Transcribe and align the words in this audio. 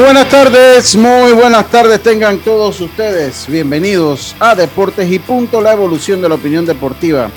Buenas 0.00 0.28
tardes, 0.28 0.94
muy 0.96 1.32
buenas 1.32 1.70
tardes 1.70 2.02
tengan 2.02 2.38
todos 2.38 2.80
ustedes. 2.80 3.46
Bienvenidos 3.48 4.36
a 4.40 4.54
Deportes 4.54 5.10
y 5.10 5.18
Punto, 5.18 5.60
la 5.60 5.72
evolución 5.72 6.20
de 6.20 6.28
la 6.28 6.34
opinión 6.34 6.66
deportiva. 6.66 7.30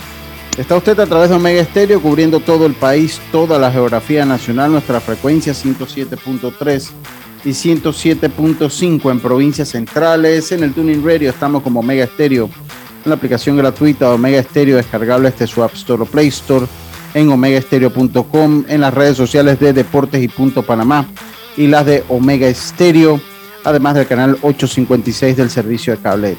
Está 0.58 0.76
usted 0.76 1.00
a 1.00 1.06
través 1.06 1.30
de 1.30 1.36
Omega 1.36 1.62
Estéreo 1.62 2.02
cubriendo 2.02 2.42
todo 2.42 2.66
el 2.66 2.74
país, 2.74 3.22
toda 3.32 3.58
la 3.58 3.72
geografía 3.72 4.26
nacional, 4.26 4.72
nuestra 4.72 5.00
frecuencia 5.00 5.54
107.3 5.54 6.90
y 7.46 7.50
107.5 7.50 9.12
en 9.12 9.20
provincias 9.22 9.70
centrales. 9.70 10.52
En 10.52 10.64
el 10.64 10.74
Tuning 10.74 11.06
Radio 11.06 11.30
estamos 11.30 11.64
como 11.64 11.80
Omega 11.80 12.04
Estéreo, 12.04 12.50
en 13.06 13.10
la 13.10 13.16
aplicación 13.16 13.56
gratuita 13.56 14.10
de 14.10 14.16
Omega 14.16 14.40
Estéreo 14.40 14.76
descargable 14.76 15.30
este 15.30 15.48
su 15.48 15.64
App 15.64 15.76
Store 15.76 16.04
o 16.04 16.06
Play 16.06 16.28
Store, 16.28 16.66
en 17.14 17.32
omegaestereo.com, 17.32 18.66
en 18.68 18.82
las 18.82 18.94
redes 18.94 19.16
sociales 19.16 19.60
de 19.60 19.72
Deportes 19.72 20.22
y 20.22 20.28
Punto 20.28 20.64
Panamá 20.64 21.08
y 21.60 21.68
las 21.68 21.86
de 21.86 22.06
Omega 22.08 22.48
Estéreo, 22.48 23.20
además 23.66 23.94
del 23.94 24.08
canal 24.08 24.38
856 24.42 25.36
del 25.36 25.50
servicio 25.50 25.94
de 25.94 26.02
cable 26.02 26.38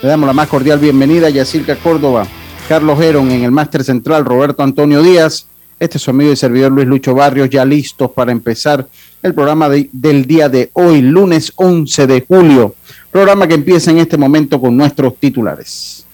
Le 0.00 0.08
damos 0.08 0.28
la 0.28 0.32
más 0.32 0.46
cordial 0.46 0.78
bienvenida 0.78 1.26
a 1.26 1.30
Yacirca 1.30 1.74
Córdoba, 1.74 2.24
Carlos 2.68 3.00
Heron 3.00 3.32
en 3.32 3.42
el 3.42 3.50
máster 3.50 3.82
central, 3.82 4.24
Roberto 4.24 4.62
Antonio 4.62 5.02
Díaz. 5.02 5.48
Este 5.80 5.98
es 5.98 6.02
su 6.04 6.12
amigo 6.12 6.30
y 6.30 6.36
servidor 6.36 6.70
Luis 6.70 6.86
Lucho 6.86 7.16
Barrios, 7.16 7.50
ya 7.50 7.64
listos 7.64 8.12
para 8.12 8.30
empezar 8.30 8.86
el 9.24 9.34
programa 9.34 9.68
del 9.68 10.24
día 10.24 10.48
de 10.48 10.70
hoy, 10.74 11.02
lunes 11.02 11.52
11 11.56 12.06
de 12.06 12.24
julio. 12.24 12.76
Programa 13.10 13.48
que 13.48 13.54
empieza 13.54 13.90
en 13.90 13.98
este 13.98 14.16
momento 14.16 14.60
con 14.60 14.76
nuestros 14.76 15.16
titulares. 15.16 16.06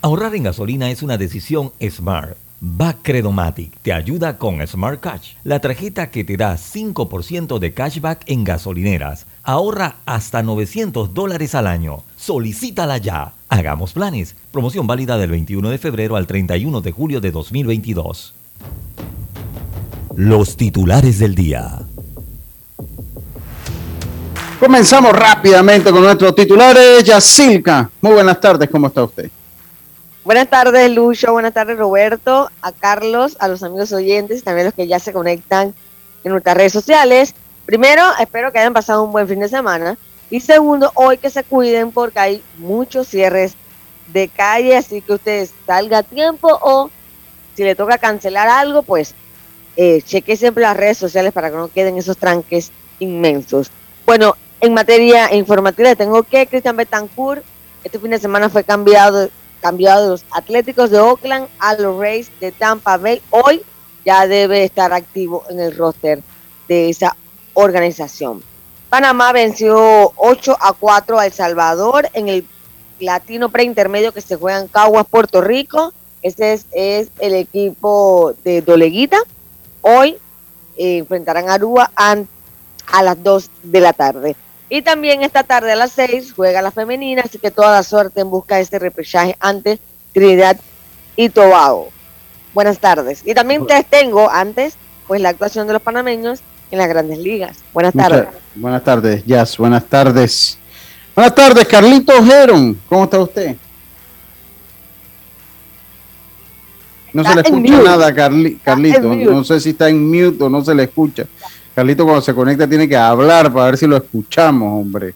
Ahorrar 0.00 0.34
en 0.34 0.44
gasolina 0.44 0.90
es 0.90 1.02
una 1.02 1.18
decisión 1.18 1.72
smart 1.90 2.38
Bacredomatic 2.60 3.76
te 3.82 3.92
ayuda 3.92 4.38
con 4.38 4.66
Smart 4.66 5.00
Cash, 5.00 5.34
la 5.44 5.60
tarjeta 5.60 6.10
que 6.10 6.24
te 6.24 6.36
da 6.36 6.56
5% 6.56 7.58
de 7.58 7.74
cashback 7.74 8.22
en 8.26 8.44
gasolineras. 8.44 9.26
Ahorra 9.42 9.96
hasta 10.06 10.42
900 10.42 11.12
dólares 11.12 11.54
al 11.54 11.66
año. 11.66 12.02
Solicítala 12.16 12.96
ya. 12.98 13.34
Hagamos 13.48 13.92
planes. 13.92 14.34
Promoción 14.52 14.86
válida 14.86 15.18
del 15.18 15.30
21 15.30 15.68
de 15.68 15.78
febrero 15.78 16.16
al 16.16 16.26
31 16.26 16.80
de 16.80 16.92
julio 16.92 17.20
de 17.20 17.30
2022. 17.30 18.34
Los 20.16 20.56
titulares 20.56 21.18
del 21.18 21.34
día. 21.34 21.80
Comenzamos 24.58 25.12
rápidamente 25.12 25.90
con 25.90 26.02
nuestros 26.02 26.34
titulares. 26.34 27.04
Yacilca, 27.04 27.90
muy 28.00 28.14
buenas 28.14 28.40
tardes, 28.40 28.70
¿cómo 28.70 28.86
está 28.86 29.04
usted? 29.04 29.30
Buenas 30.26 30.50
tardes, 30.50 30.90
Lucho. 30.90 31.30
Buenas 31.30 31.54
tardes, 31.54 31.78
Roberto. 31.78 32.50
A 32.60 32.72
Carlos, 32.72 33.36
a 33.38 33.46
los 33.46 33.62
amigos 33.62 33.92
oyentes 33.92 34.40
y 34.40 34.42
también 34.42 34.66
a 34.66 34.70
los 34.70 34.74
que 34.74 34.88
ya 34.88 34.98
se 34.98 35.12
conectan 35.12 35.72
en 36.24 36.32
nuestras 36.32 36.56
redes 36.56 36.72
sociales. 36.72 37.32
Primero, 37.64 38.02
espero 38.18 38.50
que 38.50 38.58
hayan 38.58 38.72
pasado 38.72 39.04
un 39.04 39.12
buen 39.12 39.28
fin 39.28 39.38
de 39.38 39.48
semana. 39.48 39.96
Y 40.28 40.40
segundo, 40.40 40.90
hoy 40.96 41.18
que 41.18 41.30
se 41.30 41.44
cuiden 41.44 41.92
porque 41.92 42.18
hay 42.18 42.42
muchos 42.58 43.06
cierres 43.06 43.54
de 44.12 44.26
calle, 44.26 44.76
así 44.76 45.00
que 45.00 45.12
ustedes 45.12 45.54
salga 45.64 45.98
a 45.98 46.02
tiempo 46.02 46.48
o 46.60 46.90
si 47.54 47.62
le 47.62 47.76
toca 47.76 47.96
cancelar 47.96 48.48
algo, 48.48 48.82
pues 48.82 49.14
eh, 49.76 50.02
cheque 50.02 50.36
siempre 50.36 50.62
las 50.62 50.76
redes 50.76 50.98
sociales 50.98 51.32
para 51.32 51.50
que 51.52 51.56
no 51.56 51.68
queden 51.68 51.98
esos 51.98 52.16
tranques 52.16 52.72
inmensos. 52.98 53.70
Bueno, 54.04 54.34
en 54.60 54.74
materia 54.74 55.32
informativa 55.32 55.94
tengo 55.94 56.24
que 56.24 56.48
Cristian 56.48 56.74
Betancourt 56.74 57.44
este 57.84 58.00
fin 58.00 58.10
de 58.10 58.18
semana 58.18 58.48
fue 58.48 58.64
cambiado 58.64 59.30
cambiado 59.66 60.04
de 60.04 60.10
los 60.10 60.24
Atléticos 60.30 60.90
de 60.90 61.00
Oakland 61.00 61.48
a 61.58 61.74
los 61.74 61.98
Rays 61.98 62.30
de 62.38 62.52
Tampa 62.52 62.98
Bay. 62.98 63.20
Hoy 63.30 63.62
ya 64.04 64.28
debe 64.28 64.62
estar 64.62 64.92
activo 64.92 65.42
en 65.50 65.58
el 65.58 65.76
roster 65.76 66.22
de 66.68 66.88
esa 66.88 67.16
organización. 67.54 68.44
Panamá 68.90 69.32
venció 69.32 70.12
8 70.14 70.56
a 70.60 70.72
4 70.72 71.18
a 71.18 71.26
El 71.26 71.32
Salvador 71.32 72.08
en 72.12 72.28
el 72.28 72.46
latino 73.00 73.48
preintermedio 73.48 74.12
que 74.12 74.20
se 74.20 74.36
juega 74.36 74.60
en 74.60 74.68
Caguas, 74.68 75.04
Puerto 75.10 75.40
Rico. 75.40 75.92
Este 76.22 76.52
es, 76.52 77.08
el 77.18 77.34
equipo 77.34 78.34
de 78.44 78.62
Doleguita. 78.62 79.18
Hoy 79.82 80.16
eh, 80.76 80.98
enfrentarán 80.98 81.48
a 81.48 81.54
Aruba 81.54 81.90
a, 81.96 82.14
a 82.92 83.02
las 83.02 83.20
2 83.20 83.50
de 83.64 83.80
la 83.80 83.92
tarde. 83.92 84.36
Y 84.68 84.82
también 84.82 85.22
esta 85.22 85.44
tarde 85.44 85.72
a 85.72 85.76
las 85.76 85.92
6 85.92 86.32
juega 86.34 86.60
la 86.60 86.70
femenina, 86.70 87.22
así 87.24 87.38
que 87.38 87.50
toda 87.50 87.72
la 87.72 87.82
suerte 87.82 88.20
en 88.20 88.30
busca 88.30 88.56
de 88.56 88.62
este 88.62 88.78
repechaje 88.78 89.36
ante 89.38 89.78
Trinidad 90.12 90.56
y 91.14 91.28
Tobago. 91.28 91.88
Buenas 92.52 92.78
tardes. 92.78 93.22
Y 93.24 93.34
también 93.34 93.66
te 93.66 93.84
tengo 93.84 94.28
antes, 94.30 94.74
pues 95.06 95.20
la 95.20 95.28
actuación 95.28 95.66
de 95.66 95.74
los 95.74 95.82
panameños 95.82 96.40
en 96.70 96.78
las 96.78 96.88
grandes 96.88 97.18
ligas. 97.18 97.58
Buenas 97.72 97.94
tardes. 97.94 98.28
buenas 98.54 98.82
tardes, 98.82 99.24
Jazz. 99.24 99.56
Buenas 99.56 99.84
tardes. 99.84 100.58
Buenas 101.14 101.34
tardes, 101.34 101.66
Carlito 101.66 102.12
Geron. 102.24 102.80
¿Cómo 102.88 103.04
está 103.04 103.20
usted? 103.20 103.56
No 107.12 107.24
se 107.24 107.34
le 107.34 107.40
escucha 107.40 107.82
nada, 107.82 108.14
Carlito. 108.14 109.14
No 109.14 109.44
sé 109.44 109.60
si 109.60 109.70
está 109.70 109.88
en 109.88 110.06
mute 110.06 110.44
o 110.44 110.50
no 110.50 110.62
se 110.64 110.74
le 110.74 110.82
escucha. 110.82 111.26
Carlito 111.76 112.04
cuando 112.04 112.22
se 112.22 112.32
conecta 112.32 112.66
tiene 112.66 112.88
que 112.88 112.96
hablar 112.96 113.52
para 113.52 113.66
ver 113.66 113.76
si 113.76 113.86
lo 113.86 113.98
escuchamos, 113.98 114.80
hombre. 114.80 115.14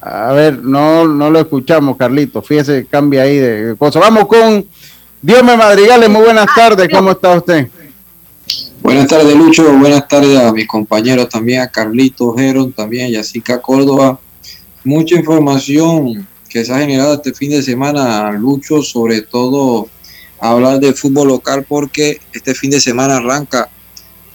A 0.00 0.30
ver, 0.30 0.62
no, 0.62 1.08
no 1.08 1.28
lo 1.30 1.40
escuchamos, 1.40 1.96
Carlito. 1.96 2.40
Fíjese, 2.42 2.86
cambia 2.88 3.22
ahí 3.22 3.38
de 3.38 3.74
cosa. 3.76 3.98
Vamos 3.98 4.28
con 4.28 4.64
Dios 5.20 5.42
me 5.42 5.56
madrigales. 5.56 6.08
Muy 6.08 6.22
buenas 6.22 6.46
tardes. 6.54 6.88
¿Cómo 6.88 7.10
está 7.10 7.36
usted? 7.36 7.68
Buenas 8.84 9.08
tardes, 9.08 9.34
Lucho. 9.36 9.64
Buenas 9.76 10.06
tardes 10.06 10.38
a 10.38 10.52
mis 10.52 10.68
compañeros 10.68 11.28
también, 11.28 11.62
a 11.62 11.66
Carlito 11.66 12.32
Geron, 12.34 12.72
también 12.72 13.06
a 13.06 13.08
Yacica 13.18 13.60
Córdoba. 13.60 14.20
Mucha 14.84 15.16
información 15.16 16.24
que 16.48 16.64
se 16.64 16.72
ha 16.72 16.78
generado 16.78 17.14
este 17.14 17.34
fin 17.34 17.50
de 17.50 17.64
semana, 17.64 18.30
Lucho, 18.30 18.80
sobre 18.80 19.22
todo 19.22 19.88
hablar 20.38 20.78
de 20.78 20.92
fútbol 20.92 21.26
local 21.26 21.66
porque 21.68 22.20
este 22.32 22.54
fin 22.54 22.70
de 22.70 22.80
semana 22.80 23.16
arranca 23.16 23.70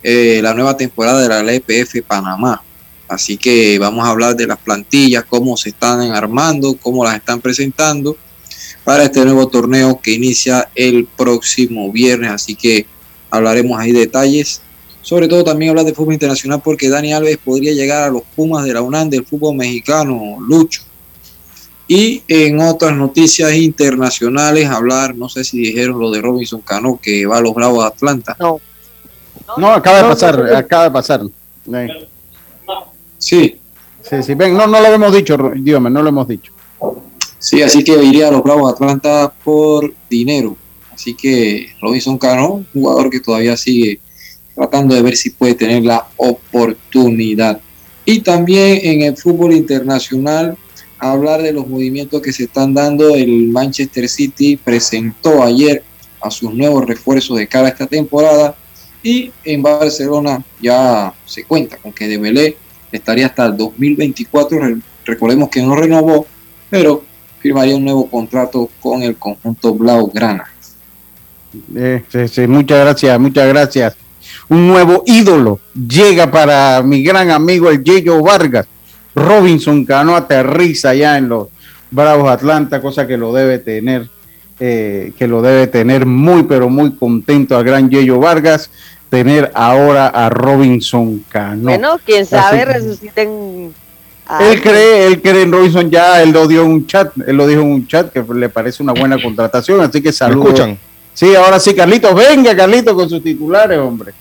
eh, 0.04 0.40
la 0.42 0.54
nueva 0.54 0.78
temporada 0.78 1.22
de 1.22 1.28
la 1.28 1.40
LPF 1.40 2.02
Panamá. 2.08 2.62
Así 3.08 3.38
que 3.38 3.80
vamos 3.80 4.06
a 4.06 4.12
hablar 4.12 4.36
de 4.36 4.46
las 4.46 4.60
plantillas, 4.60 5.26
cómo 5.26 5.58
se 5.58 5.70
están 5.70 6.02
armando, 6.12 6.78
cómo 6.80 7.04
las 7.04 7.16
están 7.16 7.42
presentando 7.42 8.16
para 8.84 9.04
este 9.04 9.26
nuevo 9.26 9.48
torneo 9.48 10.00
que 10.02 10.14
inicia 10.14 10.70
el 10.76 11.06
próximo 11.06 11.92
viernes. 11.92 12.32
Así 12.32 12.56
que 12.56 12.86
hablaremos 13.30 13.80
ahí 13.80 13.92
detalles. 13.92 14.62
Sobre 15.02 15.28
todo 15.28 15.44
también 15.44 15.70
hablar 15.70 15.86
de 15.86 15.94
fútbol 15.94 16.14
internacional 16.14 16.62
porque 16.64 16.90
Dani 16.90 17.14
Alves 17.14 17.38
podría 17.38 17.74
llegar 17.74 18.04
a 18.04 18.10
los 18.10 18.22
Pumas 18.36 18.66
de 18.66 18.74
la 18.74 18.82
UNAM 18.82 19.10
del 19.10 19.26
fútbol 19.26 19.56
mexicano, 19.56 20.38
Lucho. 20.40 20.84
Y 21.88 22.22
en 22.28 22.60
otras 22.60 22.96
noticias 22.96 23.52
internacionales, 23.56 24.68
hablar, 24.70 25.16
no 25.16 25.28
sé 25.30 25.44
si 25.44 25.58
dijeron 25.58 26.00
lo 26.00 26.12
de 26.12 26.22
Robinson 26.22 26.62
Cano 26.62 27.00
que 27.02 27.26
va 27.26 27.38
a 27.38 27.42
los 27.42 27.56
Bravos 27.56 27.84
de 27.84 27.88
Atlanta. 27.88 28.38
No. 28.40 28.62
No, 29.58 29.72
acaba 29.72 29.98
de 29.98 30.04
pasar, 30.04 30.56
acaba 30.56 30.84
de 30.86 30.92
pasar. 30.92 31.22
Sí. 33.18 33.60
Sí, 34.02 34.24
sí, 34.24 34.34
ven, 34.34 34.56
no, 34.56 34.66
no 34.66 34.80
lo 34.80 34.88
hemos 34.88 35.14
dicho, 35.14 35.38
Dios 35.56 35.82
no 35.82 36.02
lo 36.02 36.10
hemos 36.10 36.28
dicho. 36.28 36.52
Sí, 37.38 37.62
así 37.62 37.84
que 37.84 38.02
iría 38.04 38.30
a 38.30 38.32
los 38.32 38.44
Bravos 38.44 38.70
de 38.70 38.74
Atlanta 38.74 39.34
por 39.44 39.94
dinero. 40.10 40.58
Así 40.92 41.14
que 41.14 41.68
Robinson 41.82 42.18
Cano, 42.18 42.54
un 42.54 42.68
jugador 42.74 43.10
que 43.10 43.20
todavía 43.20 43.56
sigue 43.56 44.00
tratando 44.56 44.96
de 44.96 45.02
ver 45.02 45.16
si 45.16 45.30
puede 45.30 45.56
tener 45.56 45.84
la 45.84 46.08
oportunidad. 46.18 47.62
Y 48.04 48.22
también 48.22 48.80
en 48.84 49.02
el 49.04 49.16
fútbol 49.16 49.54
internacional, 49.54 50.58
hablar 50.98 51.42
de 51.42 51.54
los 51.54 51.68
movimientos 51.68 52.22
que 52.22 52.34
se 52.34 52.44
están 52.44 52.74
dando. 52.74 53.16
El 53.16 53.50
Manchester 53.50 54.10
City 54.10 54.58
presentó 54.58 55.44
ayer 55.44 55.84
a 56.22 56.30
sus 56.30 56.54
nuevos 56.54 56.86
refuerzos 56.86 57.38
de 57.38 57.48
cara 57.48 57.68
a 57.68 57.72
esta 57.72 57.88
temporada 57.88 58.56
y 59.04 59.32
en 59.44 59.62
Barcelona 59.62 60.44
ya 60.62 61.14
se 61.26 61.44
cuenta 61.44 61.78
con 61.78 61.94
que 61.94 62.08
Dembélé 62.08 62.58
estaría 62.92 63.28
hasta 63.28 63.46
el 63.46 63.58
2024. 63.58 64.60
Recordemos 65.06 65.50
que 65.50 65.62
no 65.62 65.76
renovó, 65.76 66.26
pero 66.70 67.04
firmaría 67.40 67.76
un 67.76 67.86
nuevo 67.86 68.10
contrato 68.10 68.70
con 68.80 69.02
el 69.04 69.16
conjunto 69.16 69.74
Blaugrana. 69.74 70.46
Eh, 71.76 72.04
sí, 72.32 72.48
muchas 72.48 72.80
gracias, 72.80 73.20
muchas 73.20 73.48
gracias. 73.48 73.96
Un 74.50 74.68
nuevo 74.68 75.04
ídolo 75.06 75.60
llega 75.74 76.30
para 76.30 76.82
mi 76.84 77.04
gran 77.04 77.32
amigo 77.32 77.70
el 77.70 77.84
Yeyo 77.84 78.22
Vargas. 78.22 78.68
Robinson 79.16 79.86
Cano 79.86 80.16
aterriza 80.16 80.94
ya 80.94 81.18
en 81.18 81.30
los 81.30 81.48
Bravos 81.92 82.30
Atlanta, 82.30 82.82
cosa 82.82 83.08
que 83.08 83.18
lo 83.18 83.34
debe 83.34 83.60
tener, 83.60 84.08
eh, 84.60 85.14
que 85.18 85.28
lo 85.28 85.42
debe 85.42 85.68
tener 85.68 86.06
muy, 86.06 86.44
pero 86.44 86.70
muy 86.70 86.92
contento 86.92 87.58
al 87.58 87.64
gran 87.64 87.90
Yeyo 87.90 88.20
Vargas, 88.20 88.70
tener 89.10 89.52
ahora 89.54 90.08
a 90.08 90.30
Robinson 90.30 91.24
Cano. 91.30 91.64
Bueno, 91.64 92.00
quién 92.06 92.26
sabe, 92.26 92.66
resuciten. 92.66 93.74
Él 94.40 94.62
cree, 94.62 95.08
él 95.08 95.22
cree 95.22 95.42
en 95.42 95.52
Robinson 95.52 95.90
ya, 95.90 96.22
él 96.22 96.32
lo 96.32 96.48
dio 96.48 96.62
en 96.62 96.72
un 96.72 96.88
chat, 96.88 97.12
él 97.26 97.36
lo 97.36 97.48
dijo 97.48 97.62
en 97.62 97.72
un 97.72 97.88
chat 97.88 98.12
que 98.12 98.24
le 98.36 98.50
parece 98.50 98.84
una 98.84 98.94
buena 98.94 99.20
contratación, 99.20 99.82
así 99.82 100.02
que 100.02 100.12
saludos. 100.12 100.54
escuchan? 100.54 100.78
Sí, 101.16 101.36
ahora 101.36 101.60
sí, 101.60 101.74
Carlitos, 101.74 102.14
venga, 102.14 102.56
Carlitos, 102.56 102.94
con 102.94 103.10
sus 103.10 103.24
titulares, 103.24 103.80
hombre. 103.80 104.14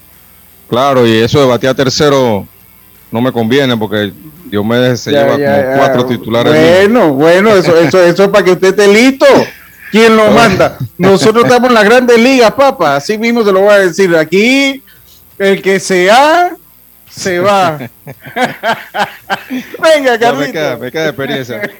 Claro, 0.68 1.06
y 1.06 1.12
eso 1.18 1.40
de 1.40 1.46
batear 1.46 1.74
tercero 1.74 2.46
no 3.10 3.20
me 3.20 3.32
conviene 3.32 3.76
porque 3.76 4.12
Diomedes 4.46 5.00
se 5.00 5.10
lleva 5.10 5.32
como 5.32 5.76
cuatro 5.76 6.06
titulares. 6.06 6.52
Bueno, 6.52 7.12
bueno, 7.12 7.50
eso, 7.54 7.76
eso, 7.78 8.02
eso 8.02 8.24
es 8.24 8.28
para 8.30 8.44
que 8.44 8.52
usted 8.52 8.68
esté 8.68 8.88
listo. 8.88 9.26
¿Quién 9.90 10.16
lo 10.16 10.30
manda? 10.30 10.78
Nosotros 10.96 11.44
estamos 11.46 11.68
en 11.68 11.74
las 11.74 11.84
grandes 11.84 12.18
ligas, 12.18 12.52
papá. 12.52 12.96
Así 12.96 13.16
mismo 13.18 13.44
se 13.44 13.52
lo 13.52 13.60
voy 13.60 13.70
a 13.70 13.78
decir. 13.78 14.14
Aquí, 14.16 14.82
el 15.38 15.62
que 15.62 15.80
sea, 15.80 16.56
se 17.08 17.38
va. 17.40 17.78
Venga, 19.82 20.18
Carlitos. 20.18 20.38
me, 20.38 20.52
queda, 20.52 20.76
me 20.76 20.92
queda 20.92 21.08
experiencia. 21.08 21.70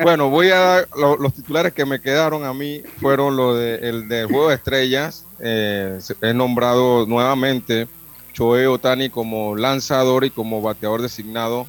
Bueno, 0.00 0.28
voy 0.28 0.50
a 0.50 0.58
dar 0.58 0.88
los 0.94 1.32
titulares 1.34 1.72
que 1.72 1.84
me 1.84 2.00
quedaron 2.00 2.44
a 2.44 2.52
mí 2.52 2.82
fueron 3.00 3.36
los 3.36 3.58
de, 3.58 3.76
el 3.76 4.08
del 4.08 4.26
Juego 4.26 4.48
de 4.48 4.54
Estrellas. 4.56 5.24
Eh, 5.40 5.98
he 6.20 6.34
nombrado 6.34 7.06
nuevamente 7.06 7.88
Choe 8.32 8.66
Otani 8.66 9.10
como 9.10 9.56
lanzador 9.56 10.24
y 10.24 10.30
como 10.30 10.62
bateador 10.62 11.02
designado 11.02 11.66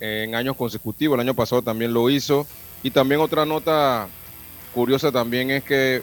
en 0.00 0.34
años 0.34 0.56
consecutivos. 0.56 1.16
El 1.16 1.20
año 1.20 1.34
pasado 1.34 1.62
también 1.62 1.92
lo 1.92 2.08
hizo. 2.10 2.46
Y 2.82 2.90
también 2.90 3.20
otra 3.20 3.44
nota 3.44 4.06
curiosa 4.76 5.10
también 5.10 5.50
es 5.50 5.64
que 5.64 6.02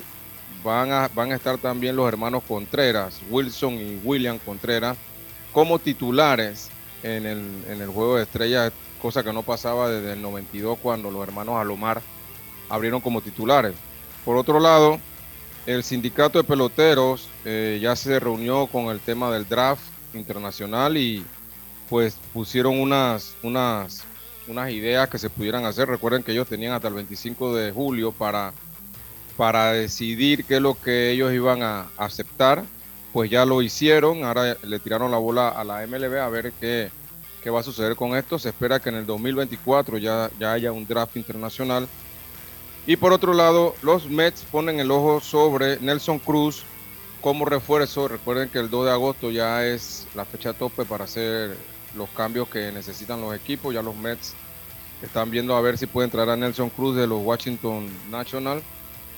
van 0.64 0.92
a, 0.92 1.08
van 1.14 1.32
a 1.32 1.36
estar 1.36 1.60
también 1.60 1.96
los 1.96 2.08
hermanos 2.08 2.42
Contreras, 2.48 3.22
Wilson 3.30 3.76
y 3.76 4.02
William 4.04 4.40
Contreras, 4.40 4.98
como 5.52 5.78
titulares 5.78 6.72
en 7.04 7.28
el, 7.28 7.46
en 7.70 7.82
el 7.84 7.90
juego 7.90 8.16
de 8.16 8.24
estrellas, 8.24 8.74
cosa 9.00 9.24
que 9.24 9.32
no 9.32 9.44
pasaba 9.44 9.92
desde 9.92 10.14
el 10.14 10.24
92 10.24 10.80
cuando 10.82 11.12
los 11.12 11.22
hermanos 11.22 11.58
Alomar 11.58 12.02
abrieron 12.68 13.00
como 13.00 13.22
titulares. 13.22 13.76
Por 14.26 14.38
otro 14.38 14.60
lado, 14.60 15.00
el 15.68 15.84
sindicato 15.84 16.40
de 16.40 16.44
peloteros 16.44 17.30
eh, 17.46 17.78
ya 17.80 17.96
se 17.96 18.20
reunió 18.20 18.66
con 18.66 18.86
el 18.86 19.00
tema 19.02 19.30
del 19.30 19.48
draft 19.48 19.84
internacional 20.16 20.98
y 20.98 21.24
pues 21.92 22.18
pusieron 22.34 22.80
unas, 22.80 23.36
unas, 23.44 24.04
unas 24.48 24.72
ideas 24.72 25.10
que 25.10 25.18
se 25.18 25.30
pudieran 25.30 25.66
hacer. 25.66 25.88
Recuerden 25.88 26.24
que 26.24 26.32
ellos 26.32 26.48
tenían 26.48 26.74
hasta 26.74 26.88
el 26.88 26.94
25 26.94 27.56
de 27.56 27.72
julio 27.72 28.12
para, 28.12 28.54
para 29.38 29.72
decidir 29.74 30.46
qué 30.46 30.56
es 30.56 30.62
lo 30.62 30.80
que 30.80 31.12
ellos 31.12 31.34
iban 31.34 31.64
a 31.64 31.88
aceptar. 31.98 32.64
Pues 33.12 33.30
ya 33.30 33.46
lo 33.46 33.62
hicieron, 33.62 34.24
ahora 34.24 34.58
le 34.64 34.80
tiraron 34.80 35.12
la 35.12 35.18
bola 35.18 35.50
a 35.50 35.64
la 35.64 35.86
MLB 35.86 36.18
a 36.18 36.30
ver 36.30 36.52
qué, 36.60 36.90
qué 37.44 37.50
va 37.52 37.60
a 37.60 37.64
suceder 37.64 37.96
con 37.96 38.16
esto. 38.16 38.40
Se 38.40 38.50
espera 38.50 38.80
que 38.80 38.90
en 38.90 38.96
el 38.96 39.06
2024 39.06 40.00
ya, 40.00 40.32
ya 40.40 40.54
haya 40.54 40.72
un 40.72 40.88
draft 40.88 41.16
internacional 41.16 41.88
y 42.86 42.98
por 42.98 43.14
otro 43.14 43.34
lado, 43.34 43.76
los 43.82 44.10
Mets 44.10 44.44
ponen 44.44 44.80
el 44.80 44.92
ojo 44.92 45.22
sobre 45.22 45.80
Nelson 45.80 46.20
Cruz 46.20 46.64
como 47.22 47.46
refuerzo. 47.46 48.10
Recuerden 48.10 48.50
que 48.50 48.60
el 48.60 48.70
2 48.70 48.86
de 48.86 48.92
agosto 48.92 49.32
ya 49.32 49.66
es 49.66 50.06
la 50.16 50.26
fecha 50.26 50.52
tope 50.52 50.84
para 50.84 51.06
hacer 51.06 51.56
los 51.96 52.10
cambios 52.10 52.48
que 52.48 52.72
necesitan 52.72 53.22
los 53.22 53.36
equipos. 53.36 53.74
Ya 53.74 53.82
los 53.82 53.96
Mets 53.96 54.34
están 55.02 55.30
viendo 55.32 55.56
a 55.56 55.62
ver 55.62 55.78
si 55.78 55.86
puede 55.86 56.06
entrar 56.06 56.30
a 56.30 56.36
Nelson 56.36 56.70
Cruz 56.70 56.96
de 56.96 57.08
los 57.08 57.24
Washington 57.24 57.88
National. 58.10 58.62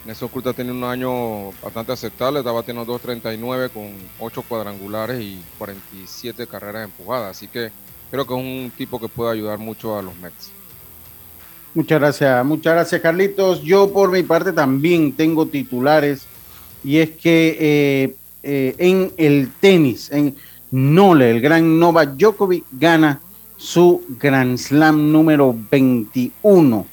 Nelson 0.06 0.30
Cruz 0.30 0.46
ha 0.48 0.54
tenido 0.54 0.76
un 0.76 0.84
año 0.84 1.52
bastante 1.64 1.92
aceptable, 1.92 2.40
estaba 2.40 2.62
teniendo 2.62 3.00
2.39 3.00 3.70
con 3.72 3.92
8 4.20 4.44
cuadrangulares 4.48 5.20
y 5.20 5.42
47 5.58 6.46
carreras 6.48 6.86
empujadas. 6.86 7.38
Así 7.38 7.48
que 7.48 7.72
creo 8.12 8.26
que 8.26 8.34
es 8.34 8.40
un 8.40 8.72
tipo 8.78 9.00
que 9.00 9.08
puede 9.08 9.32
ayudar 9.32 9.58
mucho 9.58 9.98
a 9.98 10.02
los 10.02 10.16
Mets. 10.18 10.52
Muchas 11.74 12.00
gracias, 12.00 12.46
muchas 12.46 12.74
gracias 12.74 13.02
Carlitos. 13.02 13.62
Yo 13.62 13.92
por 13.92 14.10
mi 14.10 14.24
parte 14.24 14.54
también 14.54 15.12
tengo 15.12 15.46
titulares 15.46 16.26
y 16.86 17.00
es 17.00 17.10
que 17.10 17.58
eh, 17.60 18.16
eh, 18.44 18.76
en 18.78 19.12
el 19.18 19.52
tenis, 19.60 20.10
en 20.12 20.36
Nole, 20.76 21.32
el 21.32 21.40
gran 21.40 21.80
Novak 21.80 22.18
Djokovic 22.18 22.66
gana 22.74 23.22
su 23.56 24.04
Grand 24.20 24.58
Slam 24.58 25.10
número 25.10 25.56
21. 25.72 26.86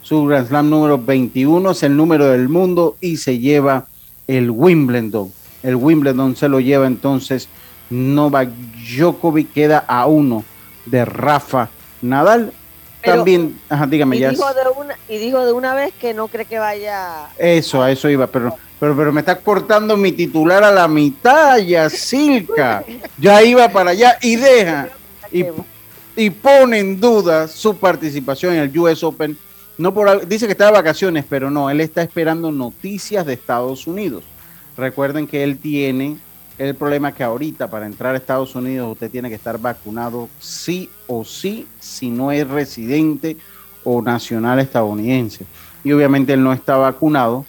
Su 0.00 0.24
Grand 0.24 0.48
Slam 0.48 0.70
número 0.70 0.96
21 0.96 1.70
es 1.70 1.82
el 1.82 1.98
número 1.98 2.28
del 2.28 2.48
mundo 2.48 2.96
y 2.98 3.18
se 3.18 3.38
lleva 3.38 3.88
el 4.26 4.50
Wimbledon. 4.50 5.30
El 5.62 5.76
Wimbledon 5.76 6.34
se 6.34 6.48
lo 6.48 6.60
lleva 6.60 6.86
entonces 6.86 7.50
Novak 7.90 8.48
Djokovic, 8.96 9.52
queda 9.52 9.84
a 9.86 10.06
uno 10.06 10.42
de 10.86 11.04
Rafa 11.04 11.68
Nadal 12.00 12.54
también, 13.02 13.60
dígame 13.88 14.16
y 14.16 14.20
ya. 14.20 14.30
Dijo 14.30 14.54
de 14.54 14.62
una, 14.80 14.98
y 15.08 15.18
dijo 15.18 15.44
de 15.44 15.52
una 15.52 15.74
vez 15.74 15.92
que 16.00 16.14
no 16.14 16.28
cree 16.28 16.46
que 16.46 16.58
vaya. 16.58 17.28
Eso, 17.36 17.82
a 17.82 17.90
eso 17.90 18.08
iba, 18.08 18.26
pero, 18.26 18.56
pero, 18.78 18.96
pero 18.96 19.12
me 19.12 19.20
está 19.20 19.38
cortando 19.38 19.96
mi 19.96 20.12
titular 20.12 20.62
a 20.62 20.70
la 20.70 20.88
mitad, 20.88 21.58
ya 21.58 21.88
Silca. 21.88 22.84
ya 23.18 23.42
iba 23.42 23.68
para 23.68 23.90
allá 23.90 24.18
y 24.20 24.36
deja. 24.36 24.88
Y, 25.32 25.44
y 26.16 26.30
pone 26.30 26.78
en 26.78 27.00
duda 27.00 27.48
su 27.48 27.76
participación 27.76 28.54
en 28.54 28.60
el 28.60 28.78
US 28.78 29.02
Open. 29.02 29.36
No 29.78 29.92
por, 29.92 30.26
dice 30.26 30.46
que 30.46 30.52
está 30.52 30.66
de 30.66 30.72
vacaciones, 30.72 31.24
pero 31.28 31.50
no, 31.50 31.68
él 31.68 31.80
está 31.80 32.02
esperando 32.02 32.50
noticias 32.50 33.26
de 33.26 33.34
Estados 33.34 33.86
Unidos. 33.86 34.24
Recuerden 34.76 35.26
que 35.26 35.42
él 35.42 35.58
tiene 35.58 36.18
el 36.58 36.74
problema 36.74 37.12
que 37.12 37.22
ahorita 37.22 37.68
para 37.68 37.86
entrar 37.86 38.14
a 38.14 38.18
Estados 38.18 38.54
Unidos 38.54 38.92
usted 38.92 39.10
tiene 39.10 39.28
que 39.28 39.34
estar 39.34 39.58
vacunado 39.58 40.30
sí 40.40 40.88
o 41.06 41.24
sí 41.24 41.66
si 41.78 42.08
no 42.08 42.32
es 42.32 42.48
residente 42.48 43.36
o 43.84 44.00
nacional 44.00 44.58
estadounidense. 44.58 45.44
Y 45.84 45.92
obviamente 45.92 46.32
él 46.32 46.42
no 46.42 46.52
está 46.52 46.76
vacunado, 46.76 47.44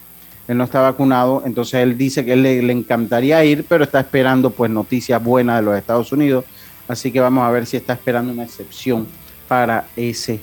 él 0.48 0.58
no 0.58 0.64
está 0.64 0.82
vacunado, 0.82 1.44
entonces 1.46 1.82
él 1.82 1.98
dice 1.98 2.24
que 2.24 2.34
él 2.34 2.44
le, 2.44 2.62
le 2.62 2.74
encantaría 2.74 3.44
ir, 3.44 3.66
pero 3.68 3.84
está 3.84 4.00
esperando 4.00 4.50
pues 4.52 4.72
noticias 4.72 5.22
buenas 5.24 5.58
de 5.58 5.62
los 5.64 5.78
Estados 5.78 6.12
Unidos. 6.12 6.46
Así 6.88 7.12
que 7.12 7.20
vamos 7.20 7.44
a 7.44 7.52
ver 7.52 7.66
si 7.66 7.78
está 7.78 7.94
esperando 7.94 8.32
una 8.32 8.46
excepción 8.46 9.08
para 9.48 9.88
ese 9.96 10.40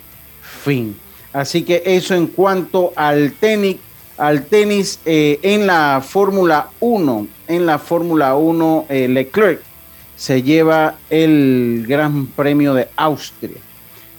fin. 0.63 0.95
Así 1.33 1.63
que 1.63 1.83
eso 1.85 2.15
en 2.15 2.27
cuanto 2.27 2.93
al 2.97 3.33
tenis 3.33 3.79
al 4.17 4.45
tenis 4.45 5.01
eh, 5.05 5.39
en 5.43 5.67
la 5.67 6.03
Fórmula 6.07 6.69
1. 6.81 7.27
En 7.49 7.67
la 7.67 7.79
Fórmula 7.79 8.37
1, 8.37 8.87
eh, 8.89 9.09
Leclerc 9.09 9.61
se 10.17 10.43
lleva 10.43 10.97
el 11.11 11.85
Gran 11.89 12.27
Premio 12.27 12.75
de 12.75 12.89
Austria. 12.97 13.59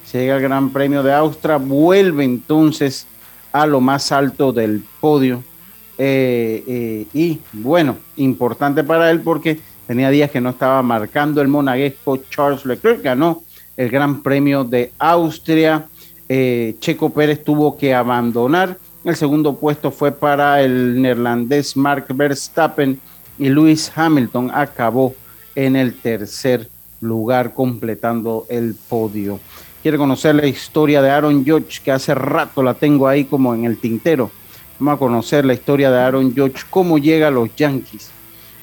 Se 0.05 0.19
llega 0.19 0.35
el 0.35 0.41
Gran 0.41 0.71
Premio 0.71 1.03
de 1.03 1.13
Austria, 1.13 1.57
vuelve 1.57 2.23
entonces 2.23 3.07
a 3.51 3.65
lo 3.65 3.79
más 3.79 4.11
alto 4.11 4.51
del 4.51 4.83
podio. 4.99 5.43
Eh, 5.97 7.07
y 7.13 7.39
bueno, 7.53 7.97
importante 8.17 8.83
para 8.83 9.11
él 9.11 9.21
porque 9.21 9.59
tenía 9.87 10.09
días 10.09 10.31
que 10.31 10.41
no 10.41 10.49
estaba 10.49 10.81
marcando 10.81 11.41
el 11.41 11.47
monaguesco 11.47 12.17
Charles 12.29 12.65
Leclerc, 12.65 13.01
ganó 13.01 13.43
el 13.77 13.89
Gran 13.89 14.21
Premio 14.21 14.63
de 14.63 14.91
Austria. 14.97 15.87
Checo 16.27 17.11
Pérez 17.11 17.43
tuvo 17.43 17.77
que 17.77 17.93
abandonar 17.93 18.79
el 19.05 19.15
segundo 19.15 19.55
puesto 19.55 19.91
fue 19.91 20.11
para 20.11 20.63
el 20.63 20.99
neerlandés 20.99 21.77
Mark 21.77 22.07
Verstappen 22.09 22.99
y 23.37 23.49
Lewis 23.49 23.91
Hamilton 23.95 24.49
acabó 24.51 25.13
en 25.53 25.75
el 25.75 25.93
tercer 25.93 26.67
lugar 27.01 27.53
completando 27.53 28.47
el 28.49 28.73
podio. 28.73 29.39
Quiere 29.83 29.99
conocer 29.99 30.33
la 30.33 30.47
historia 30.47 31.03
de 31.03 31.11
Aaron 31.11 31.45
Judge, 31.45 31.83
que 31.83 31.91
hace 31.91 32.15
rato 32.15 32.63
la 32.63 32.73
tengo 32.73 33.07
ahí 33.07 33.25
como 33.25 33.53
en 33.53 33.65
el 33.65 33.77
tintero. 33.77 34.31
Vamos 34.79 34.95
a 34.95 34.99
conocer 34.99 35.45
la 35.45 35.53
historia 35.53 35.89
de 35.89 35.99
Aaron 35.99 36.35
Judge, 36.35 36.65
cómo 36.69 36.97
llega 36.97 37.27
a 37.27 37.31
los 37.31 37.55
Yankees. 37.55 38.11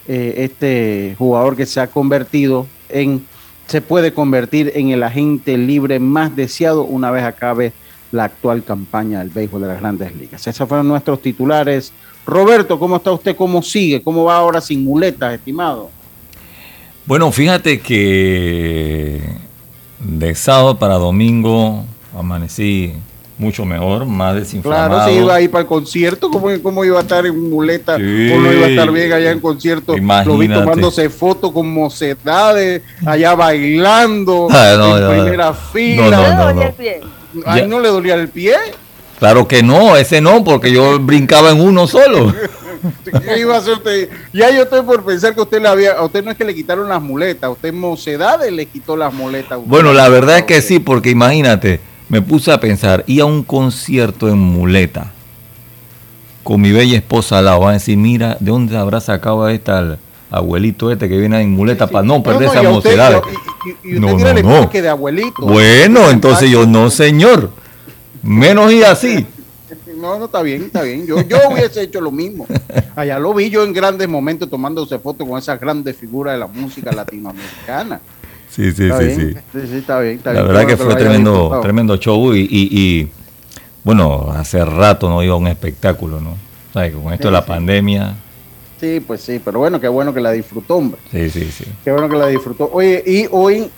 Eh, 0.09 0.35
este 0.39 1.15
jugador 1.19 1.57
que 1.57 1.65
se 1.65 1.81
ha 1.81 1.87
convertido 1.87 2.67
en, 2.89 3.25
se 3.67 3.81
puede 3.81 4.13
convertir 4.13 4.73
en 4.75 4.91
el 4.91 5.03
agente 5.03 5.57
libre 5.57 6.01
más 6.01 6.35
deseado 6.35 6.85
una 6.85 7.11
vez 7.11 7.25
acabe 7.25 7.73
la 8.11 8.25
actual 8.25 8.63
campaña 8.63 9.21
del 9.21 9.31
béisbol 9.31 9.63
de 9.63 9.69
las 9.69 9.81
grandes 9.81 10.15
ligas. 10.15 10.47
Esos 10.47 10.69
fueron 10.69 10.89
nuestros 10.89 11.23
titulares. 11.23 11.93
Roberto, 12.27 12.79
¿cómo 12.79 12.97
está 12.97 13.13
usted? 13.13 13.35
¿Cómo 13.35 13.63
sigue? 13.63 14.03
¿Cómo 14.03 14.25
va 14.25 14.37
ahora 14.37 14.61
sin 14.61 14.85
muletas, 14.85 15.35
estimado? 15.35 15.91
Bueno, 17.07 17.33
fíjate 17.33 17.81
que 17.81 19.21
de 19.99 20.35
sábado 20.35 20.79
para 20.79 20.95
domingo 20.95 21.85
amanecí 22.17 22.93
mucho 23.43 23.65
mejor, 23.67 24.07
más 24.07 24.37
desinflamado. 24.37 24.89
Claro, 24.95 25.11
si 25.13 25.19
iba 25.19 25.35
a 25.35 25.41
ir 25.41 25.51
para 25.51 25.63
el 25.63 25.69
concierto, 25.69 26.31
¿cómo, 26.31 26.49
cómo 26.63 26.85
iba 26.85 26.99
a 26.99 27.03
estar 27.03 27.27
en 27.27 27.51
muleta? 27.51 27.97
Sí. 27.99 28.29
¿Cómo 28.31 28.43
no 28.47 28.53
iba 28.53 28.67
a 28.67 28.71
estar 28.71 28.91
bien 28.91 29.13
allá 29.13 29.31
en 29.33 29.41
concierto? 29.41 29.95
Lo 30.25 30.39
vi 30.39 30.49
tomándose 30.49 31.11
fotos 31.11 31.53
con 31.53 31.71
mocedades, 31.73 32.83
allá 33.05 33.35
bailando, 33.35 34.49
Ah, 34.51 34.75
no, 34.79 34.97
en 34.97 35.03
no, 35.05 35.11
primera 35.11 35.47
no. 35.49 35.55
fila. 35.55 36.11
No, 36.11 36.11
¿No 36.11 36.17
no, 36.17 36.29
le 36.29 36.35
no, 36.35 36.45
dolía 36.45 36.55
no. 36.55 36.63
el 36.63 36.75
pie? 36.75 37.01
Ay. 37.47 37.67
¿no 37.69 37.81
le 37.81 37.89
dolía 37.89 38.15
el 38.15 38.29
pie? 38.29 38.55
Claro 39.19 39.47
que 39.47 39.63
no, 39.63 39.97
ese 39.97 40.21
no, 40.21 40.43
porque 40.45 40.73
yo 40.73 40.99
brincaba 40.99 41.51
en 41.51 41.61
uno 41.61 41.87
solo. 41.87 42.33
¿Qué 43.25 43.39
iba 43.39 43.55
a 43.55 43.59
hacer 43.59 43.75
usted? 43.75 44.09
Ya 44.33 44.51
yo 44.51 44.65
estoy 44.65 44.83
por 44.83 45.05
pensar 45.05 45.33
que 45.35 45.41
a 45.41 45.45
usted 45.45 45.63
le 45.63 45.69
había, 45.69 45.93
a 45.93 46.05
usted 46.05 46.25
no 46.25 46.33
es 46.33 46.37
que 46.37 46.45
le 46.45 46.53
quitaron 46.55 46.89
las 46.89 47.01
muletas, 47.01 47.45
a 47.45 47.51
usted 47.51 47.73
mocedades 47.73 48.51
le 48.53 48.67
quitó 48.67 48.97
las 48.97 49.15
muletas. 49.15 49.61
Bueno, 49.65 49.93
la 49.93 50.09
verdad 50.09 50.39
es 50.39 50.43
que 50.45 50.61
sí, 50.63 50.81
porque 50.81 51.11
imagínate, 51.11 51.79
me 52.13 52.21
puse 52.21 52.53
a 52.53 52.61
pensar, 52.61 53.05
ir 53.07 53.23
a 53.23 53.25
un 53.25 53.43
concierto 53.43 54.29
en 54.29 54.37
muleta 54.39 55.11
con 56.43 56.61
mi 56.61 56.71
bella 56.71 56.99
esposa 56.99 57.39
al 57.39 57.47
lado, 57.47 57.61
van 57.61 57.71
a 57.71 57.73
decir, 57.75 57.97
mira, 57.97 58.37
¿de 58.39 58.51
dónde 58.51 58.77
habrá 58.77 59.01
sacado 59.01 59.45
a 59.45 59.53
esta 59.55 59.97
abuelito 60.31 60.91
este 60.93 61.09
que 61.09 61.17
viene 61.17 61.41
en 61.41 61.53
muleta 61.53 61.87
para 61.87 62.05
no 62.05 62.23
perder 62.23 62.43
y 62.43 62.45
esa 62.51 62.59
a 62.59 62.71
usted- 62.71 62.91
mocedad? 62.91 63.23
y- 63.65 63.89
y- 63.89 63.97
y 63.97 63.99
No, 64.01 64.19
no, 64.19 64.35
no. 64.43 64.67
de 64.67 64.89
abuelito. 64.91 65.41
Bueno, 65.41 66.11
entonces 66.11 66.51
yo 66.51 66.67
no, 66.67 66.91
señor, 66.91 67.51
menos 68.23 68.71
ir 68.73 68.85
así. 68.85 69.27
No, 69.97 70.19
no, 70.19 70.27
está 70.27 70.43
bien, 70.43 70.65
está 70.65 70.83
bien. 70.83 71.07
Yo, 71.07 71.23
yo 71.27 71.39
hubiese 71.51 71.81
hecho 71.83 72.01
lo 72.03 72.11
mismo. 72.11 72.47
Allá 72.95 73.19
lo 73.19 73.33
vi 73.33 73.49
yo 73.49 73.65
en 73.65 73.73
grandes 73.73 74.07
momentos 74.07 74.51
tomándose 74.51 74.99
fotos 74.99 75.27
con 75.27 75.39
esas 75.39 75.59
grandes 75.59 75.97
figuras 75.97 76.35
de 76.35 76.41
la 76.41 76.47
música 76.49 76.93
latinoamericana. 76.93 78.01
Sí, 78.55 78.71
sí, 78.73 78.91
sí, 78.91 79.15
sí. 79.15 79.35
sí, 79.53 79.67
sí, 79.67 79.77
está 79.79 79.99
bien, 80.01 80.17
está 80.17 80.33
La 80.33 80.41
bien. 80.43 80.49
verdad 80.49 80.61
Qué 80.67 80.77
que 80.77 80.77
fue 80.77 80.95
tremendo, 80.95 81.59
tremendo 81.63 81.97
show 81.97 82.35
y, 82.35 82.41
y- 82.41 82.69
y, 82.79 83.09
bueno, 83.83 84.31
hace 84.31 84.63
rato 84.65 85.09
no 85.09 85.23
iba 85.23 85.33
a 85.33 85.39
un 85.39 85.47
espectáculo, 85.47 86.21
¿no? 86.21 86.37
¿Sabes? 86.75 86.95
Con 86.95 87.13
esto 87.13 87.29
de 87.29 87.33
la 87.33 87.45
pandemia, 87.47 88.15
Sí, 88.79 88.99
pues 89.01 89.21
sí, 89.21 89.41
pero 89.43 89.61
bueno, 89.61 89.81
qué 89.81 89.87
bueno 89.87 90.13
que 90.13 90.21
la 90.21 90.33
disfrutó, 90.33 90.75
hombre. 90.77 91.01
sí, 91.11 91.31
sí, 91.31 91.49
sí. 91.53 91.65
Qué 91.85 91.93
bueno 91.93 92.09
que 92.09 92.17
la 92.17 92.27
disfrutó. 92.27 92.69
Oye, 92.73 93.03
y 93.07 93.27
hoy, 93.31 93.71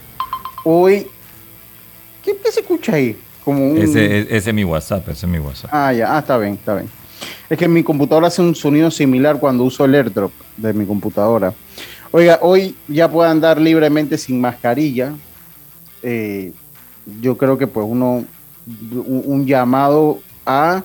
hoy, 0.65 1.07
¿qué, 2.25 2.35
qué 2.43 2.51
se 2.51 2.61
escucha 2.61 2.95
ahí? 2.95 3.17
Como 3.45 3.69
un... 3.71 3.77
Ese, 3.77 4.23
ese 4.35 4.51
es 4.51 4.55
mi 4.55 4.65
WhatsApp, 4.65 5.07
ese 5.11 5.27
es 5.27 5.31
mi 5.33 5.39
WhatsApp. 5.39 5.71
Ah, 5.75 5.93
ya, 5.93 6.17
ah, 6.17 6.21
está 6.21 6.39
bien, 6.39 6.55
está 6.55 6.75
bien. 6.75 6.89
Es 7.51 7.59
que 7.59 7.69
mi 7.69 7.83
computadora 7.83 8.29
hace 8.29 8.41
un 8.41 8.55
sonido 8.55 8.91
similar 8.91 9.39
cuando 9.39 9.63
uso 9.65 9.85
el 9.85 9.95
airdrop 9.95 10.33
de 10.57 10.73
mi 10.73 10.87
computadora. 10.87 11.53
Oiga, 12.17 12.39
hoy 12.43 12.77
ya 12.87 13.11
puede 13.11 13.29
andar 13.29 13.61
libremente 13.61 14.17
sin 14.17 14.41
mascarilla. 14.41 15.15
Eh, 16.01 16.53
yo 17.21 17.37
creo 17.37 17.59
que 17.59 17.67
pues 17.67 17.85
uno, 17.91 18.25
un, 19.05 19.45
llamado 19.47 20.21
a 20.47 20.85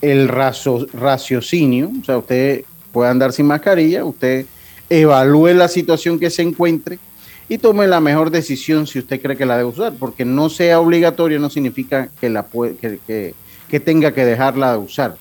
el 0.00 0.28
razo- 0.28 0.86
raciocinio, 0.92 1.90
o 2.00 2.04
sea, 2.04 2.16
usted 2.16 2.62
puede 2.92 3.10
andar 3.10 3.32
sin 3.32 3.46
mascarilla, 3.46 4.04
usted 4.04 4.46
evalúe 4.88 5.48
la 5.48 5.66
situación 5.66 6.20
que 6.20 6.30
se 6.30 6.42
encuentre 6.42 7.00
y 7.48 7.58
tome 7.58 7.88
la 7.88 8.00
mejor 8.00 8.30
decisión 8.30 8.86
si 8.86 9.00
usted 9.00 9.20
cree 9.20 9.36
que 9.36 9.46
la 9.46 9.56
debe 9.56 9.70
usar, 9.70 9.94
porque 9.98 10.24
no 10.24 10.48
sea 10.48 10.78
obligatoria 10.78 11.40
no 11.40 11.50
significa 11.50 12.08
que, 12.20 12.30
la 12.30 12.46
puede, 12.46 12.76
que 12.76 13.80
tenga 13.80 14.14
que 14.14 14.24
dejarla 14.24 14.74
de 14.74 14.78
usar. 14.78 15.16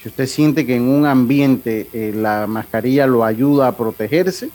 Si 0.00 0.08
usted 0.08 0.28
siente 0.28 0.64
que 0.64 0.76
en 0.76 0.82
un 0.82 1.04
ambiente 1.04 1.88
eh, 1.92 2.12
la 2.14 2.46
mascarilla 2.46 3.08
lo 3.08 3.24
ayuda 3.24 3.66
a 3.66 3.76
protegerse, 3.76 4.50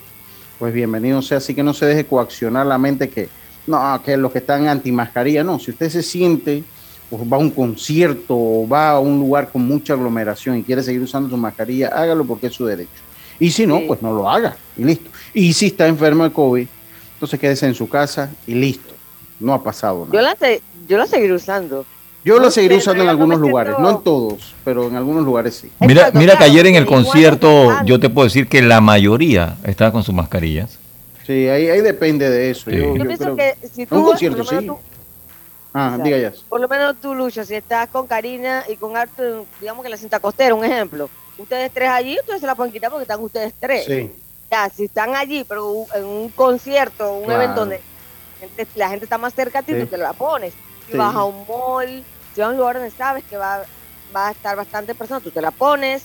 pues 0.59 0.73
bienvenido 0.73 1.21
sea, 1.21 1.37
así 1.37 1.55
que 1.55 1.63
no 1.63 1.73
se 1.73 1.85
deje 1.85 2.05
coaccionar 2.05 2.65
la 2.65 2.77
mente 2.77 3.09
que 3.09 3.29
no, 3.67 4.01
que 4.03 4.17
los 4.17 4.31
que 4.31 4.39
están 4.39 4.67
anti 4.67 4.91
mascarilla, 4.91 5.43
no, 5.43 5.59
si 5.59 5.71
usted 5.71 5.89
se 5.89 6.03
siente 6.03 6.63
o 7.11 7.27
va 7.27 7.37
a 7.37 7.39
un 7.39 7.49
concierto 7.51 8.35
o 8.35 8.67
va 8.67 8.91
a 8.91 8.99
un 8.99 9.19
lugar 9.19 9.49
con 9.51 9.65
mucha 9.65 9.93
aglomeración 9.93 10.57
y 10.57 10.63
quiere 10.63 10.83
seguir 10.83 11.01
usando 11.01 11.29
su 11.29 11.37
mascarilla, 11.37 11.87
hágalo 11.89 12.25
porque 12.25 12.47
es 12.47 12.53
su 12.53 12.65
derecho. 12.65 12.89
Y 13.39 13.51
si 13.51 13.65
no, 13.65 13.77
Sí. 13.79 13.85
pues 13.87 14.01
no 14.01 14.11
lo 14.13 14.29
haga 14.29 14.57
y 14.77 14.83
listo. 14.83 15.09
Y 15.33 15.53
si 15.53 15.67
está 15.67 15.87
enfermo 15.87 16.23
de 16.23 16.31
COVID, 16.31 16.67
entonces 17.13 17.39
quédese 17.39 17.67
en 17.67 17.73
su 17.75 17.87
casa 17.87 18.29
y 18.45 18.53
listo. 18.55 18.93
No 19.39 19.53
ha 19.53 19.63
pasado 19.63 20.05
nada. 20.05 20.11
Yo 20.13 20.21
la, 20.21 20.35
yo 20.87 20.97
la 20.97 21.05
seguiré 21.07 21.33
usando. 21.33 21.85
Yo 22.25 22.37
lo 22.37 22.51
seguiré 22.51 22.75
usando 22.75 23.03
en 23.03 23.09
algunos 23.09 23.39
lugares, 23.39 23.75
no 23.79 23.89
en 23.91 24.03
todos, 24.03 24.53
pero 24.65 24.87
en 24.87 24.95
algunos 24.97 25.23
lugares 25.23 25.55
sí. 25.55 25.71
Mira, 25.79 26.11
mira 26.13 26.37
que 26.37 26.43
ayer 26.43 26.67
en 26.67 26.75
el 26.75 26.85
concierto 26.85 27.69
yo 27.85 27.99
te 27.99 28.09
puedo 28.09 28.25
decir 28.27 28.47
que 28.47 28.61
la 28.61 28.81
mayoría 28.81 29.55
estaba 29.63 29.91
con 29.91 30.03
sus 30.03 30.13
mascarillas. 30.13 30.77
Sí, 31.25 31.47
ahí, 31.47 31.69
ahí 31.69 31.81
depende 31.81 32.29
de 32.29 32.51
eso. 32.51 32.69
Sí. 32.69 32.75
Yo, 32.77 32.81
Yo 32.83 32.87
Yo 32.89 32.95
yo 32.97 33.05
pienso 33.07 33.23
creo- 33.23 33.35
que 33.37 33.67
si 33.69 33.85
tú, 33.85 33.95
un 33.95 34.03
concierto, 34.03 34.37
por 34.43 34.45
lo 34.53 34.61
menos 34.61 34.77
sí. 34.77 34.81
tú- 34.83 34.89
Ah, 35.73 35.97
diga 36.03 36.17
ya. 36.17 36.33
por 36.49 36.59
lo 36.59 36.67
menos 36.67 36.95
tú, 37.01 37.13
Lucho, 37.15 37.45
si 37.45 37.53
estás 37.55 37.87
con 37.89 38.07
Karina 38.07 38.63
y 38.67 38.75
con 38.75 38.97
Arthur, 38.97 39.45
digamos 39.61 39.83
que 39.83 39.89
la 39.89 39.97
cinta 39.97 40.19
costera, 40.19 40.55
un 40.55 40.65
ejemplo, 40.65 41.09
ustedes 41.37 41.71
tres 41.71 41.89
allí, 41.89 42.17
ustedes 42.19 42.41
se 42.41 42.47
la 42.47 42.55
pueden 42.55 42.73
quitar 42.73 42.89
porque 42.89 43.03
están 43.03 43.21
ustedes 43.21 43.53
tres. 43.59 43.85
Sí. 43.85 44.11
Ya, 44.51 44.67
si 44.69 44.85
están 44.85 45.15
allí, 45.15 45.45
pero 45.47 45.85
en 45.95 46.05
un 46.05 46.29
concierto, 46.29 47.13
un 47.13 47.25
Claro. 47.25 47.43
evento 47.43 47.59
donde 47.61 47.81
la 48.75 48.89
gente 48.89 49.05
está 49.05 49.17
más 49.19 49.33
cerca 49.35 49.59
a 49.59 49.61
ti, 49.61 49.73
Sí. 49.73 49.81
tú 49.81 49.85
te 49.87 49.97
la 49.97 50.11
pones. 50.13 50.53
Sí. 50.91 50.97
vas 50.97 51.15
a 51.15 51.23
un 51.23 51.45
mall, 51.47 52.03
si 52.33 52.41
vas 52.41 52.47
a 52.47 52.51
un 52.51 52.57
lugar 52.57 52.75
donde 52.75 52.91
sabes 52.91 53.23
que 53.25 53.37
va, 53.37 53.63
va 54.15 54.27
a 54.27 54.31
estar 54.31 54.55
bastante 54.55 54.95
personas, 54.95 55.23
tú 55.23 55.31
te 55.31 55.41
la 55.41 55.51
pones. 55.51 56.03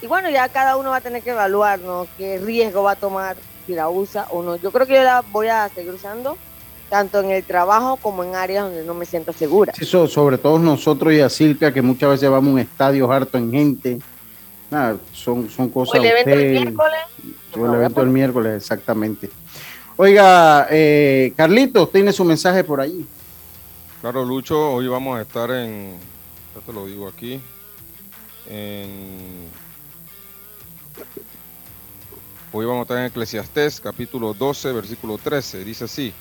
Y 0.00 0.06
bueno, 0.06 0.28
ya 0.30 0.48
cada 0.48 0.76
uno 0.76 0.90
va 0.90 0.96
a 0.96 1.00
tener 1.00 1.22
que 1.22 1.30
evaluar, 1.30 1.78
¿no? 1.78 2.06
Qué 2.18 2.38
riesgo 2.38 2.82
va 2.82 2.92
a 2.92 2.96
tomar, 2.96 3.36
si 3.66 3.74
la 3.74 3.88
usa 3.88 4.26
o 4.30 4.42
no. 4.42 4.56
Yo 4.56 4.72
creo 4.72 4.86
que 4.86 4.94
yo 4.94 5.02
la 5.04 5.22
voy 5.30 5.46
a 5.48 5.68
seguir 5.68 5.92
usando, 5.92 6.36
tanto 6.90 7.20
en 7.20 7.30
el 7.30 7.44
trabajo 7.44 7.96
como 7.98 8.24
en 8.24 8.34
áreas 8.34 8.64
donde 8.64 8.84
no 8.84 8.94
me 8.94 9.06
siento 9.06 9.32
segura. 9.32 9.72
Eso, 9.80 10.08
sobre 10.08 10.38
todo 10.38 10.58
nosotros 10.58 11.12
y 11.12 11.20
a 11.20 11.28
Silca, 11.28 11.72
que 11.72 11.82
muchas 11.82 12.10
veces 12.10 12.28
vamos 12.28 12.48
a 12.50 12.52
un 12.54 12.58
estadio 12.58 13.10
harto 13.12 13.38
en 13.38 13.52
gente. 13.52 13.98
Nada, 14.70 14.96
son, 15.12 15.48
son 15.50 15.66
O 15.66 15.72
cosas. 15.72 15.96
el 15.96 16.06
evento 16.06 16.30
del 16.30 16.50
miércoles. 16.50 17.00
o 17.56 17.66
el 17.66 17.74
evento 17.74 18.00
del 18.00 18.10
miércoles, 18.10 18.56
exactamente. 18.56 19.30
Oiga, 19.96 20.66
eh, 20.70 21.32
Carlitos, 21.36 21.92
tiene 21.92 22.12
su 22.12 22.24
mensaje 22.24 22.64
por 22.64 22.80
ahí. 22.80 23.06
Claro, 24.02 24.24
Lucho, 24.24 24.72
hoy 24.72 24.88
vamos 24.88 25.16
a 25.16 25.22
estar 25.22 25.48
en, 25.52 25.92
ya 26.52 26.60
te 26.66 26.72
lo 26.72 26.86
digo 26.86 27.06
aquí, 27.06 27.40
hoy 32.52 32.64
vamos 32.64 32.80
a 32.80 32.82
estar 32.82 32.98
en 32.98 33.04
Eclesiastés, 33.04 33.80
capítulo 33.80 34.34
12, 34.34 34.72
versículo 34.72 35.18
13, 35.18 35.64
dice 35.64 35.84
así, 35.84 36.12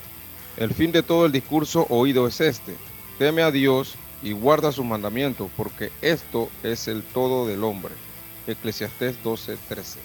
el 0.57 0.75
fin 0.75 0.91
de 0.91 1.01
todo 1.01 1.25
el 1.25 1.31
discurso 1.31 1.88
oído 1.89 2.27
es 2.27 2.39
este, 2.39 2.75
teme 3.17 3.41
a 3.41 3.50
Dios 3.50 3.95
y 4.21 4.33
guarda 4.33 4.71
sus 4.71 4.85
mandamientos, 4.85 5.50
porque 5.57 5.91
esto 6.03 6.50
es 6.61 6.88
el 6.88 7.01
todo 7.01 7.47
del 7.47 7.63
hombre. 7.63 7.95
Eclesiastés 8.45 9.23
12, 9.23 9.57
13. 9.67 10.00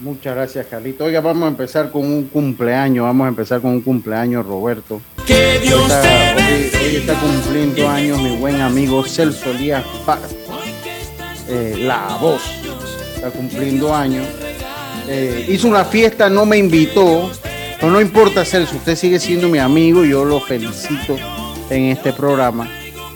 Muchas 0.00 0.34
gracias, 0.34 0.66
Carlitos. 0.66 1.06
Oiga, 1.06 1.22
vamos 1.22 1.44
a 1.44 1.48
empezar 1.48 1.90
con 1.90 2.04
un 2.04 2.26
cumpleaños. 2.26 3.04
Vamos 3.04 3.24
a 3.24 3.28
empezar 3.28 3.62
con 3.62 3.70
un 3.70 3.80
cumpleaños, 3.80 4.44
Roberto. 4.44 5.00
Que 5.26 5.58
Dios 5.58 5.88
te 5.88 6.34
hoy, 6.36 6.70
hoy 6.84 6.96
está 6.96 7.14
cumpliendo 7.18 7.88
años 7.88 8.22
mi 8.22 8.36
buen 8.36 8.60
amigo 8.60 9.04
Celso 9.04 9.52
Díaz 9.54 9.84
Paz, 10.04 10.20
eh, 11.48 11.74
la 11.80 12.16
voz. 12.20 12.42
Está 13.16 13.30
cumpliendo 13.30 13.94
años. 13.94 14.24
Eh, 15.08 15.46
hizo 15.48 15.66
una 15.66 15.84
fiesta, 15.84 16.30
no 16.30 16.46
me 16.46 16.58
invitó. 16.58 17.30
Pero 17.80 17.90
no 17.90 18.00
importa, 18.00 18.44
Celso, 18.44 18.76
usted 18.76 18.94
sigue 18.94 19.18
siendo 19.18 19.48
mi 19.48 19.58
amigo 19.58 20.04
y 20.04 20.10
yo 20.10 20.24
lo 20.24 20.40
felicito 20.40 21.16
en 21.70 21.86
este 21.86 22.12
programa. 22.12 22.70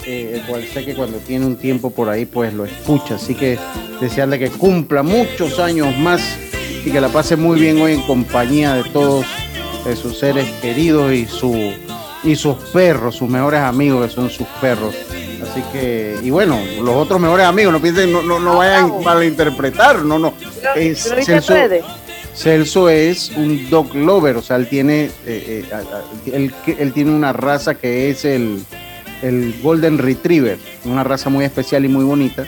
Eh, 0.04 0.32
el 0.34 0.42
cual 0.42 0.66
sé 0.66 0.84
que 0.84 0.94
cuando 0.94 1.18
tiene 1.18 1.46
un 1.46 1.56
tiempo 1.56 1.90
por 1.90 2.08
ahí, 2.08 2.26
pues 2.26 2.52
lo 2.52 2.64
escucha. 2.64 3.14
Así 3.14 3.36
que 3.36 3.56
desearle 4.00 4.38
que 4.38 4.50
cumpla 4.50 5.04
muchos 5.04 5.60
años 5.60 5.96
más 5.96 6.20
y 6.84 6.90
que 6.90 7.00
la 7.00 7.08
pase 7.08 7.36
muy 7.36 7.60
bien 7.60 7.80
hoy 7.80 7.92
en 7.92 8.02
compañía 8.02 8.74
de 8.74 8.84
todos 8.90 9.24
de 9.84 9.96
sus 9.96 10.18
seres 10.18 10.48
queridos 10.60 11.12
y 11.12 11.26
su 11.26 11.72
y 12.22 12.36
sus 12.36 12.56
perros, 12.72 13.16
sus 13.16 13.28
mejores 13.28 13.60
amigos 13.60 14.06
que 14.08 14.14
son 14.14 14.30
sus 14.30 14.46
perros. 14.60 14.94
Así 15.42 15.62
que, 15.72 16.18
y 16.22 16.30
bueno, 16.30 16.58
los 16.82 16.94
otros 16.96 17.18
mejores 17.20 17.46
amigos, 17.46 17.72
no 17.72 17.80
piensen, 17.80 18.12
no, 18.12 18.22
no, 18.22 18.38
no 18.38 18.58
vayan 18.58 18.84
a 18.90 18.98
malinterpretar, 19.04 20.02
no, 20.04 20.18
no. 20.18 20.32
¿Tú 20.32 20.44
lo- 20.62 20.74
Es 20.74 21.04
tú 21.04 21.10
lo 21.10 21.16
viste 21.16 21.32
en 21.32 21.38
Celso- 22.36 22.88
es 22.90 23.30
un 23.36 23.68
dog 23.70 23.94
lover, 23.94 24.36
o 24.36 24.42
sea, 24.42 24.56
él 24.56 24.68
tiene, 24.68 25.04
eh, 25.26 25.64
eh, 25.72 26.32
él, 26.32 26.54
él 26.78 26.92
tiene 26.92 27.10
una 27.10 27.32
raza 27.32 27.74
que 27.74 28.10
es 28.10 28.24
el, 28.24 28.62
el 29.22 29.54
Golden 29.62 29.98
Retriever, 29.98 30.58
una 30.84 31.02
raza 31.04 31.28
muy 31.30 31.44
especial 31.44 31.84
y 31.84 31.88
muy 31.88 32.04
bonita. 32.04 32.44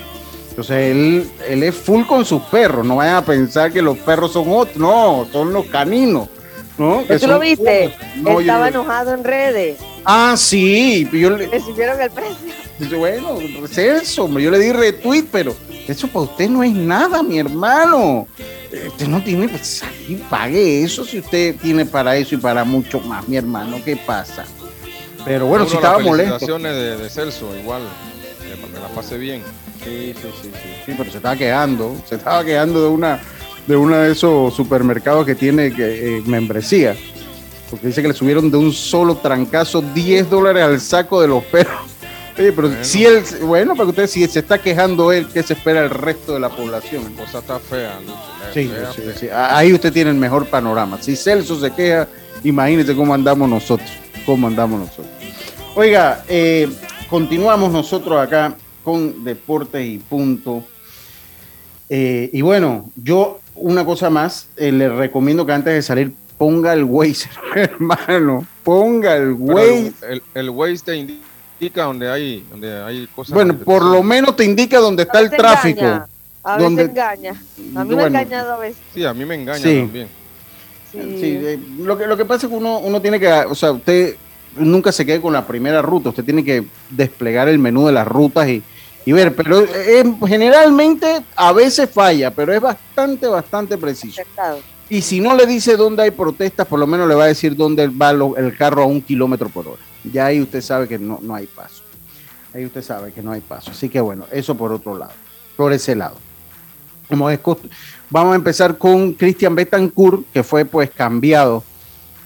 Entonces 0.50 0.90
él, 0.92 1.30
él 1.48 1.62
es 1.62 1.74
full 1.74 2.04
con 2.04 2.24
sus 2.26 2.42
perros, 2.42 2.86
no 2.86 2.96
vayan 2.96 3.16
a 3.16 3.24
pensar 3.24 3.72
que 3.72 3.80
los 3.82 3.96
perros 3.98 4.32
son 4.34 4.44
otros, 4.50 4.76
no, 4.76 5.26
son 5.32 5.52
los 5.52 5.64
caninos. 5.66 6.28
¿No? 6.82 7.06
Que 7.06 7.18
¿Tú 7.18 7.26
lo 7.26 7.38
viste? 7.38 7.94
No, 8.16 8.40
Estaba 8.40 8.70
no- 8.70 8.80
enojado 8.80 9.14
en 9.14 9.24
redes. 9.24 9.78
Ah, 10.04 10.34
sí. 10.36 11.08
Yo 11.12 11.30
le, 11.30 11.46
Le 11.46 11.60
subieron 11.60 12.00
el 12.00 12.10
precio. 12.10 12.98
bueno, 12.98 13.38
Celso, 13.68 14.28
yo 14.38 14.50
le 14.50 14.58
di 14.58 14.72
retweet, 14.72 15.24
pero 15.30 15.54
eso 15.86 16.08
para 16.08 16.24
usted 16.24 16.48
no 16.48 16.62
es 16.62 16.72
nada, 16.72 17.22
mi 17.22 17.38
hermano. 17.38 18.26
Eh, 18.72 18.88
Usted 18.88 19.06
no 19.06 19.22
tiene, 19.22 19.48
pues 19.48 19.82
ahí 19.82 20.20
pague 20.30 20.82
eso 20.82 21.04
si 21.04 21.18
usted 21.20 21.56
tiene 21.56 21.84
para 21.86 22.16
eso 22.16 22.34
y 22.34 22.38
para 22.38 22.64
mucho 22.64 23.00
más, 23.00 23.28
mi 23.28 23.36
hermano. 23.36 23.78
¿Qué 23.84 23.96
pasa? 23.96 24.44
Pero 25.24 25.46
bueno, 25.46 25.66
si 25.66 25.74
las 25.74 25.82
estaba 25.84 25.98
molesto. 26.00 26.38
felicitaciones 26.38 26.74
de, 26.74 26.96
de 26.96 27.10
Celso, 27.10 27.56
igual. 27.56 27.82
Que 28.40 28.66
me 28.72 28.80
la 28.80 28.88
pase 28.88 29.16
bien. 29.18 29.42
Sí, 29.84 30.14
sí, 30.20 30.28
sí, 30.42 30.50
sí, 30.52 30.68
sí, 30.86 30.94
pero 30.96 31.10
se 31.10 31.16
estaba 31.18 31.36
quejando, 31.36 31.96
se 32.08 32.14
estaba 32.16 32.44
quejando 32.44 32.82
de 32.82 32.88
una 32.88 33.20
de 33.66 33.76
uno 33.76 33.96
de 33.96 34.12
esos 34.12 34.54
supermercados 34.54 35.24
que 35.24 35.34
tiene 35.34 35.72
eh, 35.78 36.22
membresía, 36.26 36.96
porque 37.70 37.86
dice 37.88 38.02
que 38.02 38.08
le 38.08 38.14
subieron 38.14 38.50
de 38.50 38.56
un 38.56 38.72
solo 38.72 39.16
trancazo 39.16 39.82
10 39.82 40.28
dólares 40.30 40.62
al 40.62 40.80
saco 40.80 41.20
de 41.22 41.28
los 41.28 41.44
perros. 41.44 41.80
Oye, 42.38 42.50
pero 42.52 42.68
Bueno. 42.68 42.82
si 42.84 43.04
él, 43.04 43.22
bueno, 43.42 43.74
para 43.74 43.84
que 43.84 43.90
usted 43.90 44.06
si 44.06 44.26
se 44.26 44.38
está 44.40 44.58
quejando 44.58 45.12
él, 45.12 45.26
¿qué 45.32 45.42
se 45.42 45.52
espera 45.52 45.84
el 45.84 45.90
resto 45.90 46.32
de 46.32 46.40
la 46.40 46.48
población? 46.48 47.04
La 47.16 47.24
cosa 47.24 47.38
está 47.40 47.58
fea, 47.58 47.98
la 48.06 48.52
Sí, 48.52 48.68
fea, 48.68 48.92
sí, 48.92 49.02
fea. 49.02 49.14
sí. 49.18 49.28
Ahí 49.32 49.72
usted 49.72 49.92
tiene 49.92 50.10
el 50.10 50.16
mejor 50.16 50.46
panorama. 50.46 50.96
Si 51.00 51.14
Celso 51.14 51.60
se 51.60 51.70
queja, 51.70 52.08
imagínese 52.42 52.96
cómo 52.96 53.12
andamos 53.12 53.48
nosotros. 53.50 53.90
Cómo 54.24 54.46
andamos 54.46 54.80
nosotros. 54.80 55.06
Oiga, 55.74 56.24
eh, 56.28 56.68
continuamos 57.10 57.70
nosotros 57.70 58.18
acá 58.18 58.54
con 58.82 59.22
Deportes 59.24 59.86
y 59.86 59.98
Punto. 59.98 60.64
Eh, 61.90 62.30
y 62.32 62.40
bueno, 62.40 62.90
yo 62.96 63.40
una 63.54 63.84
cosa 63.84 64.10
más, 64.10 64.48
eh, 64.56 64.72
le 64.72 64.88
recomiendo 64.88 65.44
que 65.46 65.52
antes 65.52 65.74
de 65.74 65.82
salir 65.82 66.12
ponga 66.38 66.72
el 66.72 66.84
Waze, 66.84 67.28
hermano. 67.54 68.46
Ponga 68.64 69.16
el 69.16 69.34
Pero 69.36 69.54
Waze. 69.54 69.92
el, 70.02 70.10
el, 70.10 70.22
el 70.34 70.50
Waze 70.50 70.78
te 70.84 70.96
indica 70.96 71.84
donde 71.84 72.10
hay, 72.10 72.44
donde 72.50 72.82
hay 72.82 73.06
cosas. 73.14 73.34
Bueno, 73.34 73.56
por 73.56 73.84
lo 73.84 74.02
menos 74.02 74.34
te 74.36 74.44
indica 74.44 74.78
dónde 74.78 75.02
está 75.04 75.20
el 75.20 75.30
tráfico. 75.30 75.80
engaña, 75.80 76.06
A 76.42 76.56
veces 76.56 76.64
Donde- 76.64 76.82
engaña. 76.84 77.30
A 77.30 77.84
mí 77.84 77.90
me 77.90 77.94
Bueno. 77.94 78.02
ha 78.18 78.22
engañado 78.22 78.52
a 78.54 78.58
veces. 78.58 78.82
Sí, 78.94 79.04
a 79.04 79.14
mí 79.14 79.24
me 79.24 79.34
engaña 79.36 79.58
Sí. 79.62 79.78
también. 79.80 80.08
Sí. 80.90 80.98
Sí, 81.00 81.38
eh, 81.40 81.58
lo, 81.78 81.96
que, 81.96 82.06
lo 82.06 82.16
que 82.16 82.24
pasa 82.24 82.46
es 82.46 82.50
que 82.50 82.56
uno, 82.56 82.78
uno 82.78 83.00
tiene 83.00 83.18
que, 83.18 83.30
o 83.32 83.54
sea, 83.54 83.72
usted 83.72 84.16
nunca 84.56 84.92
se 84.92 85.06
quede 85.06 85.20
con 85.22 85.32
la 85.32 85.46
primera 85.46 85.80
ruta, 85.80 86.10
usted 86.10 86.24
tiene 86.24 86.44
que 86.44 86.64
desplegar 86.90 87.48
el 87.48 87.58
menú 87.58 87.86
de 87.86 87.92
las 87.92 88.06
rutas 88.06 88.46
y, 88.48 88.62
y 89.04 89.12
ver, 89.12 89.34
pero 89.34 89.60
eh, 89.64 90.04
generalmente 90.26 91.22
a 91.36 91.52
veces 91.52 91.90
falla, 91.90 92.30
pero 92.30 92.52
es 92.52 92.60
bastante, 92.60 93.26
bastante 93.26 93.76
preciso. 93.78 94.22
Y 94.88 95.00
si 95.02 95.20
no 95.20 95.34
le 95.34 95.46
dice 95.46 95.76
dónde 95.76 96.02
hay 96.02 96.10
protestas, 96.10 96.66
por 96.66 96.78
lo 96.78 96.86
menos 96.86 97.08
le 97.08 97.14
va 97.14 97.24
a 97.24 97.28
decir 97.28 97.56
dónde 97.56 97.88
va 97.88 98.12
lo- 98.12 98.36
el 98.36 98.56
carro 98.56 98.82
a 98.82 98.86
un 98.86 99.00
kilómetro 99.00 99.48
por 99.48 99.66
hora. 99.66 99.80
Ya 100.04 100.26
ahí 100.26 100.40
usted 100.40 100.60
sabe 100.60 100.86
que 100.86 100.98
no, 100.98 101.18
no 101.22 101.34
hay 101.34 101.46
paso. 101.46 101.82
Ahí 102.54 102.66
usted 102.66 102.82
sabe 102.82 103.12
que 103.12 103.22
no 103.22 103.32
hay 103.32 103.40
paso. 103.40 103.70
Así 103.70 103.88
que 103.88 104.00
bueno, 104.00 104.26
eso 104.30 104.54
por 104.54 104.72
otro 104.72 104.98
lado, 104.98 105.12
por 105.56 105.72
ese 105.72 105.94
lado. 105.94 106.16
Como 107.08 107.30
es 107.30 107.40
cost- 107.40 107.64
Vamos 108.10 108.34
a 108.34 108.36
empezar 108.36 108.76
con 108.76 109.14
Christian 109.14 109.54
Betancourt, 109.54 110.24
que 110.32 110.42
fue 110.42 110.66
pues 110.66 110.90
cambiado 110.90 111.64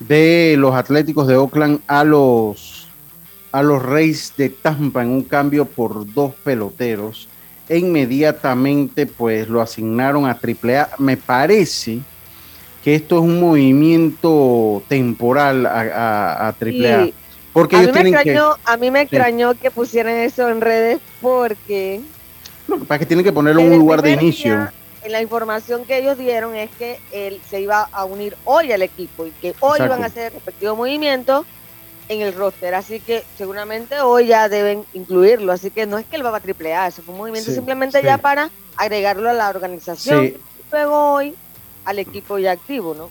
de 0.00 0.56
los 0.58 0.74
Atléticos 0.74 1.28
de 1.28 1.36
Oakland 1.36 1.80
a 1.86 2.02
los, 2.02 2.75
a 3.56 3.62
los 3.62 3.82
Reyes 3.82 4.34
de 4.36 4.50
Tampa 4.50 5.02
en 5.02 5.08
un 5.08 5.22
cambio 5.22 5.64
por 5.64 6.12
dos 6.12 6.34
peloteros. 6.34 7.26
E 7.70 7.78
inmediatamente 7.78 9.06
pues 9.06 9.48
lo 9.48 9.62
asignaron 9.62 10.26
a 10.26 10.32
AAA. 10.32 10.90
Me 10.98 11.16
parece 11.16 12.00
que 12.84 12.94
esto 12.94 13.16
es 13.16 13.22
un 13.22 13.40
movimiento 13.40 14.82
temporal 14.88 15.64
a, 15.64 15.80
a, 15.80 16.48
a 16.48 16.48
AAA. 16.48 17.06
Sí. 17.06 17.14
Porque 17.54 17.76
A 17.76 17.78
mí, 17.78 17.84
ellos 17.84 17.94
tienen 17.94 18.12
que, 18.12 18.18
extrañó, 18.18 18.56
a 18.62 18.76
mí 18.76 18.90
me 18.90 19.00
extrañó 19.00 19.54
que 19.54 19.70
pusieran 19.70 20.16
eso 20.16 20.50
en 20.50 20.60
redes 20.60 21.00
porque 21.22 22.02
no, 22.68 22.78
para 22.80 22.98
que 22.98 23.06
tienen 23.06 23.24
que 23.24 23.32
ponerlo 23.32 23.62
en 23.62 23.68
un 23.68 23.72
el 23.72 23.78
lugar 23.78 24.02
de 24.02 24.12
inicio. 24.12 24.52
día, 24.52 24.72
en 25.02 25.12
la 25.12 25.22
información 25.22 25.86
que 25.86 25.96
ellos 25.98 26.18
dieron 26.18 26.54
es 26.54 26.68
que 26.72 27.00
él 27.10 27.40
se 27.48 27.62
iba 27.62 27.88
a 27.90 28.04
unir 28.04 28.36
hoy 28.44 28.70
al 28.72 28.82
equipo 28.82 29.24
y 29.24 29.30
que 29.30 29.54
hoy 29.60 29.78
Exacto. 29.78 29.86
iban 29.86 30.02
a 30.02 30.06
hacer 30.08 30.34
respectivo 30.34 30.76
movimiento 30.76 31.46
en 32.08 32.20
el 32.20 32.34
roster, 32.34 32.74
así 32.74 33.00
que 33.00 33.24
seguramente 33.36 34.00
hoy 34.00 34.26
ya 34.28 34.48
deben 34.48 34.84
incluirlo, 34.94 35.52
así 35.52 35.70
que 35.70 35.86
no 35.86 35.98
es 35.98 36.06
que 36.06 36.16
él 36.16 36.24
va 36.24 36.36
a 36.36 36.40
triple 36.40 36.74
A, 36.74 36.86
eso 36.86 37.02
fue 37.02 37.12
un 37.14 37.18
movimiento 37.18 37.50
Sí, 37.50 37.56
simplemente 37.56 37.98
sí. 38.00 38.04
ya 38.06 38.18
para 38.18 38.50
agregarlo 38.76 39.28
a 39.28 39.32
la 39.32 39.48
organización, 39.48 40.26
Sí. 40.26 40.34
y 40.36 40.70
luego 40.70 41.12
hoy 41.14 41.34
al 41.84 41.98
equipo 41.98 42.38
ya 42.38 42.52
activo, 42.52 42.94
¿no? 42.94 43.10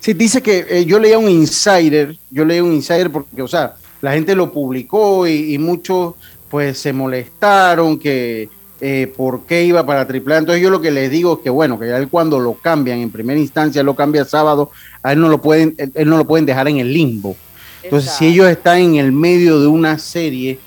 Sí, 0.00 0.12
dice 0.12 0.42
que 0.42 0.66
eh, 0.68 0.84
yo 0.84 0.98
leía 0.98 1.18
un 1.18 1.28
insider, 1.28 2.16
yo 2.30 2.44
leía 2.44 2.62
un 2.64 2.72
insider 2.72 3.10
porque, 3.10 3.42
o 3.42 3.48
sea, 3.48 3.74
la 4.00 4.12
gente 4.12 4.34
lo 4.34 4.50
publicó 4.52 5.26
y, 5.26 5.54
y 5.54 5.58
muchos 5.58 6.14
pues 6.50 6.78
se 6.78 6.92
molestaron 6.92 7.98
que 7.98 8.48
eh, 8.80 9.12
por 9.16 9.44
qué 9.46 9.64
iba 9.64 9.86
para 9.86 10.00
AAA. 10.00 10.38
Entonces 10.38 10.60
yo 10.60 10.70
lo 10.70 10.80
que 10.80 10.90
les 10.90 11.08
digo 11.10 11.34
es 11.34 11.38
que 11.44 11.50
bueno, 11.50 11.78
que 11.78 11.88
él 11.88 12.08
cuando 12.08 12.40
lo 12.40 12.54
cambian 12.54 12.98
en 12.98 13.10
primera 13.12 13.38
instancia, 13.38 13.82
lo 13.84 13.94
cambia 13.94 14.24
sábado, 14.24 14.70
a 15.04 15.12
él 15.12 15.20
no 15.20 15.28
lo 15.28 15.40
pueden, 15.40 15.74
él, 15.78 15.92
él 15.94 16.08
no 16.08 16.16
lo 16.16 16.26
pueden 16.26 16.46
dejar 16.46 16.66
en 16.68 16.78
el 16.78 16.92
limbo. 16.92 17.36
Entonces 17.82 18.12
si 18.12 18.26
ellos 18.26 18.48
están 18.48 18.78
en 18.78 18.94
el 18.96 19.12
medio 19.12 19.60
de 19.60 19.66
una 19.66 19.98
serie, 19.98 20.58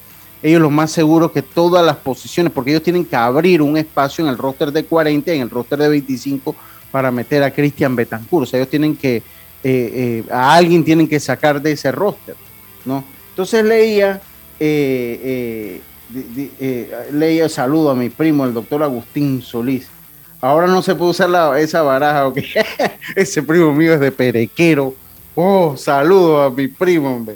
ellos 0.43 0.61
lo 0.61 0.69
más 0.69 0.91
seguro 0.91 1.31
que 1.31 1.41
todas 1.41 1.85
las 1.85 1.95
posiciones, 1.95 2.51
porque 2.53 2.71
ellos 2.71 2.83
tienen 2.83 3.05
que 3.05 3.15
abrir 3.15 3.61
un 3.61 3.77
espacio 3.77 4.23
en 4.23 4.29
el 4.29 4.37
roster 4.37 4.71
de 4.71 4.85
40, 4.85 5.31
en 5.33 5.41
el 5.41 5.49
roster 5.49 5.79
de 5.79 5.89
25 5.89 6.55
para 6.91 7.09
meter 7.11 7.41
a 7.43 7.51
Christian 7.51 7.95
Betancourt. 7.95 8.43
O 8.43 8.45
sea, 8.45 8.59
ellos 8.59 8.69
tienen 8.69 8.95
que, 8.95 9.17
eh, 9.17 9.23
eh, 9.63 10.23
a 10.31 10.53
alguien 10.55 10.83
tienen 10.83 11.07
que 11.07 11.19
sacar 11.19 11.61
de 11.61 11.71
ese 11.71 11.91
roster, 11.91 12.35
¿no? 12.85 13.03
Entonces 13.29 13.65
leía, 13.65 14.21
eh, 14.59 15.81
eh, 16.13 16.49
eh, 16.59 16.91
leía, 17.11 17.49
saludo 17.49 17.89
a 17.91 17.95
mi 17.95 18.09
primo, 18.09 18.45
el 18.45 18.53
doctor 18.53 18.83
Agustín 18.83 19.41
Solís. 19.41 19.87
Ahora 20.41 20.67
no 20.67 20.81
se 20.83 20.93
puede 20.93 21.11
usar 21.11 21.29
la- 21.29 21.59
esa 21.59 21.81
baraja, 21.81 22.27
¿ok? 22.27 22.37
ese 23.15 23.41
primo 23.41 23.73
mío 23.73 23.93
es 23.95 23.99
de 23.99 24.11
Perequero. 24.11 24.93
Oh, 25.35 25.75
saludo 25.75 26.43
a 26.43 26.49
mi 26.49 26.69
primo, 26.69 27.13
hombre. 27.13 27.35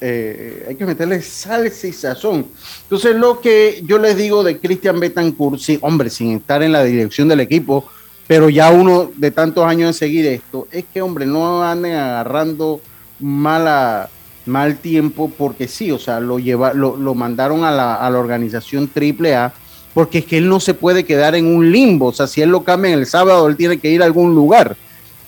Eh, 0.00 0.66
hay 0.68 0.76
que 0.76 0.86
meterle 0.86 1.20
salsa 1.20 1.86
y 1.86 1.92
sazón. 1.92 2.46
Entonces, 2.84 3.16
lo 3.16 3.40
que 3.40 3.82
yo 3.84 3.98
les 3.98 4.16
digo 4.16 4.42
de 4.44 4.58
Cristian 4.58 5.00
Betancourt, 5.00 5.58
sí, 5.58 5.78
hombre, 5.82 6.08
sin 6.08 6.36
estar 6.36 6.62
en 6.62 6.72
la 6.72 6.84
dirección 6.84 7.28
del 7.28 7.40
equipo, 7.40 7.86
pero 8.26 8.48
ya 8.48 8.70
uno 8.70 9.10
de 9.16 9.30
tantos 9.32 9.66
años 9.66 9.88
de 9.88 9.92
seguir 9.98 10.26
esto, 10.26 10.68
es 10.70 10.84
que, 10.94 11.02
hombre, 11.02 11.26
no 11.26 11.62
anden 11.62 11.96
agarrando 11.96 12.80
mala, 13.18 14.08
mal 14.46 14.78
tiempo, 14.78 15.30
porque 15.36 15.66
sí, 15.66 15.90
o 15.90 15.98
sea, 15.98 16.20
lo, 16.20 16.38
lleva, 16.38 16.72
lo, 16.72 16.96
lo 16.96 17.14
mandaron 17.14 17.64
a 17.64 17.72
la, 17.72 17.96
a 17.96 18.08
la 18.08 18.18
organización 18.20 18.88
AAA, 18.94 19.52
porque 19.92 20.18
es 20.18 20.24
que 20.24 20.38
él 20.38 20.48
no 20.48 20.60
se 20.60 20.72
puede 20.72 21.04
quedar 21.04 21.34
en 21.34 21.46
un 21.46 21.70
limbo, 21.72 22.06
o 22.06 22.12
sea, 22.12 22.28
si 22.28 22.40
él 22.40 22.50
lo 22.50 22.62
cambia 22.62 22.94
el 22.94 23.06
sábado, 23.06 23.48
él 23.48 23.56
tiene 23.56 23.78
que 23.78 23.90
ir 23.90 24.02
a 24.02 24.06
algún 24.06 24.34
lugar. 24.36 24.76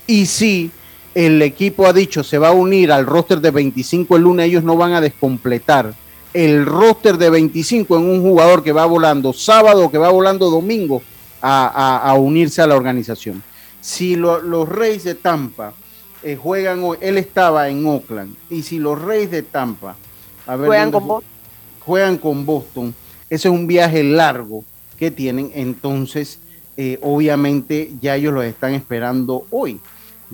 Y 0.06 0.26
si 0.26 0.70
el 1.14 1.42
equipo 1.42 1.87
ha 1.87 1.92
dicho 1.92 2.22
se 2.25 2.38
va 2.38 2.48
a 2.48 2.53
unir 2.53 2.90
al 2.92 3.07
roster 3.07 3.40
de 3.40 3.51
25 3.51 4.16
el 4.16 4.22
lunes, 4.22 4.46
ellos 4.46 4.64
no 4.64 4.77
van 4.77 4.92
a 4.94 5.01
descompletar 5.01 5.94
el 6.33 6.64
roster 6.64 7.18
de 7.18 7.29
25 7.31 7.96
en 7.98 8.05
un 8.09 8.22
jugador 8.22 8.62
que 8.62 8.72
va 8.72 8.87
volando 8.87 9.33
sábado, 9.35 9.90
que 9.90 9.98
va 9.98 10.09
volando 10.09 10.48
domingo 10.51 11.03
a, 11.42 11.66
a- 11.66 12.11
a 12.11 12.14
unirse 12.14 12.62
a 12.62 12.66
la 12.66 12.75
organización. 12.77 13.42
Si 13.81 14.16
lo- 14.16 14.40
los 14.40 14.68
Reyes 14.68 15.05
de 15.05 15.14
Tampa 15.14 15.75
eh, 16.22 16.37
juegan 16.40 16.83
hoy, 16.85 16.96
él 17.01 17.18
estaba 17.18 17.68
en 17.68 17.85
Oakland, 17.85 18.35
y 18.48 18.62
si 18.62 18.79
los 18.79 19.01
Reyes 19.03 19.31
de 19.31 19.42
Tampa 19.42 19.96
a 20.46 20.57
ver 20.57 20.68
Juegan 20.68 20.90
con 20.92 21.07
Boston. 21.09 21.31
juegan 21.81 22.16
con 22.18 22.46
Boston, 22.46 22.94
ese 23.29 23.48
es 23.48 23.55
un 23.55 23.66
viaje 23.66 24.03
largo 24.05 24.64
que 24.98 25.11
tienen, 25.11 25.51
entonces 25.55 26.38
eh, 26.77 26.98
obviamente 27.03 27.90
ya 28.01 28.16
ellos 28.16 28.33
lo 28.33 28.42
están 28.42 28.72
esperando 28.75 29.44
hoy, 29.51 29.79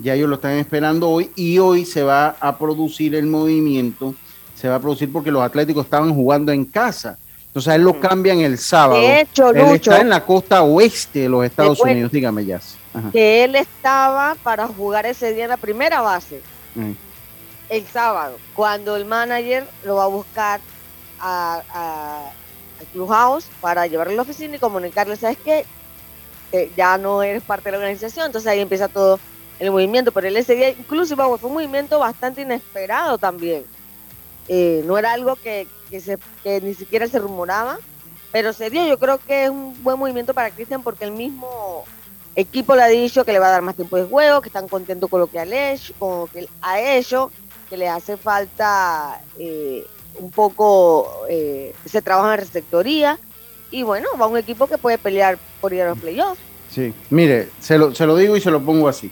ya 0.01 0.13
ellos 0.13 0.29
lo 0.29 0.35
están 0.35 0.53
esperando 0.53 1.09
hoy 1.09 1.31
y 1.35 1.57
hoy 1.59 1.85
se 1.85 2.03
va 2.03 2.35
a 2.39 2.57
producir 2.57 3.15
el 3.15 3.25
movimiento, 3.27 4.13
se 4.55 4.67
va 4.69 4.75
a 4.75 4.79
producir 4.79 5.11
porque 5.11 5.31
los 5.31 5.41
Atléticos 5.41 5.85
estaban 5.85 6.13
jugando 6.13 6.51
en 6.51 6.65
casa, 6.65 7.17
entonces 7.47 7.71
a 7.71 7.75
él 7.75 7.83
lo 7.83 7.99
cambian 7.99 8.39
el 8.39 8.57
sábado. 8.57 9.01
De 9.01 9.21
hecho, 9.21 9.49
él 9.49 9.57
Lucho, 9.57 9.91
está 9.91 10.01
en 10.01 10.09
la 10.09 10.25
costa 10.25 10.61
oeste 10.63 11.19
de 11.19 11.29
los 11.29 11.43
Estados. 11.45 11.79
Unidos, 11.79 12.11
dígame 12.11 12.45
ya. 12.45 12.59
Que 13.11 13.43
él 13.43 13.55
estaba 13.55 14.35
para 14.43 14.67
jugar 14.67 15.05
ese 15.05 15.33
día 15.33 15.45
en 15.45 15.49
la 15.49 15.57
primera 15.57 16.01
base. 16.01 16.41
Mm. 16.75 16.91
el 17.69 17.85
sábado, 17.87 18.37
cuando 18.55 18.95
el 18.95 19.05
manager 19.05 19.65
lo 19.83 19.95
va 19.95 20.03
a 20.05 20.07
buscar 20.07 20.59
a, 21.19 21.61
a- 21.73 22.31
al 22.79 22.85
clubhouse 22.93 23.45
para 23.61 23.85
llevarlo 23.87 24.13
a 24.13 24.15
la 24.17 24.21
oficina 24.21 24.55
y 24.55 24.59
comunicarle, 24.59 25.15
¿sabes 25.15 25.37
qué? 25.43 25.65
Que 26.51 26.71
ya 26.77 26.97
no 26.97 27.21
eres 27.23 27.43
parte 27.43 27.65
de 27.65 27.71
la 27.73 27.77
organización, 27.79 28.27
entonces 28.27 28.49
ahí 28.51 28.59
empieza 28.59 28.87
todo 28.87 29.19
el 29.59 29.71
movimiento, 29.71 30.11
pero 30.11 30.27
él 30.27 30.37
ese 30.37 30.55
día, 30.55 30.69
incluso 30.69 31.15
fue 31.15 31.49
un 31.49 31.53
movimiento 31.53 31.99
bastante 31.99 32.41
inesperado 32.41 33.17
también. 33.17 33.65
Eh, 34.47 34.83
no 34.85 34.97
era 34.97 35.13
algo 35.13 35.35
que, 35.35 35.67
que, 35.89 35.99
se, 35.99 36.17
que 36.43 36.61
ni 36.61 36.73
siquiera 36.73 37.07
se 37.07 37.19
rumoraba, 37.19 37.77
pero 38.31 38.53
se 38.53 38.69
dio. 38.69 38.87
Yo 38.87 38.97
creo 38.97 39.19
que 39.19 39.45
es 39.45 39.49
un 39.49 39.81
buen 39.83 39.99
movimiento 39.99 40.33
para 40.33 40.49
Cristian 40.49 40.81
porque 40.81 41.05
el 41.05 41.11
mismo 41.11 41.83
equipo 42.35 42.75
le 42.75 42.83
ha 42.83 42.87
dicho 42.87 43.25
que 43.25 43.33
le 43.33 43.39
va 43.39 43.47
a 43.47 43.51
dar 43.51 43.61
más 43.61 43.75
tiempo 43.75 43.97
de 43.97 44.05
juego, 44.05 44.41
que 44.41 44.49
están 44.49 44.67
contentos 44.67 45.09
con 45.09 45.19
lo 45.19 45.27
que, 45.27 45.39
ha 45.39 45.71
hecho, 45.71 45.93
con 45.99 46.19
lo 46.21 46.27
que 46.27 46.47
ha 46.61 46.79
hecho 46.79 47.31
que 47.69 47.77
le 47.77 47.87
hace 47.87 48.17
falta 48.17 49.21
eh, 49.37 49.85
un 50.17 50.31
poco 50.31 51.25
eh, 51.29 51.75
ese 51.85 52.01
trabajo 52.01 52.31
en 52.31 52.39
receptoría. 52.39 53.19
Y 53.71 53.83
bueno, 53.83 54.07
va 54.19 54.25
un 54.25 54.37
equipo 54.37 54.67
que 54.67 54.79
puede 54.79 54.97
pelear 54.97 55.37
por 55.61 55.73
ir 55.73 55.83
a 55.83 55.89
los 55.89 55.99
playoffs. 55.99 56.41
Sí, 56.71 56.93
mire, 57.09 57.49
se 57.59 57.77
lo, 57.77 57.93
se 57.93 58.05
lo 58.05 58.15
digo 58.15 58.35
y 58.35 58.41
se 58.41 58.49
lo 58.49 58.61
pongo 58.61 58.87
así. 58.87 59.11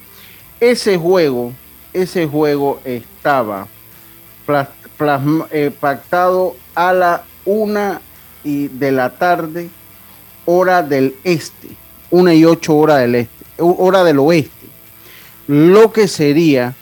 Ese 0.60 0.98
juego, 0.98 1.54
ese 1.93 2.28
juego 2.28 2.80
estaba 2.84 3.67
eh, 5.52 5.72
pactado 5.80 6.56
a 6.74 6.93
la 6.93 7.24
una 7.46 8.02
y 8.43 8.67
de 8.67 8.91
la 8.91 9.12
tarde, 9.12 9.70
hora 10.46 10.82
del 10.84 11.15
este, 11.24 11.70
una 12.10 12.34
y 12.34 12.46
ocho 12.46 12.76
hora 12.76 12.98
del 12.98 13.15
este, 13.15 13.46
hora 13.60 14.04
del 14.04 14.20
oeste. 14.20 14.67
Lo 15.48 15.91
que 15.91 16.08
sería 16.08 16.76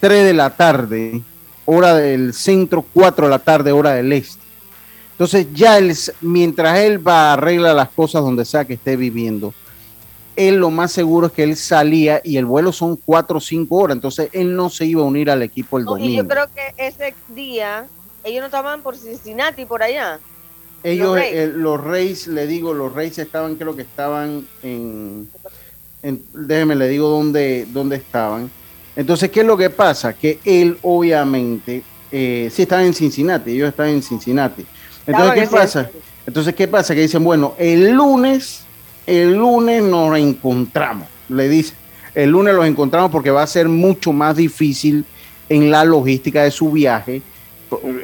3 0.00 0.24
de 0.24 0.34
la 0.34 0.50
tarde, 0.50 1.22
hora 1.64 1.94
del 1.94 2.32
centro, 2.32 2.84
4 2.92 3.26
de 3.26 3.30
la 3.30 3.38
tarde, 3.38 3.72
hora 3.72 3.92
del 3.94 4.12
este. 4.12 4.42
Entonces 5.12 5.46
ya 5.54 5.78
él, 5.78 5.96
mientras 6.20 6.78
él 6.80 7.06
va 7.06 7.30
a 7.30 7.32
arreglar 7.34 7.76
las 7.76 7.90
cosas 7.90 8.22
donde 8.22 8.44
sea 8.44 8.64
que 8.64 8.74
esté 8.74 8.96
viviendo, 8.96 9.54
él 10.36 10.56
lo 10.56 10.70
más 10.70 10.92
seguro 10.92 11.26
es 11.26 11.32
que 11.32 11.42
él 11.42 11.56
salía 11.56 12.20
y 12.24 12.36
el 12.36 12.46
vuelo 12.46 12.72
son 12.72 12.96
4 12.96 13.36
o 13.38 13.40
5 13.40 13.76
horas, 13.76 13.96
entonces 13.96 14.28
él 14.32 14.54
no 14.56 14.70
se 14.70 14.86
iba 14.86 15.02
a 15.02 15.04
unir 15.04 15.30
al 15.30 15.42
equipo 15.42 15.78
el 15.78 15.84
No, 15.84 15.96
y 15.98 16.00
yo 16.00 16.22
domingo. 16.22 16.28
creo 16.28 16.46
que 16.54 16.74
ese 16.86 17.14
día, 17.28 17.86
ellos 18.24 18.40
no 18.40 18.46
estaban 18.46 18.82
por 18.82 18.96
Cincinnati, 18.96 19.64
por 19.64 19.82
allá. 19.82 20.18
Ellos, 20.84 21.08
los 21.08 21.16
Rays. 21.16 21.32
eh, 21.34 21.52
los 21.54 21.80
Reyes, 21.84 22.26
le 22.26 22.46
digo, 22.46 22.74
los 22.74 22.92
Reyes 22.92 23.18
estaban, 23.18 23.54
creo 23.56 23.76
que 23.76 23.82
estaban 23.82 24.46
en, 24.62 25.28
en- 26.02 26.22
déjeme 26.32 26.74
le 26.74 26.88
digo 26.88 27.08
dónde, 27.08 27.66
dónde 27.72 27.96
estaban. 27.96 28.50
Entonces, 28.96 29.30
¿qué 29.30 29.40
es 29.40 29.46
lo 29.46 29.56
que 29.56 29.70
pasa? 29.70 30.12
Que 30.12 30.38
él, 30.44 30.76
obviamente, 30.82 31.82
eh, 32.10 32.50
sí 32.52 32.62
estaba 32.62 32.82
en 32.84 32.94
Cincinnati, 32.94 33.52
ellos 33.52 33.68
estaban 33.68 33.92
en 33.92 34.02
Cincinnati. 34.02 34.66
Entonces, 35.06 35.34
¿qué 35.42 35.46
pasa? 35.48 35.90
Entonces, 36.26 36.54
¿qué 36.54 36.68
pasa? 36.68 36.94
Que 36.94 37.00
dicen, 37.02 37.22
bueno, 37.24 37.54
el 37.58 37.90
lunes, 37.92 38.64
el 39.12 39.34
lunes 39.34 39.82
nos 39.82 40.16
encontramos, 40.16 41.06
le 41.28 41.48
dice, 41.48 41.74
el 42.14 42.30
lunes 42.30 42.54
los 42.54 42.66
encontramos 42.66 43.10
porque 43.10 43.30
va 43.30 43.42
a 43.42 43.46
ser 43.46 43.68
mucho 43.68 44.12
más 44.12 44.36
difícil 44.36 45.04
en 45.48 45.70
la 45.70 45.84
logística 45.84 46.42
de 46.44 46.50
su 46.50 46.70
viaje. 46.70 47.22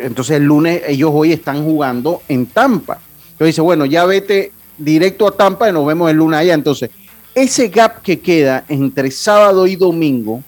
Entonces, 0.00 0.36
el 0.36 0.44
lunes 0.44 0.82
ellos 0.86 1.10
hoy 1.12 1.32
están 1.32 1.64
jugando 1.64 2.22
en 2.28 2.46
Tampa. 2.46 3.00
Entonces 3.32 3.54
dice, 3.54 3.60
bueno, 3.60 3.84
ya 3.86 4.04
vete 4.04 4.52
directo 4.76 5.26
a 5.26 5.32
Tampa 5.32 5.68
y 5.68 5.72
nos 5.72 5.86
vemos 5.86 6.10
el 6.10 6.16
lunes 6.16 6.40
allá. 6.40 6.54
Entonces, 6.54 6.90
ese 7.34 7.68
gap 7.68 8.02
que 8.02 8.20
queda 8.20 8.64
entre 8.68 9.10
sábado 9.10 9.66
y 9.66 9.76
domingo, 9.76 10.42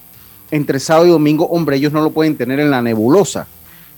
entre 0.51 0.81
sábado 0.81 1.07
y 1.07 1.11
domingo, 1.11 1.47
hombre, 1.47 1.77
ellos 1.77 1.93
no 1.93 2.03
lo 2.03 2.11
pueden 2.11 2.37
tener 2.37 2.61
en 2.61 2.71
la 2.71 2.83
nebulosa. 2.83 3.47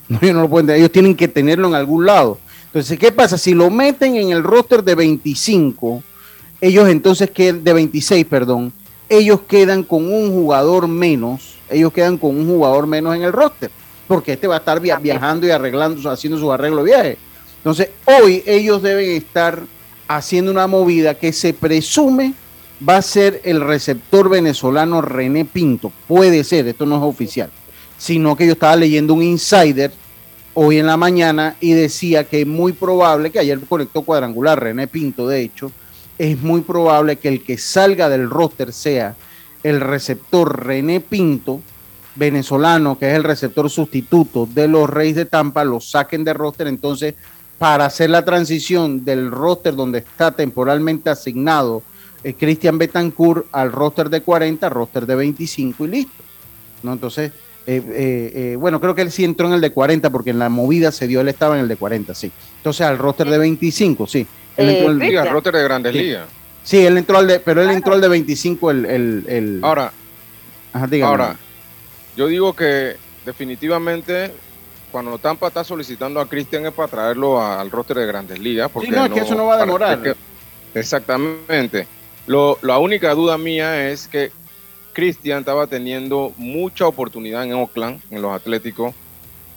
No, 0.08 0.18
ellos 0.20 0.34
no 0.34 0.42
lo 0.42 0.50
pueden 0.50 0.66
tener, 0.66 0.80
ellos 0.80 0.92
tienen 0.92 1.16
que 1.16 1.28
tenerlo 1.28 1.68
en 1.68 1.74
algún 1.74 2.04
lado. 2.04 2.38
Entonces, 2.66 2.98
¿qué 2.98 3.12
pasa? 3.12 3.38
Si 3.38 3.54
lo 3.54 3.70
meten 3.70 4.16
en 4.16 4.30
el 4.30 4.42
roster 4.42 4.82
de 4.82 4.94
25, 4.94 6.02
ellos 6.62 6.88
entonces 6.88 7.30
quedan, 7.30 7.62
de 7.64 7.72
26, 7.72 8.24
perdón, 8.24 8.72
ellos 9.08 9.40
quedan 9.46 9.82
con 9.82 10.10
un 10.10 10.30
jugador 10.30 10.86
menos, 10.88 11.56
ellos 11.68 11.92
quedan 11.92 12.16
con 12.16 12.36
un 12.38 12.46
jugador 12.46 12.86
menos 12.86 13.14
en 13.16 13.22
el 13.22 13.32
roster, 13.32 13.70
porque 14.06 14.32
este 14.34 14.46
va 14.46 14.54
a 14.54 14.58
estar 14.58 14.80
via- 14.80 14.98
viajando 14.98 15.46
y 15.46 15.50
arreglando, 15.50 16.08
haciendo 16.08 16.38
su 16.38 16.50
arreglo 16.52 16.84
de 16.84 16.90
viaje. 16.90 17.18
Entonces, 17.58 17.90
hoy 18.06 18.42
ellos 18.46 18.80
deben 18.80 19.10
estar 19.10 19.60
haciendo 20.06 20.50
una 20.52 20.66
movida 20.66 21.14
que 21.14 21.32
se 21.32 21.52
presume 21.52 22.34
va 22.88 22.96
a 22.98 23.02
ser 23.02 23.40
el 23.44 23.60
receptor 23.60 24.28
venezolano 24.28 25.00
René 25.02 25.44
Pinto. 25.44 25.92
Puede 26.08 26.44
ser, 26.44 26.68
esto 26.68 26.86
no 26.86 26.96
es 26.96 27.02
oficial, 27.02 27.50
sino 27.98 28.36
que 28.36 28.46
yo 28.46 28.52
estaba 28.52 28.76
leyendo 28.76 29.14
un 29.14 29.22
insider 29.22 29.92
hoy 30.54 30.78
en 30.78 30.86
la 30.86 30.96
mañana 30.96 31.56
y 31.60 31.72
decía 31.72 32.24
que 32.24 32.42
es 32.42 32.46
muy 32.46 32.72
probable, 32.72 33.30
que 33.30 33.38
ayer 33.38 33.58
conectó 33.68 34.02
cuadrangular 34.02 34.60
René 34.60 34.86
Pinto, 34.86 35.26
de 35.26 35.42
hecho, 35.42 35.70
es 36.22 36.40
muy 36.40 36.60
probable 36.60 37.16
que 37.16 37.26
el 37.26 37.42
que 37.42 37.58
salga 37.58 38.08
del 38.08 38.30
roster 38.30 38.72
sea 38.72 39.16
el 39.64 39.80
receptor 39.80 40.64
René 40.64 41.00
Pinto, 41.00 41.60
venezolano, 42.14 42.96
que 42.96 43.10
es 43.10 43.16
el 43.16 43.24
receptor 43.24 43.68
sustituto 43.68 44.46
de 44.46 44.68
los 44.68 44.88
Reyes 44.88 45.16
de 45.16 45.24
Tampa, 45.24 45.64
lo 45.64 45.80
saquen 45.80 46.22
de 46.22 46.32
roster, 46.32 46.68
entonces 46.68 47.14
para 47.58 47.86
hacer 47.86 48.10
la 48.10 48.24
transición 48.24 49.04
del 49.04 49.32
roster 49.32 49.74
donde 49.74 49.98
está 49.98 50.30
temporalmente 50.30 51.10
asignado 51.10 51.82
eh, 52.22 52.34
Cristian 52.34 52.78
Betancourt 52.78 53.46
al 53.50 53.72
roster 53.72 54.08
de 54.08 54.20
40, 54.20 54.68
roster 54.68 55.06
de 55.06 55.16
25 55.16 55.86
y 55.86 55.88
listo. 55.88 56.22
¿no? 56.84 56.92
Entonces, 56.92 57.32
eh, 57.66 57.82
eh, 57.84 58.32
eh, 58.34 58.56
bueno, 58.56 58.80
creo 58.80 58.94
que 58.94 59.02
él 59.02 59.10
sí 59.10 59.24
entró 59.24 59.48
en 59.48 59.54
el 59.54 59.60
de 59.60 59.70
40 59.70 60.10
porque 60.10 60.30
en 60.30 60.38
la 60.38 60.48
movida 60.48 60.92
se 60.92 61.08
dio, 61.08 61.20
él 61.20 61.28
estaba 61.28 61.56
en 61.56 61.62
el 61.62 61.68
de 61.68 61.76
40, 61.76 62.14
sí. 62.14 62.30
Entonces 62.58 62.86
al 62.86 62.98
roster 62.98 63.28
de 63.28 63.38
25, 63.38 64.06
sí. 64.06 64.26
Él 64.62 64.68
Eh, 64.70 64.78
entró 64.78 64.90
en 64.90 64.92
el- 64.92 64.98
Sí, 64.98 65.00
Cristian. 65.00 65.26
al 65.26 65.32
roster 65.32 65.54
de 65.54 65.62
Grandes 65.62 65.92
Sí. 65.92 65.98
Ligas. 65.98 66.26
sí, 66.64 66.86
él 66.86 66.98
entró 66.98 67.18
al 67.18 67.26
de, 67.26 67.40
pero 67.40 67.62
él 67.62 67.70
entró 67.70 67.94
al 67.94 68.00
de 68.00 68.08
25 68.08 68.70
el... 68.70 68.84
el, 68.86 69.24
el 69.28 69.60
Ahora, 69.62 69.92
Ajá, 70.72 70.88
ahora, 71.04 71.36
yo 72.16 72.26
digo 72.28 72.54
que 72.54 72.96
definitivamente 73.26 74.32
cuando 74.90 75.18
Tampa 75.18 75.48
está 75.48 75.64
solicitando 75.64 76.20
a 76.20 76.28
Cristian 76.28 76.64
es 76.66 76.72
para 76.72 76.88
traerlo 76.88 77.40
a- 77.40 77.60
al 77.60 77.70
roster 77.70 77.96
de 77.96 78.06
Grandes 78.06 78.38
Ligas. 78.38 78.70
Porque 78.70 78.90
no, 78.90 79.04
es 79.06 79.12
que 79.12 79.20
eso 79.20 79.34
no 79.34 79.46
va 79.46 79.54
a 79.56 79.58
demorar. 79.58 80.02
que- 80.02 80.14
exactamente. 80.74 81.86
Lo, 82.26 82.58
la 82.62 82.78
única 82.78 83.14
duda 83.14 83.36
mía 83.38 83.88
es 83.90 84.06
que 84.06 84.30
Cristian 84.92 85.40
estaba 85.40 85.66
teniendo 85.66 86.32
mucha 86.36 86.86
oportunidad 86.86 87.44
en 87.44 87.54
Oakland, 87.54 88.00
en 88.10 88.20
los 88.22 88.32
Atléticos. 88.34 88.94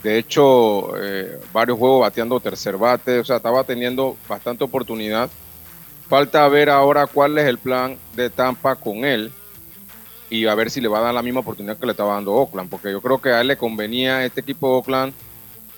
De 0.05 0.19
hecho, 0.19 0.95
eh, 1.01 1.39
varios 1.51 1.79
juegos 1.79 2.01
bateando 2.01 2.39
tercer 2.39 2.77
bate, 2.77 3.17
o 3.17 3.25
sea, 3.25 3.37
estaba 3.37 3.63
teniendo 3.63 4.15
bastante 4.29 4.63
oportunidad. 4.63 5.31
Falta 6.07 6.47
ver 6.47 6.69
ahora 6.69 7.07
cuál 7.07 7.35
es 7.39 7.47
el 7.47 7.57
plan 7.57 7.97
de 8.13 8.29
Tampa 8.29 8.75
con 8.75 9.03
él 9.03 9.31
y 10.29 10.45
a 10.45 10.53
ver 10.53 10.69
si 10.69 10.79
le 10.79 10.87
va 10.89 10.99
a 10.99 11.05
dar 11.05 11.13
la 11.15 11.23
misma 11.23 11.39
oportunidad 11.39 11.79
que 11.79 11.87
le 11.87 11.93
estaba 11.93 12.13
dando 12.13 12.33
Oakland, 12.35 12.69
porque 12.69 12.91
yo 12.91 13.01
creo 13.01 13.19
que 13.19 13.29
a 13.29 13.41
él 13.41 13.47
le 13.47 13.57
convenía 13.57 14.23
este 14.23 14.41
equipo 14.41 14.67
de 14.67 14.73
Oakland, 14.75 15.13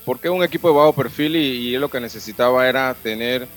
porque 0.06 0.28
es 0.28 0.34
un 0.34 0.44
equipo 0.44 0.68
de 0.68 0.76
bajo 0.76 0.92
perfil 0.92 1.38
y, 1.38 1.70
y 1.70 1.76
él 1.76 1.80
lo 1.80 1.88
que 1.90 2.02
necesitaba 2.02 2.68
era 2.68 2.94
tener 3.02 3.48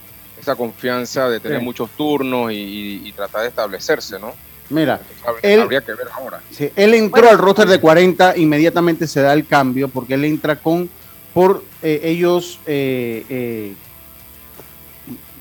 esa 0.40 0.54
confianza 0.54 1.28
de 1.28 1.40
tener 1.40 1.58
Sí. 1.58 1.64
muchos 1.64 1.90
turnos 1.96 2.52
y, 2.52 2.54
y- 2.54 3.08
y 3.08 3.12
tratar 3.12 3.42
de 3.42 3.48
establecerse, 3.48 4.20
¿no? 4.20 4.34
Mira, 4.70 5.00
él- 5.42 5.60
habría 5.60 5.80
que 5.82 5.92
ver 5.94 6.06
ahora. 6.14 6.40
Sí, 6.50 6.70
él 6.76 6.94
entró 6.94 7.28
al 7.28 7.38
roster 7.38 7.66
de 7.68 7.80
40, 7.80 8.36
inmediatamente 8.36 9.06
se 9.06 9.20
da 9.20 9.32
el 9.32 9.46
cambio 9.46 9.88
porque 9.88 10.14
él 10.14 10.24
entra 10.24 10.56
con, 10.56 10.88
por 11.34 11.62
eh, 11.82 12.00
ellos 12.04 12.60
eh, 12.66 13.24
eh, 13.28 13.74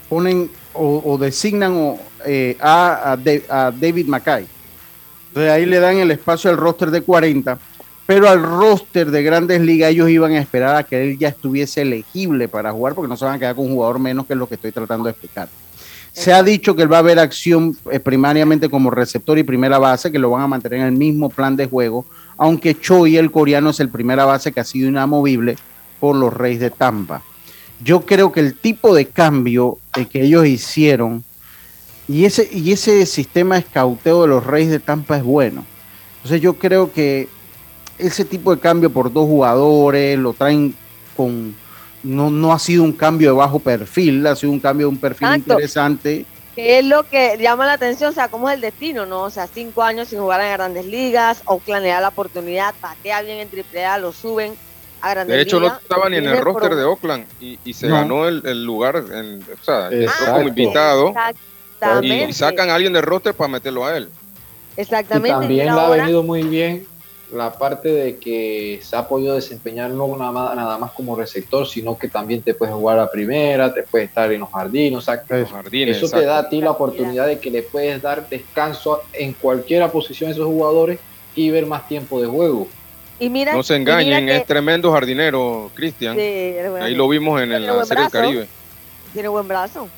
ponen 0.09 0.49
o, 0.73 1.01
o 1.05 1.17
designan 1.17 1.73
o, 1.75 1.99
eh, 2.25 2.57
a, 2.59 3.13
a 3.13 3.67
a 3.67 3.71
David 3.71 4.07
Mackay. 4.07 4.47
Entonces 5.29 5.51
ahí 5.51 5.65
le 5.65 5.79
dan 5.79 5.97
el 5.97 6.11
espacio 6.11 6.49
al 6.49 6.57
roster 6.57 6.89
de 6.89 7.01
40, 7.01 7.59
pero 8.07 8.27
al 8.27 8.41
roster 8.41 9.11
de 9.11 9.21
grandes 9.21 9.61
ligas 9.61 9.91
ellos 9.91 10.09
iban 10.09 10.31
a 10.31 10.39
esperar 10.39 10.75
a 10.75 10.83
que 10.83 11.03
él 11.03 11.17
ya 11.19 11.27
estuviese 11.29 11.81
elegible 11.83 12.47
para 12.47 12.71
jugar 12.71 12.95
porque 12.95 13.07
no 13.09 13.15
se 13.17 13.25
van 13.25 13.35
a 13.35 13.39
quedar 13.39 13.55
con 13.55 13.65
un 13.65 13.73
jugador 13.73 13.99
menos 13.99 14.25
que 14.25 14.33
es 14.33 14.39
lo 14.39 14.47
que 14.49 14.55
estoy 14.55 14.71
tratando 14.71 15.05
de 15.05 15.11
explicar. 15.11 15.47
Se 16.19 16.33
ha 16.33 16.43
dicho 16.43 16.75
que 16.75 16.81
él 16.81 16.91
va 16.91 16.97
a 16.97 16.99
haber 16.99 17.17
acción 17.17 17.77
eh, 17.89 18.01
primariamente 18.01 18.67
como 18.67 18.91
receptor 18.91 19.37
y 19.37 19.43
primera 19.43 19.77
base, 19.77 20.11
que 20.11 20.19
lo 20.19 20.29
van 20.29 20.41
a 20.41 20.47
mantener 20.47 20.81
en 20.81 20.87
el 20.87 20.91
mismo 20.91 21.29
plan 21.29 21.55
de 21.55 21.65
juego, 21.65 22.03
aunque 22.35 22.77
Choi, 22.77 23.15
el 23.15 23.31
coreano, 23.31 23.69
es 23.69 23.79
el 23.79 23.87
primera 23.87 24.25
base 24.25 24.51
que 24.51 24.59
ha 24.59 24.65
sido 24.65 24.89
inamovible 24.89 25.55
por 26.01 26.17
los 26.17 26.33
Reyes 26.33 26.59
de 26.59 26.71
Tampa. 26.71 27.23
Yo 27.81 28.01
creo 28.01 28.33
que 28.33 28.41
el 28.41 28.55
tipo 28.55 28.93
de 28.93 29.05
cambio 29.05 29.77
eh, 29.95 30.07
que 30.07 30.23
ellos 30.23 30.45
hicieron 30.45 31.23
y 32.09 32.25
ese, 32.25 32.49
y 32.51 32.73
ese 32.73 33.05
sistema 33.05 33.57
escauteo 33.57 34.23
de 34.23 34.27
los 34.27 34.45
Reyes 34.45 34.71
de 34.71 34.79
Tampa 34.79 35.15
es 35.15 35.23
bueno. 35.23 35.63
Entonces 36.17 36.41
yo 36.41 36.55
creo 36.55 36.91
que 36.91 37.29
ese 37.97 38.25
tipo 38.25 38.53
de 38.53 38.59
cambio 38.59 38.89
por 38.89 39.13
dos 39.13 39.25
jugadores 39.25 40.19
lo 40.19 40.33
traen 40.33 40.75
con... 41.15 41.55
No, 42.03 42.29
no 42.29 42.53
ha 42.53 42.59
sido 42.59 42.83
un 42.83 42.93
cambio 42.93 43.31
de 43.31 43.37
bajo 43.37 43.59
perfil, 43.59 44.25
ha 44.27 44.35
sido 44.35 44.51
un 44.53 44.59
cambio 44.59 44.87
de 44.87 44.93
un 44.93 44.97
perfil 44.97 45.27
Exacto. 45.27 45.53
interesante. 45.53 46.25
Que 46.55 46.79
es 46.79 46.85
lo 46.85 47.03
que 47.03 47.37
llama 47.37 47.65
la 47.65 47.73
atención, 47.73 48.09
o 48.09 48.13
sea, 48.13 48.27
cómo 48.29 48.49
es 48.49 48.55
el 48.55 48.61
destino, 48.61 49.05
¿no? 49.05 49.23
O 49.23 49.29
sea, 49.29 49.47
cinco 49.47 49.83
años 49.83 50.07
sin 50.09 50.19
jugar 50.19 50.41
en 50.41 50.51
grandes 50.53 50.85
ligas, 50.85 51.41
Oakland 51.45 51.83
le 51.83 51.89
da 51.89 52.01
la 52.01 52.07
oportunidad, 52.09 52.73
patea 52.79 53.21
bien 53.21 53.39
en 53.39 53.49
triple 53.49 53.85
A, 53.85 53.97
lo 53.97 54.11
suben 54.13 54.53
a 55.01 55.11
grandes 55.11 55.35
De 55.35 55.41
hecho, 55.41 55.57
no 55.59 55.65
ligas. 55.67 55.81
estaba 55.81 56.09
ni 56.09 56.17
en 56.17 56.25
el 56.25 56.37
roster 56.39 56.69
pro- 56.69 56.77
de 56.77 56.83
Oakland 56.85 57.25
y, 57.39 57.59
y 57.63 57.73
se 57.73 57.87
No. 57.87 57.95
ganó 57.95 58.27
el, 58.27 58.41
el 58.45 58.63
lugar, 58.65 58.95
en, 59.13 59.41
o 59.41 59.63
sea, 59.63 59.89
como 60.33 60.47
invitado 60.47 61.09
y, 61.09 61.09
Exactamente. 61.81 62.29
y 62.29 62.33
sacan 62.33 62.69
a 62.69 62.75
alguien 62.75 62.93
del 62.93 63.03
roster 63.03 63.33
para 63.33 63.47
meterlo 63.49 63.85
a 63.85 63.95
él. 63.97 64.09
Y 64.77 64.81
Exactamente. 64.81 65.29
también 65.29 65.49
mira 65.65 65.75
le 65.75 65.81
ha 65.81 65.89
venido 65.89 66.23
muy 66.23 66.43
bien 66.43 66.85
la 67.31 67.53
parte 67.53 67.89
de 67.89 68.17
que 68.17 68.79
se 68.81 68.95
ha 68.95 69.07
podido 69.07 69.35
desempeñar 69.35 69.91
no 69.91 70.15
nada 70.17 70.31
más, 70.31 70.55
nada 70.55 70.77
más 70.77 70.91
como 70.91 71.15
receptor, 71.15 71.67
sino 71.67 71.97
que 71.97 72.07
también 72.07 72.41
te 72.41 72.53
puedes 72.53 72.73
jugar 72.73 72.99
a 72.99 73.09
primera, 73.09 73.73
te 73.73 73.83
puedes 73.83 74.09
estar 74.09 74.31
en 74.31 74.39
los 74.39 74.49
jardines, 74.49 74.97
o 74.97 75.01
sea, 75.01 75.23
Los 75.27 75.49
jardines, 75.49 75.97
eso 75.97 76.09
te 76.09 76.25
da 76.25 76.39
a 76.39 76.49
ti 76.49 76.61
la 76.61 76.71
oportunidad 76.71 77.27
de 77.27 77.39
que 77.39 77.51
le 77.51 77.61
puedes 77.61 78.01
dar 78.01 78.27
descanso 78.29 79.01
en 79.13 79.33
cualquier 79.33 79.87
posición 79.91 80.29
a 80.29 80.33
esos 80.33 80.45
jugadores 80.45 80.99
y 81.35 81.49
ver 81.51 81.65
más 81.65 81.87
tiempo 81.87 82.19
de 82.21 82.27
juego. 82.27 82.67
Y 83.19 83.29
mira, 83.29 83.53
no 83.53 83.63
se 83.63 83.75
y 83.75 83.79
mira 83.79 84.01
engañen, 84.01 84.25
que 84.25 84.37
es 84.37 84.45
tremendo 84.45 84.91
jardinero, 84.91 85.69
Cristian. 85.75 86.15
Sí, 86.15 86.21
Ahí 86.81 86.95
lo 86.95 87.07
vimos 87.07 87.41
en, 87.41 87.49
Tiene 87.49 87.65
la 87.65 87.73
buen 87.73 87.85
Serie 87.85 88.03
del 88.03 88.11
brazo. 88.11 88.25
Caribe. 88.25 88.47
tiene 89.13 89.27
buen 89.27 89.47
brazo. 89.47 89.89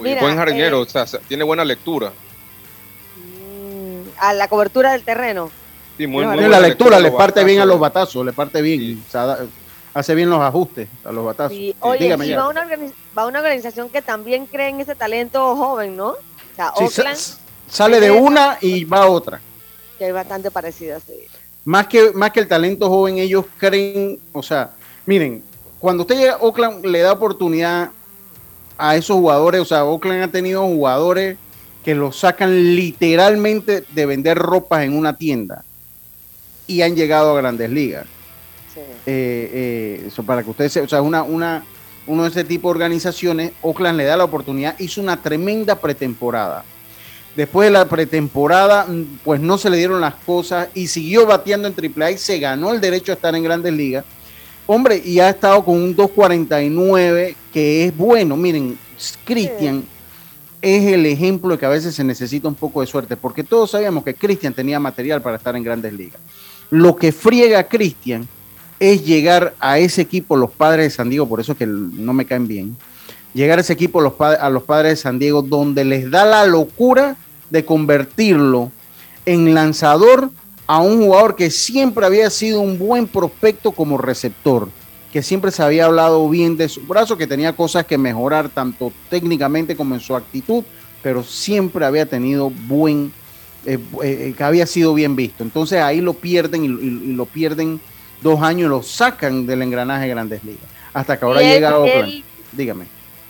Mira, 0.00 0.20
buen 0.20 0.36
jardinero, 0.36 0.78
eh, 0.78 0.82
o 0.82 0.86
sea, 0.86 1.06
tiene 1.28 1.44
buena 1.44 1.64
lectura. 1.64 2.12
Mm, 3.16 4.08
a 4.18 4.32
la 4.32 4.48
cobertura 4.48 4.92
del 4.92 5.02
terreno. 5.02 5.50
Sí, 5.96 6.06
muy, 6.06 6.24
muy 6.26 6.48
la 6.48 6.60
lectura, 6.60 6.98
le 6.98 7.10
parte 7.12 7.44
bien 7.44 7.60
a 7.60 7.64
los 7.66 7.78
batazos. 7.78 8.24
batazos, 8.24 8.26
le 8.26 8.32
parte 8.32 8.62
bien. 8.62 8.80
Sí. 8.80 9.02
o 9.06 9.10
sea, 9.10 9.26
da- 9.26 9.38
hace 9.94 10.14
bien 10.14 10.28
los 10.28 10.40
ajustes 10.40 10.88
a 11.04 11.12
los 11.12 11.24
batazos. 11.24 11.56
Sí, 11.56 11.74
oye, 11.80 12.04
dígame 12.04 12.26
y 12.26 12.30
ya. 12.30 12.38
va 12.38 12.48
una, 12.48 12.66
va 13.16 13.26
una 13.26 13.38
organización 13.38 13.88
que 13.88 14.02
también 14.02 14.46
cree 14.46 14.68
en 14.70 14.80
ese 14.80 14.94
talento 14.96 15.54
joven, 15.56 15.96
¿no? 15.96 16.08
O 16.10 16.16
sea, 16.56 16.72
Sí, 16.76 16.88
sa- 16.88 17.02
Oakland, 17.02 17.18
sale 17.68 18.00
de 18.00 18.10
una 18.10 18.58
y 18.60 18.84
va 18.84 19.02
a 19.04 19.06
otra. 19.08 19.40
que 19.98 20.08
es 20.08 20.12
bastante 20.14 20.50
parecida, 20.50 20.98
sí. 21.00 21.12
Más 21.64 21.86
que, 21.86 22.10
más 22.12 22.32
que 22.32 22.40
el 22.40 22.48
talento 22.48 22.88
joven, 22.88 23.18
ellos 23.18 23.44
creen, 23.58 24.18
o 24.32 24.42
sea, 24.42 24.72
miren, 25.06 25.42
cuando 25.78 26.02
usted 26.02 26.16
llega 26.16 26.32
a 26.34 26.38
Oakland, 26.38 26.84
le 26.84 26.98
da 27.00 27.12
oportunidad 27.12 27.90
a 28.76 28.96
esos 28.96 29.16
jugadores, 29.16 29.60
o 29.60 29.64
sea, 29.64 29.84
Oakland 29.84 30.24
ha 30.24 30.28
tenido 30.28 30.62
jugadores 30.62 31.36
que 31.84 31.94
los 31.94 32.16
sacan 32.18 32.74
literalmente 32.74 33.84
de 33.92 34.06
vender 34.06 34.36
ropas 34.38 34.82
en 34.84 34.96
una 34.98 35.16
tienda 35.16 35.62
y 36.66 36.82
han 36.82 36.94
llegado 36.94 37.36
a 37.36 37.40
grandes 37.40 37.70
ligas. 37.70 38.06
sí. 38.72 38.80
Eh, 39.06 39.50
eh, 39.52 40.04
eso 40.08 40.22
para 40.22 40.42
que 40.42 40.50
ustedes, 40.50 40.76
o 40.78 40.88
sea, 40.88 41.02
una, 41.02 41.22
una, 41.22 41.64
uno 42.06 42.24
de 42.24 42.30
ese 42.30 42.44
tipo 42.44 42.68
de 42.68 42.72
organizaciones, 42.72 43.52
Oakland 43.62 43.98
le 43.98 44.04
da 44.04 44.16
la 44.16 44.24
oportunidad, 44.24 44.78
hizo 44.78 45.00
una 45.00 45.20
tremenda 45.20 45.80
pretemporada. 45.80 46.64
Después 47.36 47.66
de 47.66 47.72
la 47.72 47.86
pretemporada, 47.86 48.86
mm, 48.86 49.18
pues 49.24 49.40
no 49.40 49.58
se 49.58 49.70
le 49.70 49.76
dieron 49.76 50.00
las 50.00 50.14
cosas 50.14 50.68
y 50.74 50.86
siguió 50.86 51.26
bateando 51.26 51.68
en 51.68 51.74
AAA 51.74 52.12
y 52.12 52.18
se 52.18 52.38
ganó 52.38 52.72
el 52.72 52.80
derecho 52.80 53.12
a 53.12 53.16
estar 53.16 53.34
en 53.34 53.42
grandes 53.42 53.72
ligas. 53.72 54.04
Hombre, 54.66 55.02
y 55.04 55.18
ha 55.20 55.28
estado 55.28 55.64
con 55.64 55.74
un 55.74 55.94
2.49 55.94 57.34
que 57.52 57.86
es 57.86 57.96
bueno. 57.96 58.36
Miren, 58.36 58.78
Cristian 59.24 59.84
es 60.62 60.92
el 60.92 61.04
ejemplo 61.04 61.50
de 61.50 61.58
que 61.58 61.66
a 61.66 61.70
veces 61.70 61.94
se 61.94 62.04
necesita 62.04 62.48
un 62.48 62.54
poco 62.54 62.80
de 62.80 62.86
suerte, 62.86 63.16
porque 63.16 63.44
todos 63.44 63.72
sabíamos 63.72 64.04
que 64.04 64.14
Cristian 64.14 64.54
tenía 64.54 64.80
material 64.80 65.20
para 65.20 65.36
estar 65.36 65.54
en 65.54 65.62
grandes 65.62 65.92
ligas. 65.92 66.20
Lo 66.70 66.96
que 66.96 67.12
friega 67.12 67.60
a 67.60 67.68
Cristian 67.68 68.28
es 68.80 69.04
llegar 69.04 69.54
a 69.60 69.78
ese 69.78 70.02
equipo, 70.02 70.36
los 70.36 70.50
padres 70.50 70.86
de 70.86 70.90
San 70.90 71.08
Diego, 71.08 71.28
por 71.28 71.40
eso 71.40 71.52
es 71.52 71.58
que 71.58 71.66
no 71.66 72.12
me 72.12 72.26
caen 72.26 72.48
bien, 72.48 72.76
llegar 73.32 73.58
a 73.58 73.62
ese 73.62 73.72
equipo, 73.72 74.00
a 74.00 74.50
los 74.50 74.62
padres 74.62 74.92
de 74.92 74.96
San 74.96 75.18
Diego, 75.18 75.42
donde 75.42 75.84
les 75.84 76.10
da 76.10 76.24
la 76.24 76.46
locura 76.46 77.16
de 77.50 77.64
convertirlo 77.64 78.72
en 79.26 79.54
lanzador 79.54 80.30
a 80.66 80.80
un 80.80 81.04
jugador 81.04 81.36
que 81.36 81.50
siempre 81.50 82.06
había 82.06 82.30
sido 82.30 82.60
un 82.60 82.78
buen 82.78 83.06
prospecto 83.06 83.72
como 83.72 83.98
receptor, 83.98 84.68
que 85.12 85.22
siempre 85.22 85.50
se 85.50 85.62
había 85.62 85.84
hablado 85.84 86.28
bien 86.28 86.56
de 86.56 86.68
su 86.68 86.80
brazo, 86.82 87.16
que 87.16 87.26
tenía 87.26 87.54
cosas 87.54 87.86
que 87.86 87.98
mejorar 87.98 88.48
tanto 88.48 88.92
técnicamente 89.10 89.76
como 89.76 89.94
en 89.94 90.00
su 90.00 90.16
actitud, 90.16 90.64
pero 91.02 91.22
siempre 91.22 91.84
había 91.84 92.06
tenido 92.06 92.50
buen, 92.50 93.12
eh, 93.66 93.78
eh, 94.02 94.34
que 94.36 94.44
había 94.44 94.66
sido 94.66 94.94
bien 94.94 95.16
visto. 95.16 95.42
Entonces 95.42 95.80
ahí 95.80 96.00
lo 96.00 96.14
pierden 96.14 96.64
y, 96.64 96.68
y- 96.68 97.10
y 97.10 97.12
lo 97.14 97.26
pierden 97.26 97.80
dos 98.20 98.40
años 98.42 98.66
y 98.66 98.68
lo 98.70 98.82
sacan 98.82 99.46
del 99.46 99.62
engranaje 99.62 100.04
de 100.04 100.10
Grandes 100.10 100.44
Ligas. 100.44 100.64
Hasta 100.92 101.18
que 101.18 101.24
ahora 101.24 101.40
llega 101.42 101.70
a 101.70 101.78
Oakland. 101.78 102.22
Dígame. 102.52 102.86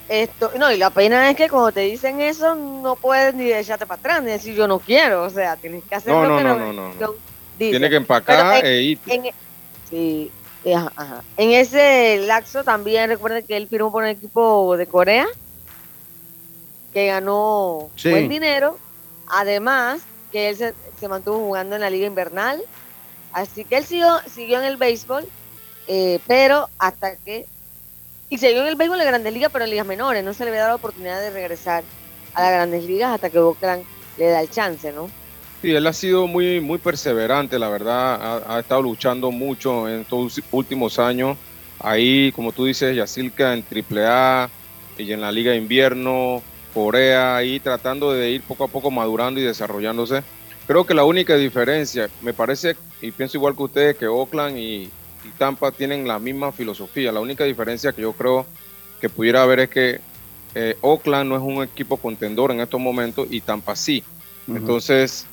Esto, 0.08 0.50
no, 0.58 0.70
y 0.70 0.76
la 0.76 0.90
pena 0.90 1.30
es 1.30 1.36
que 1.36 1.48
cuando 1.48 1.72
te 1.72 1.80
dicen 1.80 2.20
eso, 2.20 2.54
no 2.54 2.94
puedes 2.94 3.34
ni 3.34 3.50
echarte 3.50 3.86
para 3.86 3.98
atrás, 3.98 4.22
ni 4.22 4.30
decir 4.32 4.54
yo 4.54 4.68
no 4.68 4.78
quiero, 4.78 5.24
o 5.24 5.30
sea, 5.30 5.56
tienes 5.56 5.82
que 5.88 5.94
hacer 5.94 6.12
No, 6.12 6.22
lo 6.24 6.28
no, 6.28 6.36
que 6.38 6.44
no, 6.44 6.58
no, 6.58 6.72
no, 6.72 6.94
no. 7.00 7.14
dice. 7.58 7.70
Tiene 7.70 7.88
que 7.88 7.96
empacar 7.96 8.58
en- 8.58 8.66
e 8.66 8.82
irte. 8.82 9.14
En, 9.14 9.22
sí, 9.88 10.30
ajá, 10.74 10.92
ajá. 10.94 11.22
en 11.38 11.52
ese 11.52 12.18
laxo 12.26 12.62
también 12.64 13.08
recuerden 13.08 13.46
que 13.46 13.56
él 13.56 13.66
firmó 13.66 13.90
por 13.90 14.02
un 14.02 14.10
equipo 14.10 14.76
de 14.76 14.86
Corea 14.86 15.26
que 16.92 17.06
ganó 17.06 17.88
Sí. 17.96 18.10
buen 18.10 18.28
dinero, 18.28 18.78
además 19.26 20.02
que 20.34 20.48
él 20.48 20.56
se, 20.56 20.74
se 20.98 21.06
mantuvo 21.06 21.38
jugando 21.38 21.76
en 21.76 21.82
la 21.82 21.90
liga 21.90 22.08
invernal, 22.08 22.60
así 23.32 23.64
que 23.64 23.76
él 23.76 23.84
siguió, 23.84 24.18
siguió 24.26 24.58
en 24.58 24.64
el 24.64 24.76
béisbol, 24.76 25.24
eh, 25.86 26.18
pero 26.26 26.68
hasta 26.76 27.14
que 27.14 27.46
y 28.30 28.38
siguió 28.38 28.62
en 28.62 28.66
el 28.66 28.74
béisbol 28.74 28.98
de 28.98 29.04
Grandes 29.04 29.32
Ligas, 29.32 29.52
pero 29.52 29.64
en 29.64 29.70
ligas 29.70 29.86
menores, 29.86 30.24
no 30.24 30.34
se 30.34 30.42
le 30.42 30.50
había 30.50 30.62
dado 30.62 30.72
la 30.72 30.76
oportunidad 30.76 31.20
de 31.20 31.30
regresar 31.30 31.84
a 32.34 32.42
las 32.42 32.50
Grandes 32.50 32.82
Ligas 32.82 33.12
hasta 33.12 33.30
que 33.30 33.38
Oakland 33.38 33.84
le 34.18 34.26
da 34.26 34.40
el 34.40 34.50
chance, 34.50 34.90
¿no? 34.90 35.08
Sí, 35.62 35.70
él 35.70 35.86
ha 35.86 35.92
sido 35.92 36.26
muy, 36.26 36.60
muy 36.60 36.78
perseverante, 36.78 37.56
la 37.56 37.68
verdad. 37.68 38.20
Ha, 38.20 38.56
ha 38.56 38.58
estado 38.58 38.82
luchando 38.82 39.30
mucho 39.30 39.88
en 39.88 40.00
estos 40.00 40.40
últimos 40.50 40.98
años. 40.98 41.38
Ahí, 41.78 42.32
como 42.32 42.50
tú 42.50 42.64
dices, 42.64 42.96
Yacilca 42.96 43.54
en 43.54 43.64
AAA 43.64 44.50
y 44.98 45.12
en 45.12 45.20
la 45.20 45.30
Liga 45.30 45.54
Invierno, 45.54 46.42
Corea, 46.74 47.36
ahí 47.36 47.60
tratando 47.60 48.12
de 48.12 48.30
ir 48.30 48.42
poco 48.42 48.64
a 48.64 48.68
poco 48.68 48.90
madurando 48.90 49.40
y 49.40 49.44
desarrollándose. 49.44 50.22
Creo 50.66 50.84
que 50.84 50.94
la 50.94 51.04
única 51.04 51.36
diferencia, 51.36 52.08
me 52.22 52.32
parece, 52.34 52.76
y 53.00 53.10
pienso 53.12 53.36
igual 53.36 53.54
que 53.56 53.62
ustedes, 53.62 53.96
que 53.96 54.06
Oakland 54.08 54.58
y, 54.58 54.82
y 55.24 55.28
Tampa 55.38 55.70
tienen 55.70 56.06
la 56.08 56.18
misma 56.18 56.52
filosofía. 56.52 57.12
La 57.12 57.20
única 57.20 57.44
diferencia 57.44 57.92
que 57.92 58.02
yo 58.02 58.12
creo 58.12 58.44
que 59.00 59.08
pudiera 59.08 59.42
haber 59.42 59.60
es 59.60 59.68
que 59.68 60.00
eh, 60.54 60.76
Oakland 60.80 61.28
no 61.30 61.36
es 61.36 61.42
un 61.42 61.62
equipo 61.62 61.96
contendor 61.96 62.50
en 62.50 62.60
estos 62.60 62.80
momentos 62.80 63.26
y 63.30 63.40
Tampa 63.40 63.76
sí. 63.76 64.02
Entonces, 64.48 65.26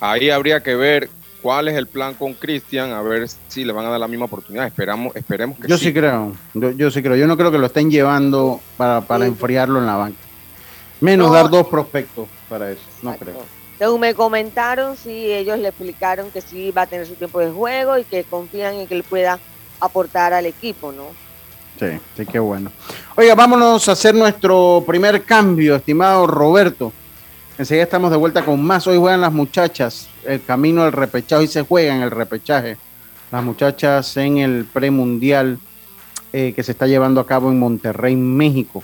ahí 0.00 0.30
habría 0.30 0.62
que 0.62 0.74
ver 0.74 1.08
cuál 1.42 1.68
es 1.68 1.76
el 1.76 1.86
plan 1.86 2.14
con 2.14 2.32
Cristian, 2.34 2.92
a 2.92 3.02
ver 3.02 3.26
si 3.48 3.64
le 3.64 3.72
van 3.72 3.86
a 3.86 3.90
dar 3.90 4.00
la 4.00 4.08
misma 4.08 4.24
oportunidad. 4.26 4.66
Esperamos, 4.66 5.14
esperemos 5.16 5.58
que 5.58 5.68
Yo 5.68 5.76
sí, 5.76 5.92
creo, 5.92 6.32
yo, 6.54 6.70
yo 6.72 6.90
sí 6.90 7.02
creo. 7.02 7.16
Yo 7.16 7.26
no 7.26 7.36
creo 7.36 7.50
que 7.50 7.58
lo 7.58 7.66
estén 7.66 7.90
llevando 7.90 8.60
para, 8.76 9.02
para 9.02 9.24
Sí. 9.24 9.30
enfriarlo 9.30 9.78
en 9.78 9.86
la 9.86 9.96
banca. 9.96 10.18
Menos 11.00 11.28
No. 11.28 11.34
dar 11.34 11.50
dos 11.50 11.66
prospectos 11.68 12.28
para 12.48 12.70
eso, 12.70 12.82
no 13.02 13.16
creo. 13.16 13.42
Según 13.78 14.00
me 14.00 14.14
comentaron, 14.14 14.96
sí, 14.96 15.32
ellos 15.32 15.58
le 15.58 15.68
explicaron 15.68 16.30
que 16.30 16.40
sí 16.40 16.70
va 16.70 16.82
a 16.82 16.86
tener 16.86 17.06
su 17.06 17.14
tiempo 17.14 17.40
de 17.40 17.50
juego 17.50 17.98
y 17.98 18.04
que 18.04 18.24
confían 18.24 18.74
en 18.74 18.86
que 18.86 18.94
él 18.94 19.02
pueda 19.02 19.38
aportar 19.80 20.32
al 20.32 20.46
equipo, 20.46 20.92
¿no? 20.92 21.06
Sí, 21.78 21.98
sí, 22.16 22.24
qué 22.24 22.38
bueno. 22.38 22.70
Oiga, 23.16 23.34
vámonos 23.34 23.88
a 23.88 23.92
hacer 23.92 24.14
nuestro 24.14 24.84
primer 24.86 25.24
cambio, 25.24 25.74
estimado 25.74 26.26
Roberto. 26.26 26.92
Enseguida 27.58 27.84
estamos 27.84 28.10
de 28.12 28.16
vuelta 28.16 28.44
con 28.44 28.62
más. 28.62 28.86
Hoy 28.86 28.96
juegan 28.98 29.20
las 29.20 29.32
muchachas 29.32 30.08
el 30.24 30.42
camino 30.44 30.82
al 30.82 30.92
repechaje 30.92 31.44
y 31.44 31.48
se 31.48 31.62
juegan 31.62 32.02
el 32.02 32.10
repechaje. 32.10 32.76
Las 33.30 33.42
muchachas 33.42 34.16
en 34.16 34.38
el 34.38 34.64
premundial 34.64 35.58
eh, 36.32 36.52
que 36.54 36.62
se 36.62 36.72
está 36.72 36.86
llevando 36.86 37.20
a 37.20 37.26
cabo 37.26 37.50
en 37.50 37.58
Monterrey, 37.58 38.16
México. 38.16 38.82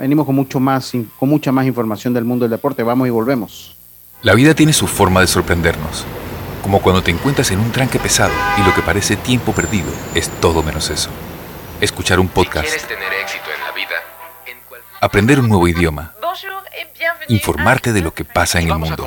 Venimos 0.00 0.24
con 0.24 0.34
mucho 0.34 0.58
más, 0.60 0.92
con 1.18 1.28
mucha 1.28 1.52
más 1.52 1.66
información 1.66 2.14
del 2.14 2.24
mundo 2.24 2.44
del 2.44 2.52
deporte. 2.52 2.82
Vamos 2.82 3.06
y 3.06 3.10
volvemos. 3.10 3.76
La 4.22 4.34
vida 4.34 4.54
tiene 4.54 4.72
su 4.72 4.86
forma 4.86 5.20
de 5.20 5.26
sorprendernos, 5.26 6.06
como 6.62 6.80
cuando 6.80 7.02
te 7.02 7.10
encuentras 7.10 7.50
en 7.50 7.60
un 7.60 7.70
tranque 7.70 7.98
pesado 7.98 8.32
y 8.58 8.62
lo 8.66 8.74
que 8.74 8.80
parece 8.80 9.16
tiempo 9.16 9.52
perdido 9.52 9.90
es 10.14 10.30
todo 10.40 10.62
menos 10.62 10.88
eso. 10.88 11.10
Escuchar 11.82 12.18
un 12.18 12.28
podcast, 12.28 12.68
tener 12.88 13.12
éxito 13.12 13.44
en 13.54 13.62
la 13.62 13.72
vida, 13.72 13.96
aprender 15.02 15.38
un 15.38 15.50
nuevo 15.50 15.68
idioma, 15.68 16.14
informarte 17.28 17.92
de 17.92 18.00
lo 18.00 18.14
que 18.14 18.24
pasa 18.24 18.58
en 18.58 18.70
el 18.70 18.78
mundo. 18.78 19.06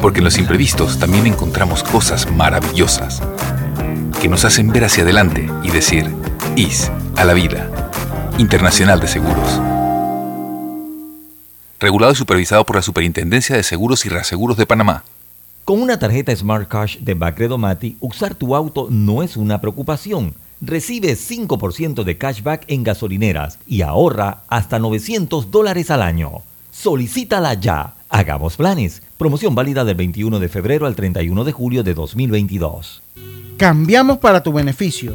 Porque 0.00 0.18
en 0.18 0.24
los 0.24 0.36
imprevistos 0.38 0.98
también 0.98 1.28
encontramos 1.28 1.84
cosas 1.84 2.28
maravillosas 2.28 3.22
que 4.20 4.28
nos 4.28 4.44
hacen 4.44 4.72
ver 4.72 4.84
hacia 4.84 5.04
adelante 5.04 5.48
y 5.62 5.70
decir, 5.70 6.10
IS 6.56 6.90
a 7.16 7.24
la 7.24 7.34
vida. 7.34 7.83
Internacional 8.38 8.98
de 8.98 9.06
Seguros. 9.06 9.60
Regulado 11.78 12.12
y 12.12 12.16
supervisado 12.16 12.66
por 12.66 12.74
la 12.74 12.82
Superintendencia 12.82 13.54
de 13.54 13.62
Seguros 13.62 14.04
y 14.06 14.08
Reaseguros 14.08 14.56
de 14.56 14.66
Panamá. 14.66 15.04
Con 15.64 15.80
una 15.80 16.00
tarjeta 16.00 16.34
Smart 16.34 16.66
Cash 16.68 16.98
de 16.98 17.14
Bacredo 17.14 17.58
Mati, 17.58 17.96
usar 18.00 18.34
tu 18.34 18.56
auto 18.56 18.88
no 18.90 19.22
es 19.22 19.36
una 19.36 19.60
preocupación. 19.60 20.34
Recibe 20.60 21.14
5% 21.14 22.02
de 22.02 22.18
cashback 22.18 22.64
en 22.66 22.82
gasolineras 22.82 23.60
y 23.68 23.82
ahorra 23.82 24.42
hasta 24.48 24.80
900 24.80 25.52
dólares 25.52 25.92
al 25.92 26.02
año. 26.02 26.42
Solicítala 26.72 27.54
ya. 27.54 27.94
Hagamos 28.08 28.56
planes. 28.56 29.02
Promoción 29.16 29.54
válida 29.54 29.84
del 29.84 29.94
21 29.94 30.40
de 30.40 30.48
febrero 30.48 30.86
al 30.86 30.96
31 30.96 31.44
de 31.44 31.52
julio 31.52 31.84
de 31.84 31.94
2022. 31.94 33.00
Cambiamos 33.58 34.18
para 34.18 34.42
tu 34.42 34.52
beneficio. 34.52 35.14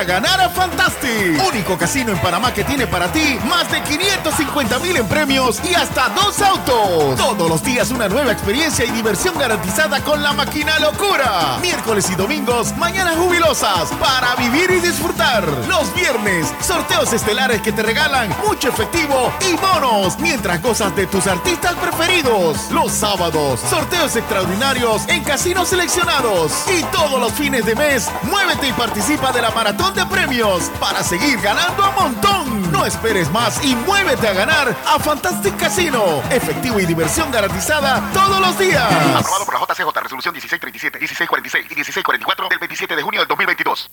a 0.00 0.04
ganar 0.04 0.40
a 0.40 0.48
Fantastic, 0.48 1.46
único 1.46 1.76
casino 1.76 2.10
en 2.10 2.18
Panamá 2.20 2.54
que 2.54 2.64
tiene 2.64 2.86
para 2.86 3.12
ti 3.12 3.38
más 3.46 3.70
de 3.70 3.82
550 3.82 4.78
mil 4.78 4.96
en 4.96 5.06
premios 5.06 5.60
y 5.62 5.74
hasta 5.74 6.08
dos 6.10 6.40
autos. 6.40 7.16
Todos 7.16 7.50
los 7.50 7.62
días 7.62 7.90
una 7.90 8.08
nueva 8.08 8.32
experiencia 8.32 8.86
y 8.86 8.90
diversión 8.92 9.36
garantizada 9.38 10.02
con 10.02 10.22
la 10.22 10.32
máquina 10.32 10.78
locura. 10.78 11.58
Miércoles 11.60 12.08
y 12.10 12.14
domingos, 12.14 12.74
mañanas 12.78 13.16
jubilosas 13.16 13.90
para 14.00 14.34
vivir 14.36 14.70
y 14.70 14.80
disfrutar. 14.80 15.44
Los 15.68 15.94
viernes, 15.94 16.50
sorteos 16.62 17.12
estelares 17.12 17.60
que 17.60 17.72
te 17.72 17.82
regalan 17.82 18.34
mucho 18.46 18.70
efectivo 18.70 19.30
y 19.50 19.54
bonos 19.56 20.18
mientras 20.18 20.62
gozas 20.62 20.96
de 20.96 21.08
tus 21.08 21.26
artistas 21.26 21.74
preferidos. 21.74 22.70
Los 22.70 22.92
sábados, 22.92 23.60
sorteos 23.68 24.16
extraordinarios 24.16 25.06
en 25.08 25.22
casinos 25.24 25.68
seleccionados. 25.68 26.52
Y 26.70 26.82
todos 26.84 27.20
los 27.20 27.32
fines 27.32 27.66
de 27.66 27.74
mes, 27.74 28.08
muévete 28.22 28.68
y 28.68 28.72
participa 28.72 29.30
de 29.32 29.42
la 29.42 29.50
maratón 29.50 29.89
de 29.94 30.06
premios 30.06 30.70
para 30.78 31.02
seguir 31.02 31.40
ganando 31.40 31.82
a 31.82 31.90
montón. 31.92 32.70
No 32.72 32.86
esperes 32.86 33.30
más 33.30 33.64
y 33.64 33.74
muévete 33.74 34.28
a 34.28 34.32
ganar 34.32 34.76
a 34.86 34.98
Fantastic 34.98 35.56
Casino. 35.56 36.22
Efectivo 36.30 36.78
y 36.78 36.86
diversión 36.86 37.30
garantizada 37.30 38.10
todos 38.12 38.40
los 38.40 38.58
días. 38.58 38.90
Aprobado 39.16 39.44
por 39.44 39.54
la 39.54 39.60
JCJ, 39.60 40.02
resolución 40.02 40.34
1637, 40.34 40.98
1646 40.98 41.64
y 41.64 41.74
1644 41.74 42.48
del 42.48 42.58
27 42.58 42.96
de 42.96 43.02
junio 43.02 43.20
del 43.20 43.28
2022. 43.28 43.90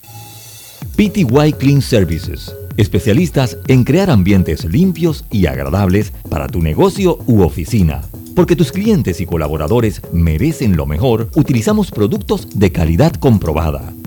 PTY 0.96 1.54
Clean 1.54 1.82
Services, 1.82 2.54
especialistas 2.76 3.58
en 3.68 3.84
crear 3.84 4.10
ambientes 4.10 4.66
limpios 4.66 5.26
y 5.30 5.46
agradables 5.46 6.12
para 6.30 6.48
tu 6.48 6.62
negocio 6.62 7.20
u 7.28 7.44
oficina. 7.44 8.02
Porque 8.36 8.56
tus 8.56 8.72
clientes 8.72 9.22
y 9.22 9.26
colaboradores 9.26 10.02
merecen 10.12 10.76
lo 10.76 10.86
mejor, 10.86 11.30
utilizamos 11.36 11.92
productos 11.92 12.60
de 12.60 12.72
calidad 12.72 13.14
comprobada. 13.14 13.94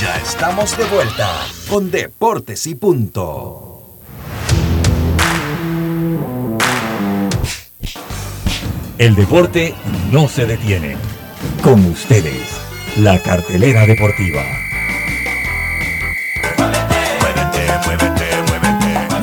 Ya 0.00 0.16
estamos 0.16 0.76
de 0.76 0.84
vuelta 0.86 1.30
con 1.68 1.90
Deportes 1.90 2.66
y 2.66 2.74
Punto. 2.74 4.00
El 8.98 9.14
deporte 9.14 9.74
no 10.10 10.28
se 10.28 10.46
detiene. 10.46 10.96
Con 11.62 11.84
ustedes, 11.86 12.60
la 12.96 13.20
cartelera 13.20 13.86
deportiva. 13.86 14.42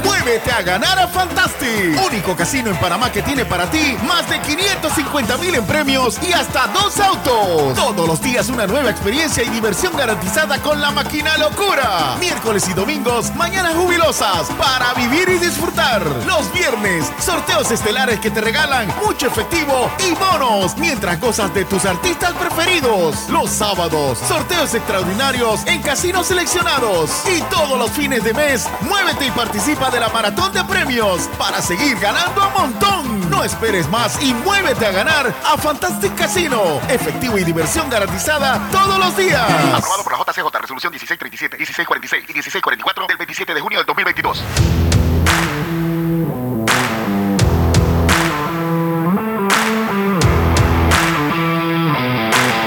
Muévete 0.04 0.52
a 0.52 0.62
ganar 0.62 1.00
a 1.00 1.08
Fantastic, 1.62 2.06
único 2.08 2.36
casino 2.36 2.70
en 2.70 2.78
Panamá 2.78 3.12
que 3.12 3.22
tiene 3.22 3.46
para 3.46 3.70
ti 3.70 3.96
más 4.08 4.28
de 4.30 4.40
550 4.42 5.38
mil 5.38 5.56
en 5.56 5.66
premios 5.66 6.18
y 6.28 6.34
hasta 6.34 6.68
dos 6.68 7.00
autos. 7.00 7.76
Todos 7.76 8.08
los 8.08 8.22
días 8.22 8.50
una 8.50 8.66
nueva 8.66 8.90
experiencia 8.90 9.44
y 9.44 9.50
diversión 9.50 9.96
garantizada 9.96 10.58
con 10.60 10.82
la 10.82 10.92
máquina 10.92 11.38
locura. 11.38 12.16
Miércoles 12.20 12.68
y 12.68 12.74
domingos, 12.74 13.34
mañanas 13.36 13.76
jubilosas 13.76 14.50
para 14.58 14.94
vivir 14.96 15.30
y 15.30 15.38
disfrutar. 15.38 16.04
Los 16.26 16.52
viernes, 16.54 17.12
sorteos 17.20 17.70
estelares 17.72 18.20
que 18.20 18.32
te 18.32 18.42
regalan 18.42 18.88
mucho 19.06 19.28
efectivo 19.28 19.90
y 20.08 20.14
bonos 20.16 20.76
mientras 20.78 21.20
gozas 21.20 21.54
de 21.54 21.66
tus 21.66 21.86
artistas 21.86 22.34
preferidos. 22.34 23.30
Los 23.30 23.50
sábados, 23.52 24.18
sorteos 24.28 24.74
extraordinarios 24.74 25.62
en 25.68 25.82
casinos 25.82 26.28
seleccionados. 26.28 27.12
Y 27.28 27.42
todos 27.44 27.78
los 27.78 27.92
fines 27.92 28.24
de 28.24 28.34
mes, 28.34 28.68
muévete 28.82 29.28
y 29.28 29.32
participa 29.32 29.90
de 29.92 30.00
la 30.00 30.10
maratón 30.10 30.52
de 30.54 30.64
premios 30.64 31.30
seguir 31.60 31.98
ganando 32.00 32.42
a 32.42 32.50
montón. 32.50 33.30
No 33.30 33.44
esperes 33.44 33.90
más 33.90 34.22
y 34.22 34.34
muévete 34.34 34.86
a 34.86 34.92
ganar 34.92 35.34
a 35.44 35.58
Fantastic 35.58 36.16
Casino. 36.16 36.80
Efectivo 36.88 37.38
y 37.38 37.44
diversión 37.44 37.90
garantizada 37.90 38.70
todos 38.72 39.00
los 39.00 39.18
días. 39.18 39.42
Aprobado 39.74 40.04
por 40.04 40.14
la 40.14 40.20
JCJ, 40.20 40.62
resolución 40.62 40.92
1637, 40.92 41.58
1646 41.58 42.24
y 42.24 42.34
1644 42.34 43.08
del 43.08 43.18
27 43.18 43.54
de 43.54 43.60
junio 43.60 43.80
del 43.80 43.86
2022. 43.88 44.44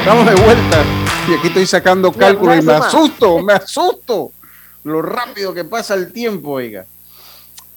Estamos 0.00 0.26
de 0.26 0.34
vuelta. 0.34 0.84
Y 1.26 1.32
aquí 1.32 1.46
estoy 1.46 1.66
sacando 1.66 2.12
cálculos 2.12 2.58
y 2.58 2.62
me 2.62 2.74
asusto, 2.74 3.38
me 3.38 3.54
asusto. 3.54 4.32
Lo 4.82 5.00
rápido 5.00 5.54
que 5.54 5.64
pasa 5.64 5.94
el 5.94 6.12
tiempo, 6.12 6.50
oiga. 6.50 6.84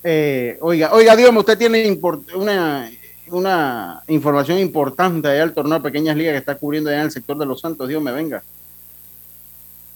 Eh, 0.10 0.58
oiga, 0.62 0.94
oiga, 0.94 1.18
dígame, 1.18 1.40
usted 1.40 1.58
tiene 1.58 2.00
una, 2.34 2.90
una 3.30 4.02
información 4.08 4.58
importante 4.58 5.28
allá 5.28 5.42
del 5.42 5.54
torneo 5.54 5.80
de 5.80 5.84
pequeñas 5.84 6.16
ligas 6.16 6.32
que 6.32 6.38
está 6.38 6.56
cubriendo 6.56 6.90
allá 6.90 7.00
en 7.00 7.06
el 7.08 7.12
sector 7.12 7.38
de 7.38 7.46
Los 7.46 7.60
Santos. 7.60 7.90
Dios 7.90 8.02
me 8.02 8.14
venga. 8.14 8.42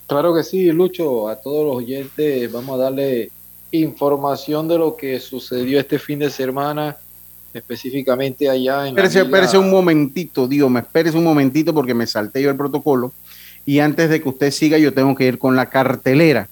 Claro 0.07 0.35
que 0.35 0.43
sí, 0.43 0.69
Lucho. 0.73 1.29
A 1.29 1.37
todos 1.37 1.65
los 1.65 1.77
oyentes 1.77 2.51
vamos 2.51 2.77
a 2.77 2.83
darle 2.83 3.31
información 3.71 4.67
de 4.67 4.77
lo 4.77 4.97
que 4.97 5.17
sucedió 5.21 5.79
este 5.79 5.97
fin 5.97 6.19
de 6.19 6.29
semana, 6.29 6.97
específicamente 7.53 8.49
allá 8.49 8.79
en 8.89 8.95
la 8.95 9.01
Espérese, 9.01 9.19
Liga- 9.19 9.27
espérese 9.27 9.57
un 9.57 9.71
momentito, 9.71 10.45
Dios, 10.45 10.69
me 10.69 10.81
espérese 10.81 11.17
un 11.17 11.23
momentito 11.23 11.73
porque 11.73 11.93
me 11.93 12.05
salté 12.05 12.41
yo 12.41 12.49
el 12.49 12.57
protocolo. 12.57 13.13
Y 13.65 13.79
antes 13.79 14.09
de 14.09 14.21
que 14.21 14.27
usted 14.27 14.51
siga, 14.51 14.77
yo 14.77 14.93
tengo 14.93 15.15
que 15.15 15.25
ir 15.25 15.37
con 15.39 15.55
la 15.55 15.67
cartelera. 15.69 16.49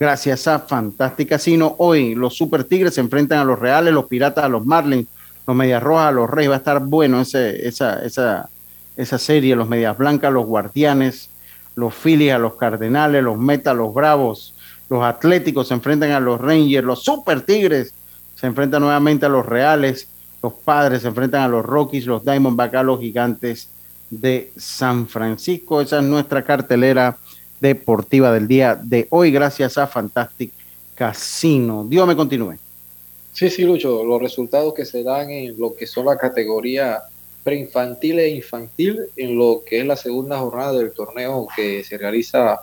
Gracias 0.00 0.48
a 0.48 0.60
Fantastic 0.60 1.28
Casino. 1.28 1.74
Hoy 1.76 2.14
los 2.14 2.34
Super 2.34 2.64
Tigres 2.64 2.94
se 2.94 3.02
enfrentan 3.02 3.40
a 3.40 3.44
los 3.44 3.58
Reales, 3.58 3.92
los 3.92 4.06
Piratas 4.06 4.42
a 4.42 4.48
los 4.48 4.64
Marlins, 4.64 5.06
los 5.46 5.54
Medias 5.54 5.82
Rojas 5.82 6.08
a 6.08 6.12
los 6.12 6.30
Reyes. 6.30 6.50
Va 6.50 6.54
a 6.54 6.58
estar 6.58 6.80
bueno 6.80 7.20
esa, 7.20 7.50
esa, 7.50 8.48
esa 8.96 9.18
serie. 9.18 9.54
Los 9.54 9.68
Medias 9.68 9.98
Blancas, 9.98 10.32
los 10.32 10.46
Guardianes, 10.46 11.28
los 11.74 11.92
Phillies 11.92 12.32
a 12.32 12.38
los 12.38 12.54
Cardenales, 12.54 13.22
los 13.22 13.36
Meta 13.36 13.74
los 13.74 13.92
Bravos, 13.92 14.54
los 14.88 15.04
Atléticos 15.04 15.68
se 15.68 15.74
enfrentan 15.74 16.12
a 16.12 16.20
los 16.20 16.40
Rangers, 16.40 16.86
los 16.86 17.04
Super 17.04 17.42
Tigres 17.42 17.92
se 18.34 18.46
enfrentan 18.46 18.80
nuevamente 18.80 19.26
a 19.26 19.28
los 19.28 19.44
Reales, 19.44 20.08
los 20.42 20.54
Padres 20.54 21.02
se 21.02 21.08
enfrentan 21.08 21.42
a 21.42 21.48
los 21.48 21.66
Rockies, 21.66 22.06
los 22.06 22.24
Diamondbacks 22.24 22.74
a 22.74 22.82
los 22.82 23.00
Gigantes 23.00 23.68
de 24.08 24.50
San 24.56 25.06
Francisco. 25.08 25.82
Esa 25.82 25.98
es 25.98 26.04
nuestra 26.04 26.42
cartelera 26.42 27.18
deportiva 27.60 28.32
del 28.32 28.48
día 28.48 28.74
de 28.74 29.06
hoy, 29.10 29.30
gracias 29.30 29.78
a 29.78 29.86
Fantastic 29.86 30.52
Casino. 30.94 31.84
Dios 31.88 32.06
me 32.06 32.16
continúe. 32.16 32.56
Sí, 33.32 33.48
sí, 33.48 33.62
Lucho, 33.62 34.04
los 34.04 34.20
resultados 34.20 34.74
que 34.74 34.84
se 34.84 35.02
dan 35.02 35.30
en 35.30 35.58
lo 35.58 35.74
que 35.74 35.86
son 35.86 36.06
la 36.06 36.16
categoría 36.16 37.02
preinfantil 37.44 38.18
e 38.18 38.28
infantil, 38.30 39.00
en 39.16 39.38
lo 39.38 39.62
que 39.64 39.80
es 39.80 39.86
la 39.86 39.96
segunda 39.96 40.38
jornada 40.38 40.72
del 40.72 40.92
torneo 40.92 41.46
que 41.54 41.84
se 41.84 41.96
realiza 41.96 42.60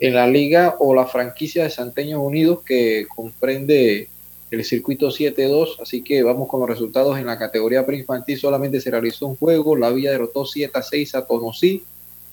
en 0.00 0.14
la 0.14 0.26
liga 0.26 0.76
o 0.78 0.94
la 0.94 1.06
franquicia 1.06 1.64
de 1.64 1.70
Santeños 1.70 2.20
Unidos 2.20 2.60
que 2.64 3.06
comprende 3.14 4.08
el 4.50 4.64
circuito 4.64 5.08
7-2, 5.08 5.80
así 5.82 6.02
que 6.02 6.22
vamos 6.22 6.48
con 6.48 6.60
los 6.60 6.68
resultados 6.68 7.18
en 7.18 7.26
la 7.26 7.38
categoría 7.38 7.84
preinfantil, 7.84 8.38
solamente 8.38 8.80
se 8.80 8.90
realizó 8.90 9.26
un 9.26 9.36
juego, 9.36 9.76
la 9.76 9.90
Villa 9.90 10.12
derrotó 10.12 10.44
7-6 10.44 11.14
a 11.14 11.26
Tonosí, 11.26 11.82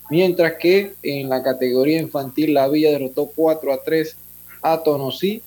mientras 0.10 0.54
que 0.60 0.94
en 1.04 1.30
la 1.30 1.44
categoría 1.44 2.00
infantil 2.00 2.54
la 2.54 2.68
Villa 2.68 2.91
derrotó 2.91 3.30
4-3 3.36 4.15
a 4.62 4.84
Tonosí, 4.84 5.41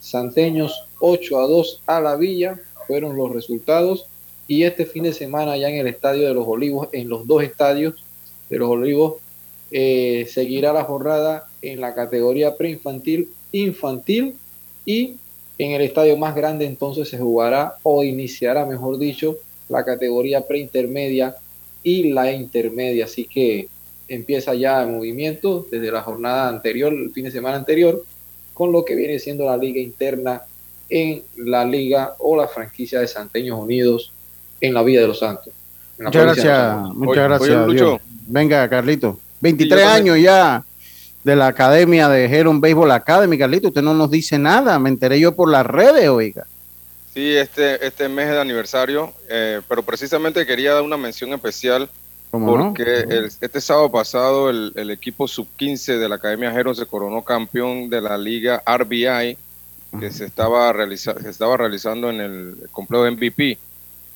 Santeños 0.00 0.84
8 1.00 1.40
a 1.40 1.46
2 1.46 1.82
a 1.86 2.00
la 2.00 2.16
Villa, 2.16 2.60
fueron 2.86 3.16
los 3.16 3.32
resultados. 3.32 4.06
Y 4.46 4.64
este 4.64 4.84
fin 4.84 5.04
de 5.04 5.14
semana 5.14 5.56
ya 5.56 5.70
en 5.70 5.76
el 5.76 5.86
Estadio 5.86 6.28
de 6.28 6.34
los 6.34 6.46
Olivos, 6.46 6.88
en 6.92 7.08
los 7.08 7.26
dos 7.26 7.42
estadios 7.42 8.04
de 8.50 8.58
los 8.58 8.68
Olivos, 8.68 9.14
eh, 9.70 10.28
seguirá 10.30 10.72
la 10.72 10.84
jornada 10.84 11.48
en 11.62 11.80
la 11.80 11.94
categoría 11.94 12.56
preinfantil, 12.56 13.30
infantil 13.52 14.34
y 14.84 15.14
en 15.58 15.72
el 15.72 15.82
estadio 15.82 16.16
más 16.16 16.34
grande 16.34 16.66
entonces 16.66 17.08
se 17.08 17.18
jugará 17.18 17.74
o 17.82 18.04
iniciará, 18.04 18.66
mejor 18.66 18.98
dicho, 18.98 19.36
la 19.68 19.84
categoría 19.84 20.46
preintermedia 20.46 21.36
y 21.82 22.12
la 22.12 22.32
intermedia. 22.32 23.06
Así 23.06 23.24
que 23.24 23.68
empieza 24.08 24.54
ya 24.54 24.82
el 24.82 24.88
movimiento 24.88 25.66
desde 25.70 25.90
la 25.90 26.02
jornada 26.02 26.48
anterior, 26.48 26.92
el 26.92 27.10
fin 27.12 27.24
de 27.24 27.30
semana 27.30 27.56
anterior, 27.56 28.02
con 28.52 28.72
lo 28.72 28.84
que 28.84 28.94
viene 28.94 29.18
siendo 29.18 29.46
la 29.46 29.56
liga 29.56 29.80
interna 29.80 30.42
en 30.88 31.22
la 31.36 31.64
liga 31.64 32.14
o 32.18 32.36
la 32.36 32.46
franquicia 32.46 33.00
de 33.00 33.08
Santeños 33.08 33.58
Unidos 33.58 34.12
en 34.60 34.74
la 34.74 34.82
Villa 34.82 35.00
de 35.00 35.08
los 35.08 35.18
Santos. 35.18 35.52
Muchas 35.98 36.22
gracias, 36.24 36.44
Santos. 36.46 36.94
muchas 36.96 37.10
Oye, 37.18 37.22
gracias. 37.28 37.50
oye, 37.56 37.66
Lucho. 37.72 37.84
Dios. 37.90 38.00
Venga, 38.26 38.68
Carlito. 38.68 39.18
23 39.40 39.78
Sí, 39.80 39.84
yo 39.84 39.90
también. 39.92 40.14
años 40.14 40.24
ya. 40.24 40.64
de 41.24 41.36
la 41.36 41.46
academia 41.46 42.08
de 42.10 42.26
Heron 42.26 42.60
Baseball 42.60 42.90
Academy, 42.90 43.38
Carlito. 43.38 43.68
Usted 43.68 43.80
no 43.82 43.94
nos 43.94 44.10
dice 44.10 44.38
nada. 44.38 44.78
Me 44.78 44.90
enteré 44.90 45.18
yo 45.18 45.34
por 45.34 45.50
las 45.50 45.64
redes, 45.64 46.08
oiga. 46.10 46.46
Sí, 47.14 47.34
este, 47.34 47.84
este 47.86 48.08
mes 48.08 48.28
de 48.28 48.40
aniversario, 48.40 49.12
eh, 49.30 49.60
pero 49.68 49.82
precisamente 49.82 50.44
quería 50.44 50.74
dar 50.74 50.82
una 50.82 50.96
mención 50.96 51.32
especial 51.32 51.88
Porque 52.74 53.00
el- 53.00 53.24
este 53.40 53.60
sábado 53.60 53.90
pasado 53.90 54.50
el, 54.50 54.72
el 54.76 54.90
equipo 54.90 55.28
sub-15 55.28 55.98
de 55.98 56.08
la 56.08 56.16
Academia 56.16 56.52
Heron 56.52 56.74
se 56.74 56.86
coronó 56.86 57.22
campeón 57.22 57.88
de 57.90 58.00
la 58.00 58.16
liga 58.18 58.62
RBI 58.66 59.36
que 60.00 60.10
se 60.10 60.24
estaba, 60.24 60.72
realiza- 60.72 61.20
se 61.20 61.30
estaba 61.30 61.56
realizando 61.56 62.10
en 62.10 62.20
el 62.20 62.56
complejo 62.72 63.06
MVP. 63.06 63.58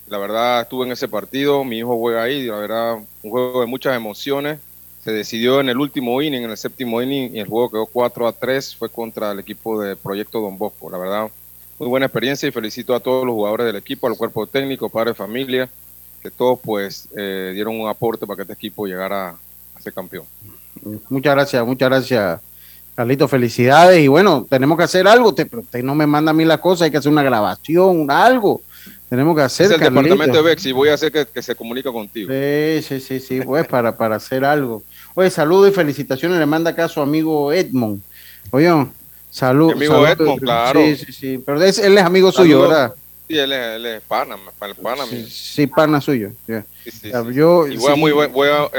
La 0.09 0.19
verdad 0.19 0.63
estuve 0.63 0.87
en 0.87 0.93
ese 0.93 1.07
partido, 1.09 1.63
mi 1.65 1.79
hijo 1.79 1.97
juega 1.97 2.23
ahí, 2.23 2.47
la 2.47 2.57
verdad 2.57 2.95
un 3.23 3.31
juego 3.31 3.61
de 3.61 3.67
muchas 3.67 3.95
emociones. 3.97 4.59
Se 5.05 5.13
decidió 5.13 5.61
en 5.61 5.69
el 5.69 5.79
último 5.79 6.21
inning, 6.21 6.43
en 6.45 6.51
el 6.51 6.57
séptimo 6.57 7.01
inning, 7.01 7.35
y 7.37 7.41
el 7.41 7.47
juego 7.47 7.71
quedó 7.71 7.87
4 7.87 8.27
a 8.27 8.33
3, 8.33 8.75
fue 8.77 8.89
contra 8.89 9.31
el 9.33 9.39
equipo 9.39 9.81
de 9.81 9.97
Proyecto 9.97 10.41
Don 10.41 10.59
Bosco. 10.59 10.91
La 10.91 10.99
verdad, 10.99 11.31
muy 11.79 11.89
buena 11.89 12.07
experiencia 12.07 12.49
y 12.49 12.53
felicito 12.53 12.95
a 12.95 13.01
todos 13.01 13.25
los 13.25 13.35
jugadores 13.35 13.67
del 13.67 13.77
equipo, 13.77 14.07
al 14.09 14.17
cuerpo 14.17 14.47
técnico, 14.47 14.89
padre 14.91 15.11
de 15.11 15.15
familia, 15.15 15.71
que 16.23 16.31
todos 16.31 16.59
pues 16.63 17.09
eh, 17.17 17.53
dieron 17.55 17.79
un 17.81 17.89
aporte 17.89 18.27
para 18.27 18.37
que 18.37 18.43
este 18.43 18.55
equipo 18.55 18.87
llegara 18.87 19.31
a 19.75 19.81
ser 19.81 19.93
campeón. 19.93 20.25
Muchas 21.09 21.35
gracias, 21.35 21.67
muchas 21.67 21.89
gracias, 21.89 22.41
Carlito. 22.95 23.27
Felicidades. 23.29 24.01
Y 24.01 24.09
bueno, 24.09 24.47
tenemos 24.49 24.77
que 24.79 24.85
hacer 24.85 25.07
algo. 25.09 25.35
Pero 25.35 25.61
usted 25.61 25.83
no 25.83 25.95
me 25.95 26.07
manda 26.07 26.31
a 26.31 26.35
mí 26.35 26.45
la 26.45 26.59
cosa, 26.59 26.85
hay 26.85 26.91
que 26.91 26.97
hacer 26.99 27.11
una 27.13 27.23
grabación, 27.23 28.11
algo. 28.11 28.61
Tenemos 29.09 29.35
que 29.37 29.43
hacer, 29.43 29.67
es 29.67 29.73
el 29.73 29.79
Carlito. 29.81 30.03
departamento 30.03 30.37
de 30.43 30.43
Bex 30.51 30.67
y 30.67 30.73
voy 30.73 30.91
a 30.91 30.95
hacer 30.95 31.11
que, 31.11 31.27
que 31.27 31.43
se 31.43 31.55
comunica 31.55 31.91
contigo. 31.91 32.31
Sí, 32.31 32.83
sí, 32.83 33.01
sí, 33.01 33.21
sí, 33.21 33.41
pues 33.41 33.67
para, 33.67 33.97
para 33.97 34.17
hacer 34.17 34.45
algo. 34.45 34.83
Oye, 35.15 35.31
saludos 35.31 35.71
y 35.71 35.73
felicitaciones. 35.73 36.39
Le 36.39 36.45
manda 36.47 36.71
acá 36.73 36.85
a 36.85 36.89
su 36.89 37.01
amigo 37.01 37.51
Edmond. 37.53 38.03
Oye, 38.51 38.71
salud. 39.31 39.69
Mi 39.69 39.87
amigo 39.87 40.07
Edmond, 40.07 40.41
claro. 40.41 40.81
Sí, 40.81 40.97
sí, 40.97 41.13
sí. 41.13 41.43
Pero 41.45 41.63
es- 41.63 41.79
él 41.79 41.97
es 41.97 42.05
amigo 42.05 42.31
suyo. 42.31 42.63
¿verdad? 42.63 42.93
Sí, 43.29 43.39
él 43.39 43.53
es, 43.53 43.77
él 43.77 43.87
es 43.87 44.03
pana, 44.03 44.37
pana, 44.59 44.75
pana 44.75 45.05
mío. 45.05 45.27
Sí, 45.29 45.67
pana 45.67 46.01
suyo. 46.01 46.31
Sí, 46.47 46.55
sí, 46.85 46.91
sí. 46.91 47.11
Yo, 47.35 47.69
y 47.69 47.77
juega 47.77 47.95
sí, 47.95 48.01
muy 48.01 48.13
buen, 48.13 48.33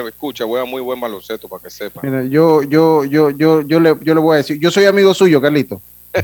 escucha, 0.07 0.45
muy 0.45 0.81
baloncesto 0.99 1.47
para 1.47 1.61
que 1.61 1.69
sepa. 1.69 2.01
mira, 2.01 2.23
yo, 2.23 2.63
yo, 2.63 3.05
yo, 3.05 3.29
yo, 3.29 3.61
yo 3.61 3.79
le, 3.79 3.95
yo 4.01 4.15
le 4.15 4.19
voy 4.19 4.33
a 4.33 4.37
decir, 4.37 4.59
yo 4.59 4.71
soy 4.71 4.85
amigo 4.85 5.13
suyo, 5.13 5.39
Carlito. 5.39 5.81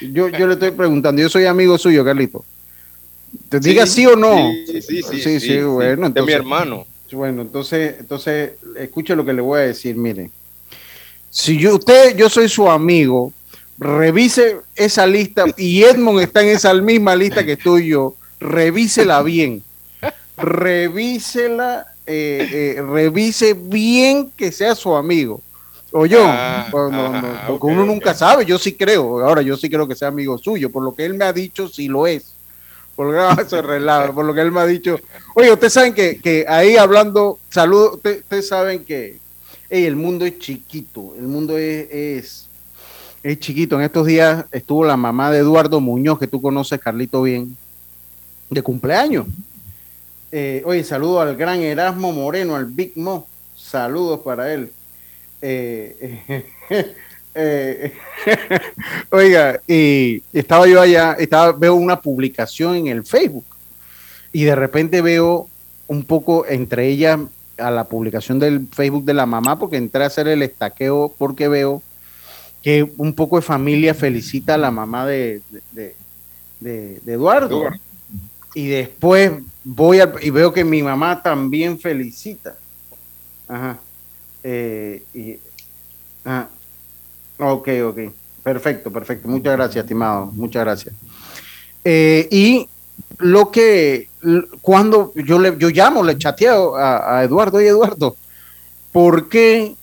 Yo, 0.00 0.28
yo 0.28 0.48
le 0.48 0.54
estoy 0.54 0.72
preguntando, 0.72 1.22
yo 1.22 1.28
soy 1.28 1.46
amigo 1.46 1.78
suyo, 1.78 2.04
Carlito. 2.04 2.44
Te 3.48 3.60
diga 3.60 3.86
sí 3.86 4.04
o 4.04 4.16
no. 4.16 4.50
Sí, 4.66 4.82
sí, 4.82 5.00
sí. 5.00 5.20
sí, 5.20 5.38
sí, 5.38 5.62
bueno, 5.62 6.10
De 6.10 6.22
mi 6.22 6.32
hermano. 6.32 6.84
Bueno, 7.12 7.42
entonces, 7.42 7.96
entonces, 8.00 8.54
escuche 8.76 9.14
lo 9.14 9.24
que 9.24 9.32
le 9.32 9.42
voy 9.42 9.60
a 9.60 9.62
decir, 9.64 9.94
mire. 9.94 10.30
Si 11.30 11.56
yo, 11.56 11.76
usted, 11.76 12.16
yo 12.16 12.28
soy 12.28 12.48
su 12.48 12.68
amigo, 12.68 13.32
revise 13.82 14.60
esa 14.76 15.06
lista 15.06 15.44
y 15.56 15.82
Edmond 15.82 16.20
está 16.20 16.42
en 16.42 16.48
esa 16.48 16.72
misma 16.74 17.16
lista 17.16 17.44
que 17.44 17.52
estoy 17.52 17.88
yo, 17.88 18.14
revísela 18.40 19.22
bien. 19.22 19.62
Revísela, 20.36 21.86
eh, 22.06 22.74
eh, 22.76 22.82
revise 22.82 23.54
bien 23.54 24.30
que 24.36 24.50
sea 24.50 24.74
su 24.74 24.94
amigo. 24.94 25.40
O 25.92 26.06
yo, 26.06 26.24
Ah, 26.24 26.68
Pues 26.70 26.90
no, 26.90 27.08
no, 27.10 27.18
ajá, 27.18 27.44
porque 27.48 27.66
uno 27.66 27.84
nunca 27.84 28.14
sabe, 28.14 28.46
yo 28.46 28.58
sí 28.58 28.72
creo, 28.72 29.20
ahora 29.20 29.42
yo 29.42 29.56
sí 29.58 29.68
creo 29.68 29.86
que 29.86 29.94
sea 29.94 30.08
amigo 30.08 30.38
suyo, 30.38 30.70
por 30.70 30.82
lo 30.82 30.94
que 30.94 31.04
él 31.04 31.14
me 31.14 31.26
ha 31.26 31.32
dicho, 31.32 31.68
sí 31.68 31.86
lo 31.88 32.06
es. 32.06 32.32
Por 32.96 33.06
lo 33.12 33.36
que, 33.36 33.42
es 33.56 33.64
relajo, 33.64 34.14
por 34.14 34.24
lo 34.24 34.32
que 34.32 34.40
él 34.40 34.52
me 34.52 34.60
ha 34.60 34.66
dicho. 34.66 34.98
Oye, 35.34 35.52
ustedes 35.52 35.74
saben 35.74 35.92
que, 35.92 36.18
que 36.18 36.46
ahí 36.48 36.76
hablando, 36.76 37.38
saludos, 37.50 37.96
ustedes, 37.96 38.20
ustedes 38.20 38.48
saben 38.48 38.84
que 38.84 39.18
el 39.68 39.96
mundo 39.96 40.24
es 40.24 40.38
chiquito, 40.38 41.14
el 41.18 41.24
mundo 41.24 41.58
es, 41.58 41.90
es, 41.90 42.48
es 43.22 43.38
chiquito. 43.38 43.76
En 43.76 43.82
estos 43.82 44.06
días 44.06 44.44
estuvo 44.52 44.84
la 44.84 44.96
mamá 44.96 45.30
de 45.30 45.38
Eduardo 45.38 45.80
Muñoz, 45.80 46.18
que 46.18 46.26
tú 46.26 46.40
conoces, 46.40 46.80
Carlito, 46.80 47.22
bien, 47.22 47.56
de 48.50 48.62
cumpleaños. 48.62 49.26
Eh, 50.30 50.62
oye, 50.64 50.82
saludo 50.82 51.20
al 51.20 51.36
gran 51.36 51.60
Erasmo 51.60 52.12
Moreno, 52.12 52.56
al 52.56 52.66
Big 52.66 52.96
Mo. 52.96 53.26
Saludos 53.56 54.20
para 54.20 54.52
él. 54.52 54.70
Eh, 55.40 56.44
eh, 57.34 57.92
oiga, 59.10 59.60
y 59.66 60.22
estaba 60.32 60.66
yo 60.66 60.80
allá, 60.80 61.12
estaba, 61.18 61.52
veo 61.52 61.74
una 61.74 62.00
publicación 62.00 62.76
en 62.76 62.86
el 62.88 63.04
Facebook 63.04 63.44
y 64.32 64.44
de 64.44 64.54
repente 64.54 65.02
veo 65.02 65.48
un 65.86 66.04
poco 66.04 66.46
entre 66.46 66.88
ellas 66.88 67.20
a 67.58 67.70
la 67.70 67.84
publicación 67.84 68.38
del 68.38 68.66
Facebook 68.72 69.04
de 69.04 69.14
la 69.14 69.26
mamá 69.26 69.58
porque 69.58 69.76
entré 69.76 70.04
a 70.04 70.06
hacer 70.06 70.26
el 70.28 70.42
estaqueo 70.42 71.14
porque 71.18 71.48
veo 71.48 71.82
que 72.62 72.88
un 72.96 73.12
poco 73.14 73.36
de 73.36 73.42
familia 73.42 73.92
felicita 73.94 74.54
a 74.54 74.58
la 74.58 74.70
mamá 74.70 75.06
de, 75.06 75.40
de, 75.72 75.94
de- 76.60 77.00
de 77.04 77.12
Eduardo. 77.12 77.58
Eduardo. 77.58 77.78
Y 78.54 78.68
después 78.68 79.32
voy 79.64 80.00
al- 80.00 80.14
y 80.22 80.30
veo 80.30 80.52
que 80.52 80.64
mi 80.64 80.82
mamá 80.82 81.22
también 81.22 81.78
felicita. 81.78 82.56
Ajá. 83.48 83.78
Eh, 84.44 85.02
y, 85.14 85.36
ah, 86.24 86.48
ok, 87.38 87.68
ok. 87.86 87.98
Perfecto, 88.42 88.90
perfecto. 88.90 89.28
Muchas 89.28 89.52
gracias, 89.56 89.84
estimado. 89.84 90.26
Muchas 90.26 90.64
gracias. 90.64 90.94
Eh, 91.84 92.28
y 92.30 92.68
lo 93.18 93.50
que 93.50 94.08
cuando 94.60 95.12
yo 95.16 95.38
le 95.38 95.56
yo 95.58 95.68
llamo, 95.70 96.02
le 96.04 96.16
chateo 96.18 96.76
a, 96.76 97.18
a 97.18 97.24
Eduardo, 97.24 97.58
oye 97.58 97.68
Eduardo, 97.68 98.16
¿por 98.92 99.28
qué? 99.28 99.74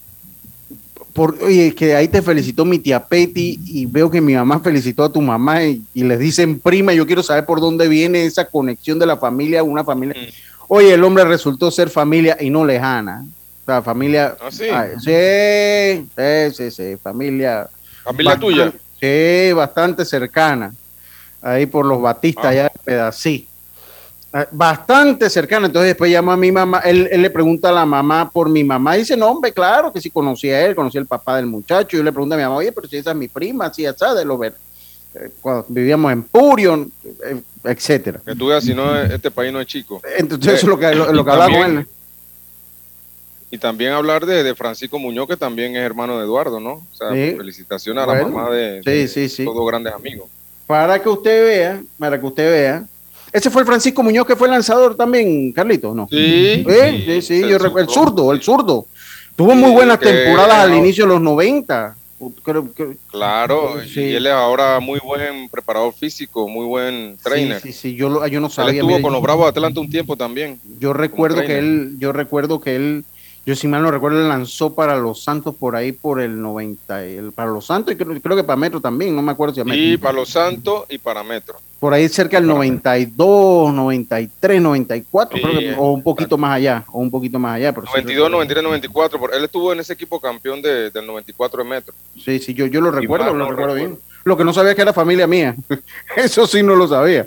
Por, 1.20 1.36
oye, 1.44 1.76
que 1.76 1.94
ahí 1.98 2.08
te 2.08 2.22
felicitó 2.22 2.64
mi 2.64 2.80
tía 2.80 3.04
Petty 3.06 3.60
y 3.66 3.86
veo 3.86 4.10
que 4.10 4.22
mi 4.22 4.36
mamá 4.36 4.62
felicitó 4.62 5.04
a 5.04 5.12
tu 5.12 5.22
mamá 5.22 5.66
y, 5.66 5.82
y 5.94 6.04
les 6.06 6.18
dicen 6.18 6.58
prima, 6.62 6.94
yo 6.94 7.06
quiero 7.06 7.22
saber 7.22 7.46
por 7.46 7.60
dónde 7.60 7.90
viene 7.90 8.24
esa 8.24 8.46
conexión 8.46 8.98
de 9.00 9.06
la 9.06 9.18
familia, 9.18 9.62
una 9.62 9.84
familia. 9.84 10.16
Oye, 10.70 10.94
el 10.94 11.04
hombre 11.04 11.26
resultó 11.26 11.72
ser 11.72 11.90
familia 11.90 12.38
y 12.40 12.50
no 12.50 12.64
lejana. 12.66 13.26
O 13.64 13.66
sea, 13.66 13.82
familia. 13.82 14.38
¿Ah, 14.40 14.50
sí? 14.50 14.64
Ay, 14.72 14.92
sí, 15.04 16.08
sí, 16.16 16.56
sí, 16.56 16.72
sí, 16.72 16.98
familia. 17.04 17.68
¿Familia 18.06 18.32
bastante- 18.36 18.46
tuya? 18.56 18.74
Sí, 19.02 19.52
bastante 19.54 20.06
cercana. 20.06 20.74
Ahí 21.42 21.66
por 21.66 21.86
los 21.86 22.02
batistas, 22.02 22.46
Ah. 22.46 22.50
allá 22.50 22.64
de 22.64 22.80
Pedací. 22.82 23.46
Ah, 24.32 24.48
Bastante 24.52 25.30
cercana. 25.30 25.66
Entonces 25.68 25.88
después 25.90 26.12
llama 26.12 26.34
a 26.34 26.38
mi 26.38 26.52
mamá. 26.52 26.80
Él, 26.80 27.08
él 27.12 27.22
le 27.22 27.30
pregunta 27.30 27.70
a 27.70 27.72
la 27.72 27.86
mamá 27.86 28.30
por 28.32 28.48
mi 28.50 28.64
mamá. 28.64 28.96
Dice, 28.96 29.18
no, 29.18 29.28
hombre, 29.32 29.52
claro 29.52 29.92
que 29.92 30.00
sí 30.02 30.10
conocía 30.12 30.58
a 30.58 30.62
él, 30.66 30.76
conocía 30.76 31.02
al 31.02 31.08
papá 31.08 31.38
del 31.38 31.48
muchacho. 31.48 31.98
Yo 31.98 32.04
le 32.04 32.12
pregunto 32.12 32.36
a 32.36 32.38
mi 32.38 32.44
mamá, 32.44 32.56
oye, 32.56 32.72
pero 32.72 32.88
si 32.88 32.98
esa 32.98 33.12
es 33.12 33.18
mi 33.18 33.28
prima, 33.28 33.66
así, 33.68 33.86
así, 33.86 34.06
de 34.16 34.26
lo 34.26 34.38
ver. 34.38 34.54
eh, 35.16 35.30
Cuando 35.42 35.66
vivíamos 35.70 36.12
en 36.12 36.22
Purio, 36.24 36.88
eh, 37.26 37.42
etcétera. 37.64 38.22
Que 38.26 38.36
tú 38.36 38.48
veas, 38.48 38.64
si 38.64 38.76
no, 38.76 38.96
este 39.02 39.32
país 39.32 39.52
no 39.52 39.60
es 39.62 39.68
chico. 39.68 40.00
Entonces 40.18 40.54
eso 40.54 40.66
es 40.66 40.70
lo 40.70 40.78
que, 40.78 40.94
lo, 40.94 41.12
lo 41.12 41.26
que 41.26 41.32
hablaba 41.32 41.52
con 41.52 41.78
él. 41.80 41.88
Y 43.52 43.58
también 43.58 43.94
hablar 43.94 44.28
de, 44.28 44.44
de 44.44 44.54
Francisco 44.54 45.00
Muñoz, 45.00 45.28
que 45.28 45.36
también 45.36 45.76
es 45.76 45.82
hermano 45.84 46.20
de 46.20 46.26
Eduardo, 46.26 46.60
¿no? 46.60 46.74
O 46.74 46.88
sea, 46.96 47.12
Sí. 47.14 47.34
felicitaciones 47.36 48.04
a 48.04 48.06
la 48.06 48.14
Bueno, 48.22 48.30
mamá 48.38 48.52
de, 48.52 48.82
sí, 48.84 48.92
de 48.92 49.08
sí, 49.08 49.28
sí. 49.30 49.44
todos 49.46 49.66
grandes 49.66 49.92
amigos. 49.92 50.30
Para 50.68 51.02
que 51.02 51.10
usted 51.10 51.44
vea, 51.48 51.82
para 51.98 52.20
que 52.20 52.26
usted 52.28 52.52
vea. 52.52 52.84
Ese 53.32 53.50
fue 53.50 53.62
el 53.62 53.68
Francisco 53.68 54.02
Muñoz 54.04 54.26
que 54.26 54.36
fue 54.36 54.48
lanzador 54.48 54.96
también, 54.96 55.52
Carlito, 55.52 55.94
¿no? 55.94 56.08
Sí, 56.10 56.64
Sí, 56.68 57.04
sí, 57.06 57.22
sí, 57.22 57.42
el 57.44 57.50
yo 57.50 57.58
recuerdo. 57.58 57.90
El 57.90 57.94
zurdo. 57.94 58.32
el 58.34 58.42
zurdo. 58.42 58.86
Tuvo 59.36 59.56
muy 59.56 59.72
buenas 59.72 60.00
temporadas 60.00 60.58
al 60.66 60.76
inicio 60.76 61.06
de 61.06 61.10
los 61.14 61.22
90. 61.22 61.96
Creo 62.44 62.74
que 62.74 62.98
Claro, 63.10 63.76
Sí. 63.88 64.02
y 64.02 64.16
él 64.16 64.26
es 64.28 64.34
ahora 64.34 64.80
muy 64.82 65.00
buen 65.00 65.48
preparador 65.48 65.94
físico, 65.94 66.50
muy 66.50 66.66
buen 66.66 67.18
trainer. 67.24 67.62
Sí, 67.62 67.72
sí, 67.72 67.80
sí, 67.92 67.96
yo, 67.96 68.10
lo- 68.10 68.28
yo 68.28 68.42
no 68.42 68.48
Él 68.48 68.52
sabía. 68.54 68.74
estuvo 68.74 68.90
mire, 68.90 69.02
con 69.02 69.14
los 69.14 69.22
Bravos 69.22 69.46
de 69.46 69.50
Atlanta 69.52 69.80
un 69.80 69.90
tiempo 69.90 70.18
también. 70.18 70.60
yo 70.80 70.92
recuerdo 70.92 71.42
que 71.46 71.58
él, 71.60 71.96
yo 71.98 72.12
recuerdo 72.12 72.60
que 72.60 72.76
él, 72.76 73.06
yo 73.46 73.56
si 73.56 73.68
mal 73.68 73.82
no 73.82 73.90
recuerdo, 73.90 74.20
él 74.22 74.28
lanzó 74.30 74.76
para 74.76 74.98
los 74.98 75.24
Santos 75.24 75.56
por 75.56 75.76
ahí 75.76 75.92
por 75.92 76.20
el 76.22 76.40
90, 76.42 77.04
el- 77.04 77.32
para 77.32 77.50
los 77.50 77.66
Santos 77.66 77.94
y 77.94 77.98
creo, 77.98 78.20
creo 78.22 78.36
que 78.38 78.44
para 78.44 78.58
Metro 78.58 78.80
también, 78.80 79.16
no 79.16 79.22
me 79.22 79.32
acuerdo 79.32 79.56
si 79.56 79.62
a 79.62 79.64
Metro. 79.64 79.82
Y 79.82 79.98
para 79.98 80.14
Los 80.14 80.30
Santos 80.30 80.84
y 80.90 80.98
para 81.00 81.24
Metro. 81.24 81.56
por 81.80 81.94
ahí 81.94 82.08
cerca 82.10 82.38
del 82.38 82.48
92, 82.48 83.74
93, 83.74 84.62
94, 84.62 85.38
Sí, 85.38 85.44
creo 85.44 85.60
que, 85.60 85.74
o 85.78 85.92
un 85.94 86.04
poquito 86.04 86.38
más 86.38 86.56
allá, 86.58 86.84
o 86.92 87.00
un 87.00 87.10
poquito 87.10 87.40
más 87.40 87.56
allá. 87.56 87.72
Pero 87.74 87.88
sí 87.88 87.92
92, 87.94 88.16
recuerdo. 88.30 88.38
93, 88.38 88.64
94. 88.64 89.20
por- 89.20 89.34
Él 89.34 89.44
estuvo 89.46 89.74
en 89.74 89.80
ese 89.80 89.94
equipo 89.94 90.20
campeón 90.20 90.62
de- 90.62 90.92
del 90.92 91.08
94 91.08 91.64
de 91.64 91.70
Metro. 91.70 91.94
Sí, 92.24 92.40
sí, 92.40 92.54
yo, 92.54 92.66
yo 92.68 92.82
lo 92.82 92.92
recuerdo, 92.92 93.28
lo 93.28 93.34
no 93.34 93.50
recuerdo 93.50 93.74
recuerdo. 93.76 93.96
bien. 93.96 94.00
Lo 94.26 94.38
que 94.38 94.44
no 94.44 94.54
sabía 94.54 94.72
es 94.72 94.76
que 94.76 94.82
era 94.84 94.94
familia 94.94 95.26
mía. 95.26 95.56
Eso 96.16 96.46
sí 96.46 96.62
no 96.62 96.76
lo 96.76 96.88
sabía. 96.88 97.26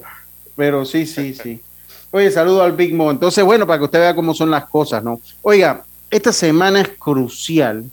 Pero 0.54 0.84
sí, 0.84 1.06
sí, 1.06 1.34
sí. 1.34 1.60
Oye, 2.12 2.30
saludo 2.30 2.62
al 2.62 2.72
Big 2.72 2.94
Mo. 2.94 3.10
Entonces, 3.10 3.42
bueno, 3.42 3.66
para 3.66 3.78
que 3.78 3.84
usted 3.86 3.98
vea 3.98 4.14
cómo 4.14 4.34
son 4.34 4.50
las 4.50 4.66
cosas, 4.66 5.02
¿no? 5.02 5.18
Oiga, 5.40 5.82
esta 6.12 6.32
semana 6.32 6.82
es 6.82 6.90
crucial 6.90 7.86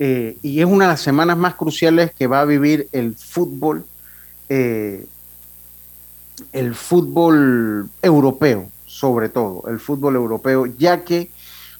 eh, 0.00 0.36
y 0.42 0.58
es 0.58 0.66
una 0.66 0.86
de 0.86 0.90
las 0.90 1.00
semanas 1.00 1.36
más 1.36 1.54
cruciales 1.54 2.12
que 2.12 2.26
va 2.26 2.40
a 2.40 2.44
vivir 2.44 2.88
el 2.90 3.14
fútbol, 3.14 3.86
eh, 4.48 5.06
el 6.52 6.74
fútbol 6.74 7.88
europeo, 8.02 8.68
sobre 8.84 9.28
todo, 9.28 9.62
el 9.68 9.78
fútbol 9.78 10.16
europeo, 10.16 10.66
ya 10.66 11.04
que 11.04 11.30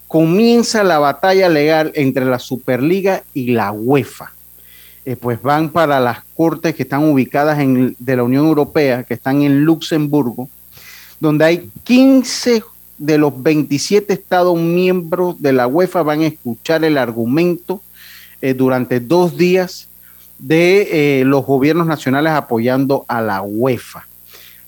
comienza 0.07 0.85
la 0.85 1.01
batalla 1.01 1.49
legal 1.49 1.91
entre 1.97 2.25
la 2.27 2.39
Superliga 2.39 3.25
y 3.35 3.51
la 3.51 3.73
UEFA. 3.73 4.33
Eh, 5.05 5.17
pues 5.17 5.43
van 5.43 5.71
para 5.71 5.99
las 5.99 6.23
cortes 6.37 6.77
que 6.77 6.85
están 6.85 7.03
ubicadas 7.11 7.59
de 7.59 8.17
la 8.17 8.23
Unión 8.23 8.47
Europea, 8.47 9.03
que 9.03 9.15
están 9.15 9.43
en 9.43 9.65
Luxemburgo, 9.65 10.49
donde 11.19 11.45
hay 11.45 11.71
15 11.83 12.63
de 13.01 13.17
los 13.17 13.43
27 13.43 14.13
estados 14.13 14.59
miembros 14.59 15.41
de 15.41 15.55
la 15.55 15.67
UEFA 15.67 16.03
van 16.03 16.21
a 16.21 16.27
escuchar 16.27 16.85
el 16.85 16.99
argumento 16.99 17.81
eh, 18.43 18.53
durante 18.53 19.01
dos 19.01 19.39
días 19.39 19.89
de 20.39 21.21
eh, 21.21 21.25
los 21.25 21.47
gobiernos 21.47 21.87
nacionales 21.87 22.33
apoyando 22.33 23.07
a 23.09 23.23
la 23.23 23.41
UEFA. 23.41 24.07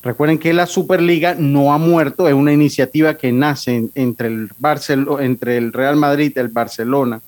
Recuerden 0.03 0.39
que 0.39 0.55
la 0.55 0.67
Superliga 0.67 1.35
no 1.35 1.75
ha 1.75 1.79
muerto, 1.79 2.27
es 2.27 2.33
una 2.33 2.55
iniciativa 2.55 3.19
que 3.19 3.33
nace 3.33 3.91
entre 3.95 4.29
el, 4.29 4.51
entre 5.21 5.59
el 5.59 5.73
Real 5.73 5.97
Madrid, 5.97 6.37
el 6.39 6.49
Barcelona 6.49 7.21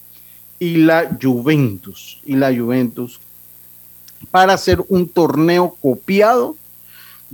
y 0.58 0.78
la 0.78 1.16
Juventus, 1.20 2.22
y 2.24 2.34
la 2.36 2.52
Juventus, 2.52 3.20
para 4.30 4.54
hacer 4.54 4.82
un 4.88 5.06
torneo 5.06 5.76
copiado 5.82 6.56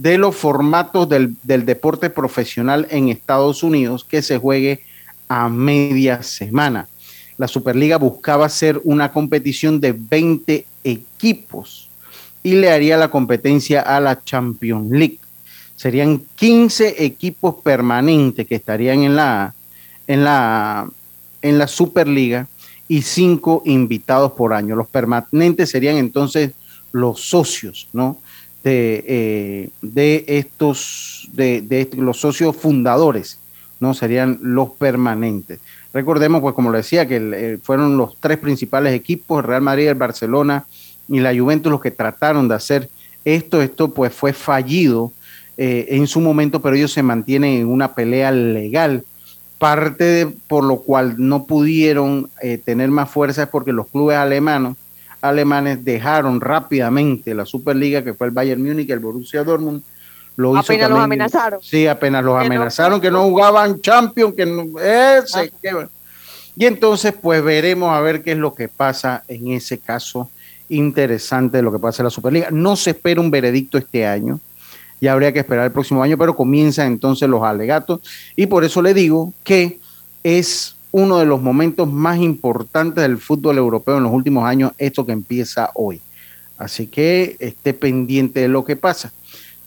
de 0.01 0.16
los 0.16 0.34
formatos 0.34 1.09
del, 1.09 1.36
del 1.42 1.66
deporte 1.66 2.09
profesional 2.09 2.86
en 2.90 3.09
Estados 3.11 3.62
Unidos 3.62 4.05
que 4.05 4.22
se 4.22 4.38
juegue 4.38 4.80
a 5.28 5.48
media 5.48 6.22
semana. 6.22 6.88
La 7.36 7.48
Superliga 7.48 7.98
buscaba 7.98 8.46
hacer 8.46 8.80
una 8.84 9.12
competición 9.12 9.80
de 9.80 9.92
20 9.92 10.64
equipos 10.84 11.88
y 12.42 12.55
le 12.55 12.70
haría 12.70 12.96
la 12.96 13.11
competencia 13.11 13.82
a 13.82 14.01
la 14.01 14.22
Champions 14.24 14.90
League 14.90 15.20
serían 15.80 16.22
15 16.34 17.03
equipos 17.03 17.55
permanentes 17.62 18.46
que 18.46 18.57
estarían 18.57 19.03
en 19.03 19.16
la, 19.16 19.55
en 20.07 20.24
la, 20.24 20.86
en 21.40 21.57
la 21.57 21.66
Superliga 21.66 22.48
y 22.86 23.01
5 23.01 23.62
invitados 23.64 24.32
por 24.32 24.53
año. 24.53 24.76
Los 24.76 24.88
permanentes 24.88 25.70
serían 25.70 25.96
entonces 25.96 26.51
los 26.92 27.22
socios, 27.22 27.88
¿no? 27.94 28.18
De, 28.62 29.04
eh, 29.06 29.70
de 29.80 30.24
estos, 30.26 31.28
de, 31.32 31.62
de, 31.62 31.88
los 31.96 32.20
socios 32.20 32.54
fundadores, 32.54 33.38
¿no? 33.78 33.94
Serían 33.94 34.38
los 34.42 34.70
permanentes. 34.72 35.61
Recordemos, 35.92 36.40
pues 36.40 36.54
como 36.54 36.70
le 36.70 36.78
decía, 36.78 37.06
que 37.06 37.16
eh, 37.16 37.58
fueron 37.62 37.96
los 37.96 38.16
tres 38.20 38.38
principales 38.38 38.94
equipos, 38.94 39.44
Real 39.44 39.62
Madrid, 39.62 39.88
el 39.88 39.94
Barcelona 39.96 40.66
y 41.08 41.20
la 41.20 41.34
Juventus, 41.34 41.72
los 41.72 41.80
que 41.80 41.90
trataron 41.90 42.48
de 42.48 42.54
hacer 42.54 42.88
esto. 43.24 43.61
Esto 43.61 43.92
pues 43.92 44.12
fue 44.12 44.32
fallido 44.32 45.12
eh, 45.56 45.96
en 45.96 46.06
su 46.06 46.20
momento, 46.20 46.62
pero 46.62 46.76
ellos 46.76 46.92
se 46.92 47.02
mantienen 47.02 47.61
en 47.61 47.66
una 47.66 47.94
pelea 47.94 48.30
legal. 48.30 49.04
Parte 49.58 50.04
de, 50.04 50.26
por 50.26 50.64
lo 50.64 50.76
cual 50.76 51.16
no 51.18 51.44
pudieron 51.44 52.30
eh, 52.40 52.56
tener 52.56 52.90
más 52.90 53.11
fuerza 53.11 53.42
es 53.42 53.48
porque 53.48 53.72
los 53.72 53.88
clubes 53.88 54.16
alemanes, 54.16 54.76
alemanes 55.20 55.84
dejaron 55.84 56.40
rápidamente 56.40 57.34
la 57.34 57.46
Superliga, 57.46 58.02
que 58.02 58.14
fue 58.14 58.28
el 58.28 58.32
Bayern 58.32 58.62
Múnich, 58.62 58.90
el 58.90 58.98
Borussia 58.98 59.44
Dortmund, 59.44 59.82
lo 60.36 60.56
apenas 60.56 60.88
los 60.88 60.98
amenazaron. 60.98 61.60
Sí, 61.62 61.86
apenas 61.86 62.24
los 62.24 62.38
amenazaron, 62.38 63.00
que 63.00 63.10
no 63.10 63.24
jugaban 63.24 63.80
Champions, 63.80 64.34
que 64.34 64.46
no, 64.46 64.78
ese, 64.80 65.52
ah. 65.72 65.88
y 66.56 66.66
entonces, 66.66 67.14
pues 67.20 67.42
veremos 67.42 67.92
a 67.92 68.00
ver 68.00 68.22
qué 68.22 68.32
es 68.32 68.38
lo 68.38 68.54
que 68.54 68.68
pasa 68.68 69.24
en 69.28 69.48
ese 69.48 69.78
caso 69.78 70.30
interesante 70.68 71.58
de 71.58 71.62
lo 71.62 71.72
que 71.72 71.78
pasa 71.78 72.02
en 72.02 72.04
la 72.04 72.10
Superliga. 72.10 72.48
No 72.50 72.76
se 72.76 72.90
espera 72.90 73.20
un 73.20 73.30
veredicto 73.30 73.76
este 73.76 74.06
año 74.06 74.40
ya 75.00 75.12
habría 75.12 75.32
que 75.32 75.40
esperar 75.40 75.64
el 75.64 75.72
próximo 75.72 76.02
año, 76.02 76.18
pero 76.18 76.36
comienzan 76.36 76.88
entonces 76.88 77.28
los 77.28 77.42
alegatos 77.42 78.00
y 78.36 78.46
por 78.46 78.64
eso 78.64 78.82
le 78.82 78.94
digo 78.94 79.32
que 79.42 79.78
es 80.22 80.76
uno 80.93 81.18
de 81.18 81.26
los 81.26 81.41
momentos 81.41 81.91
más 81.91 82.18
importantes 82.18 83.03
del 83.03 83.18
fútbol 83.18 83.59
europeo 83.59 83.99
en 83.99 84.05
los 84.05 84.12
últimos 84.12 84.45
años, 84.45 84.72
esto 84.78 85.07
que 85.07 85.12
empieza 85.12 85.70
hoy. 85.74 86.01
Así 86.59 86.86
que 86.86 87.36
esté 87.38 87.72
pendiente 87.72 88.41
de 88.41 88.49
lo 88.49 88.64
que 88.64 88.76
pasa. 88.76 89.12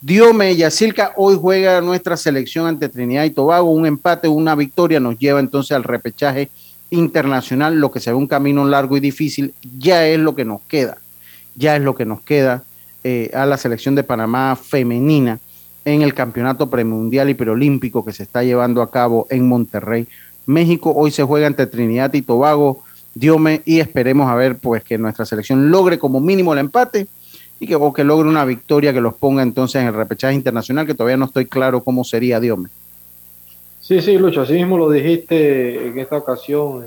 Diome 0.02 0.56
Yacilca, 0.56 1.14
hoy 1.16 1.38
juega 1.40 1.80
nuestra 1.80 2.18
selección 2.18 2.68
ante 2.68 2.90
Trinidad 2.90 3.24
y 3.24 3.30
Tobago, 3.30 3.72
un 3.72 3.86
empate, 3.86 4.28
una 4.28 4.54
victoria 4.54 5.00
nos 5.00 5.18
lleva 5.18 5.40
entonces 5.40 5.72
al 5.72 5.84
repechaje 5.84 6.50
internacional, 6.90 7.80
lo 7.80 7.90
que 7.90 8.02
se 8.02 8.12
ve 8.12 8.18
un 8.18 8.28
camino 8.28 8.66
largo 8.66 8.98
y 8.98 9.00
difícil, 9.00 9.54
ya 9.80 10.06
es 10.06 10.20
lo 10.20 10.36
que 10.36 10.44
nos 10.44 10.62
queda, 10.64 10.98
ya 11.56 11.78
es 11.78 11.82
lo 11.82 11.96
que 11.96 12.06
nos 12.06 12.22
queda 12.22 12.64
eh, 13.06 13.32
a 13.34 13.46
la 13.46 13.58
selección 13.58 13.96
de 13.96 14.04
Panamá 14.04 14.58
femenina 14.62 15.40
en 15.86 16.02
el 16.02 16.14
campeonato 16.14 16.70
premundial 16.70 17.30
y 17.30 17.34
preolímpico 17.34 18.06
que 18.06 18.14
se 18.14 18.24
está 18.24 18.44
llevando 18.44 18.82
a 18.82 18.92
cabo 18.92 19.26
en 19.30 19.48
Monterrey, 19.48 20.08
México. 20.46 20.94
Hoy 20.96 21.12
se 21.12 21.24
juega 21.24 21.48
entre 21.48 21.68
Trinidad 21.68 22.14
y 22.14 22.22
Tobago, 22.22 22.84
Diome, 23.16 23.62
y 23.66 23.80
esperemos 23.80 24.30
a 24.30 24.36
ver 24.36 24.58
pues 24.58 24.84
que 24.84 24.98
nuestra 24.98 25.26
selección 25.26 25.72
logre 25.72 26.00
como 26.00 26.20
mínimo 26.20 26.54
el 26.54 26.60
empate 26.60 27.08
y 27.60 27.68
que, 27.68 27.76
o 27.76 27.94
que 27.94 28.04
logre 28.04 28.28
una 28.28 28.46
victoria 28.46 28.94
que 28.94 29.02
los 29.02 29.14
ponga 29.14 29.44
entonces 29.44 29.82
en 29.82 29.88
el 29.88 29.94
repechaje 29.94 30.34
internacional, 30.34 30.86
que 30.86 30.94
todavía 30.94 31.18
no 31.18 31.26
estoy 31.26 31.46
claro 31.46 31.84
cómo 31.84 32.04
sería 32.04 32.40
Diome. 32.40 32.70
Sí, 33.80 34.02
sí, 34.02 34.18
Lucho, 34.18 34.42
así 34.42 34.54
mismo 34.54 34.78
lo 34.78 34.90
dijiste 34.90 35.88
en 35.88 36.00
esta 36.00 36.18
ocasión. 36.18 36.86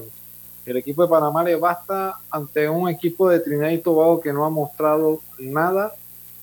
El 0.64 0.76
equipo 0.78 1.02
de 1.02 1.08
Panamá 1.08 1.44
le 1.44 1.54
basta 1.56 2.16
ante 2.30 2.68
un 2.68 2.88
equipo 2.88 3.28
de 3.28 3.40
Trinidad 3.40 3.70
y 3.70 3.78
Tobago 3.78 4.20
que 4.20 4.32
no 4.32 4.44
ha 4.44 4.50
mostrado 4.50 5.20
nada 5.38 5.92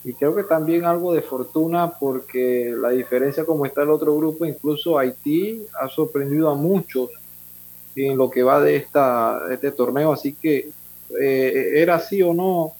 y 0.05 0.13
creo 0.13 0.35
que 0.35 0.43
también 0.43 0.85
algo 0.85 1.13
de 1.13 1.21
fortuna 1.21 1.93
porque 1.97 2.75
la 2.77 2.89
diferencia 2.89 3.45
como 3.45 3.65
está 3.65 3.83
el 3.83 3.89
otro 3.89 4.15
grupo, 4.15 4.45
incluso 4.45 4.97
Haití 4.97 5.65
ha 5.79 5.87
sorprendido 5.87 6.49
a 6.49 6.55
muchos 6.55 7.09
en 7.95 8.17
lo 8.17 8.29
que 8.29 8.43
va 8.43 8.59
de, 8.59 8.75
esta, 8.75 9.39
este 9.51 9.71
torneo, 9.71 10.11
así 10.11 10.33
que 10.33 10.71
eh, 11.21 11.71
era 11.75 11.95
así 11.95 12.21
o 12.21 12.33
no 12.33 12.73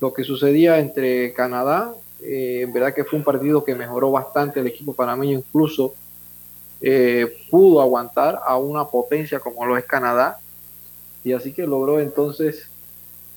lo 0.00 0.12
que 0.12 0.24
sucedía 0.24 0.80
entre 0.80 1.32
Canadá, 1.32 1.94
eh, 2.20 2.62
en 2.62 2.72
verdad 2.72 2.92
que 2.92 3.04
fue 3.04 3.18
un 3.18 3.24
partido 3.24 3.64
que 3.64 3.74
mejoró 3.74 4.10
bastante 4.10 4.60
el 4.60 4.66
equipo 4.66 4.94
panameño, 4.94 5.38
incluso 5.38 5.94
eh, 6.80 7.36
pudo 7.50 7.82
aguantar 7.82 8.40
a 8.44 8.58
una 8.58 8.86
potencia 8.86 9.38
como 9.38 9.64
lo 9.64 9.76
es 9.76 9.84
Canadá, 9.84 10.40
y 11.22 11.32
así 11.32 11.52
que 11.52 11.66
logró 11.66 12.00
entonces 12.00 12.68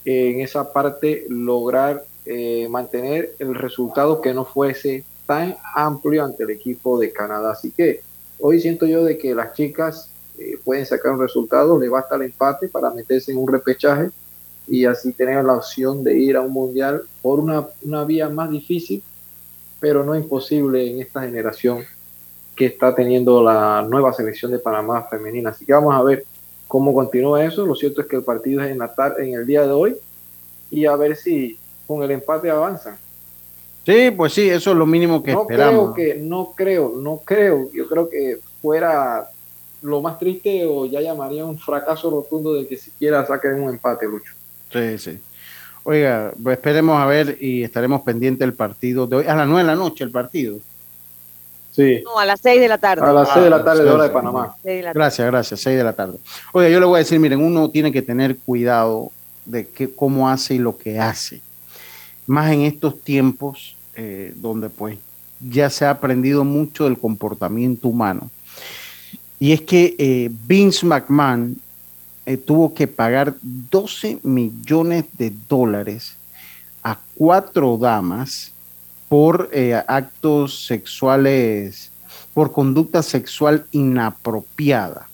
en 0.06 0.40
esa 0.40 0.72
parte 0.72 1.26
lograr 1.30 2.04
eh, 2.30 2.68
mantener 2.70 3.36
el 3.40 3.56
resultado 3.56 4.20
que 4.22 4.34
no 4.34 4.44
fuese 4.44 5.04
tan 5.26 5.56
amplio 5.74 6.26
ante 6.26 6.44
el 6.44 6.50
equipo 6.50 7.00
de 7.00 7.12
Canadá. 7.12 7.52
Así 7.52 7.72
que 7.72 8.02
hoy 8.40 8.60
siento 8.60 8.86
yo 8.86 9.04
de 9.04 9.18
que 9.18 9.34
las 9.34 9.54
chicas 9.54 10.10
eh, 10.38 10.60
pueden 10.64 10.86
sacar 10.86 11.14
un 11.14 11.22
resultado, 11.22 11.80
le 11.80 11.90
basta 11.90 12.16
el 12.16 12.24
empate 12.24 12.68
para 12.68 12.90
meterse 12.90 13.32
en 13.32 13.38
un 13.38 13.48
repechaje 13.48 14.10
y 14.68 14.86
así 14.86 15.14
tener 15.14 15.44
la 15.46 15.54
opción 15.54 16.04
de 16.04 16.18
ir 16.18 16.36
a 16.36 16.42
un 16.42 16.52
mundial 16.52 17.04
por 17.22 17.40
una, 17.40 17.66
una 17.84 18.04
vía 18.04 18.28
más 18.28 18.52
difícil, 18.52 19.02
pero 19.80 20.04
no 20.04 20.16
imposible 20.16 20.92
en 20.92 21.02
esta 21.02 21.22
generación 21.22 21.86
que 22.56 22.66
está 22.66 22.94
teniendo 22.94 23.44
la 23.44 23.86
nueva 23.88 24.12
selección 24.12 24.52
de 24.52 24.60
Panamá 24.60 25.04
femenina. 25.04 25.52
Así 25.52 25.66
que 25.66 25.74
vamos 25.74 25.96
a 25.96 26.04
ver 26.04 26.26
cómo 26.68 26.94
continúa 26.94 27.46
eso. 27.46 27.66
Lo 27.66 27.76
cierto 27.76 28.02
es 28.02 28.08
que 28.08 28.18
el 28.18 28.24
partido 28.24 28.62
es 28.64 28.72
en, 28.72 28.80
la 28.80 28.94
en 29.20 29.34
el 29.36 29.46
día 29.46 29.62
de 29.62 29.72
hoy 29.72 29.96
y 30.70 30.86
a 30.86 30.96
ver 30.96 31.16
si 31.16 31.58
con 31.88 32.04
el 32.04 32.12
empate 32.12 32.52
avanzan. 32.52 32.98
Sí, 33.88 34.12
pues 34.12 34.34
sí, 34.34 34.50
eso 34.50 34.72
es 34.72 34.78
lo 34.78 34.86
mínimo 34.86 35.24
que 35.24 35.32
no 35.32 35.44
esperamos. 35.44 35.94
Creo 35.94 36.16
que, 36.16 36.20
no 36.20 36.54
creo, 36.54 36.94
no 36.98 37.22
creo. 37.24 37.70
Yo 37.74 37.88
creo 37.88 38.10
que 38.10 38.38
fuera 38.62 39.30
lo 39.82 40.02
más 40.02 40.20
triste 40.20 40.66
o 40.66 40.86
ya 40.86 41.00
llamaría 41.00 41.46
un 41.46 41.58
fracaso 41.58 42.10
rotundo 42.10 42.54
de 42.54 42.68
que 42.68 42.76
siquiera 42.76 43.26
saquen 43.26 43.62
un 43.62 43.70
empate, 43.70 44.06
Lucho. 44.06 44.34
Sí, 44.74 44.98
sí. 44.98 45.20
Oiga, 45.84 46.34
pues 46.44 46.58
esperemos 46.58 47.00
a 47.02 47.06
ver 47.06 47.38
y 47.40 47.64
estaremos 47.64 48.02
pendientes 48.02 48.40
del 48.40 48.54
partido 48.54 49.08
de 49.08 49.16
hoy. 49.16 49.26
A 49.26 49.36
las 49.38 49.48
nueve 49.48 49.62
de 49.62 49.68
la 49.68 49.76
noche 49.76 50.04
el 50.04 50.12
partido. 50.12 50.58
Sí. 51.72 52.02
No, 52.04 52.20
a 52.20 52.26
las 52.26 52.42
seis 52.42 52.60
de 52.60 52.68
la 52.68 52.78
tarde. 52.78 53.06
A 53.06 53.14
las 53.14 53.30
seis 53.32 53.46
de 53.46 53.50
la 53.50 53.64
tarde 53.64 53.86
de 53.86 53.90
hora 53.90 54.04
de 54.04 54.10
Panamá. 54.10 54.58
Gracias, 54.94 55.26
gracias, 55.26 55.62
seis 55.62 55.78
de 55.78 55.84
la 55.86 55.94
tarde. 55.94 56.18
Oiga, 56.52 56.68
yo 56.68 56.82
le 56.82 56.86
voy 56.88 56.96
a 56.96 57.00
decir, 57.00 57.22
miren, 57.22 57.42
uno 57.42 57.70
tiene 57.70 57.94
que 57.94 58.02
tener 58.02 58.36
cuidado 58.36 59.12
de 59.46 59.66
qué, 59.66 59.90
cómo 59.90 60.28
hace 60.28 60.56
y 60.56 60.58
lo 60.58 60.78
que 60.78 61.00
hace 61.00 61.42
más 62.28 62.52
en 62.52 62.62
estos 62.62 63.02
tiempos 63.02 63.76
eh, 63.96 64.34
donde 64.36 64.70
pues 64.70 65.00
ya 65.40 65.70
se 65.70 65.86
ha 65.86 65.90
aprendido 65.90 66.44
mucho 66.44 66.84
del 66.84 67.00
comportamiento 67.00 67.88
humano. 67.88 68.30
Y 69.40 69.54
es 69.54 69.62
que 69.62 69.96
eh, 69.98 70.30
Vince 70.46 70.86
McMahon 70.86 71.58
eh, 72.26 72.38
tuvo 72.38 72.74
que 72.74 72.88
pagar 72.88 73.36
12 73.42 74.20
millones 74.24 75.06
de 75.18 75.34
dólares 75.48 76.16
a 76.84 77.00
cuatro 77.16 77.78
damas 77.78 78.52
por 79.10 79.50
actos 79.88 80.66
sexuales, 80.66 81.92
por 82.34 82.52
conducta 82.52 83.02
sexual 83.02 83.66
inapropiada. 83.72 85.08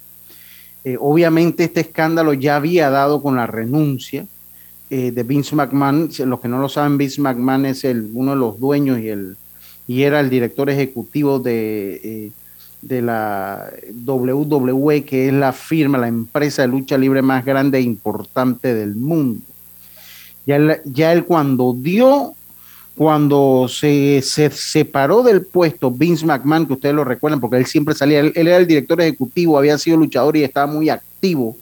obviamente 0.99 1.63
este 1.63 1.81
escándalo 1.81 2.33
ya 2.33 2.55
había 2.55 2.89
dado 2.89 3.21
con 3.21 3.35
la 3.35 3.45
renuncia 3.45 4.25
eh, 4.95 5.11
de 5.11 5.23
Vince 5.23 5.55
McMahon. 5.55 6.11
Los 6.27 6.39
que 6.39 6.47
no 6.47 6.59
lo 6.59 6.69
saben, 6.69 6.99
Vince 6.99 7.19
McMahon 7.19 7.65
es 7.65 7.83
el, 7.83 8.11
uno 8.13 8.33
de 8.33 8.37
los 8.37 8.59
dueños 8.59 8.99
y, 8.99 9.09
el, 9.09 9.35
y 9.87 10.03
era 10.03 10.19
el 10.19 10.29
director 10.29 10.69
ejecutivo 10.69 11.39
de, 11.39 11.99
eh, 12.03 12.31
de 12.83 13.01
la 13.01 13.71
WWE, 14.05 15.03
que 15.03 15.29
es 15.29 15.33
la 15.33 15.51
firma, 15.51 15.97
la 15.97 16.09
empresa 16.09 16.61
de 16.61 16.67
lucha 16.67 16.95
libre 16.95 17.23
más 17.23 17.43
grande 17.43 17.79
e 17.79 17.81
importante 17.81 18.75
del 18.75 18.93
mundo. 18.95 19.41
Ya 20.45 20.57
él, 20.57 20.79
ya 20.85 21.11
él 21.11 21.25
cuando 21.25 21.73
dio, 21.75 22.35
cuando 22.95 23.65
se, 23.67 24.21
se 24.21 24.51
separó 24.51 25.23
del 25.23 25.43
puesto 25.43 25.89
Vince 25.89 26.23
McMahon, 26.23 26.67
que 26.67 26.73
ustedes 26.73 26.93
lo 26.93 27.03
recuerdan, 27.03 27.39
porque 27.39 27.57
él 27.57 27.65
siempre 27.65 27.95
salía, 27.95 28.19
él, 28.19 28.31
era 28.35 28.57
el 28.57 28.67
director 28.67 29.01
ejecutivo, 29.01 29.57
había 29.57 29.75
sido 29.79 29.97
luchador 29.97 30.37
y 30.37 30.43
estaba 30.43 30.67
muy 30.67 30.89
activo 30.89 31.57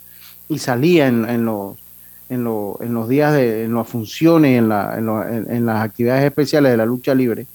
y 0.49 0.59
salía 0.59 1.07
en 1.07 1.45
los, 1.45 1.80
en, 2.31 2.45
lo- 2.45 2.77
en 2.81 2.93
los 2.93 3.09
días, 3.09 3.33
de, 3.33 3.65
en 3.65 3.75
las 3.75 3.87
funciones, 3.87 4.57
en, 4.57 4.69
las 5.65 5.83
actividades 5.83 6.23
especiales 6.23 6.71
de 6.71 6.77
la 6.77 6.85
lucha 6.85 7.13
libre. 7.13 7.45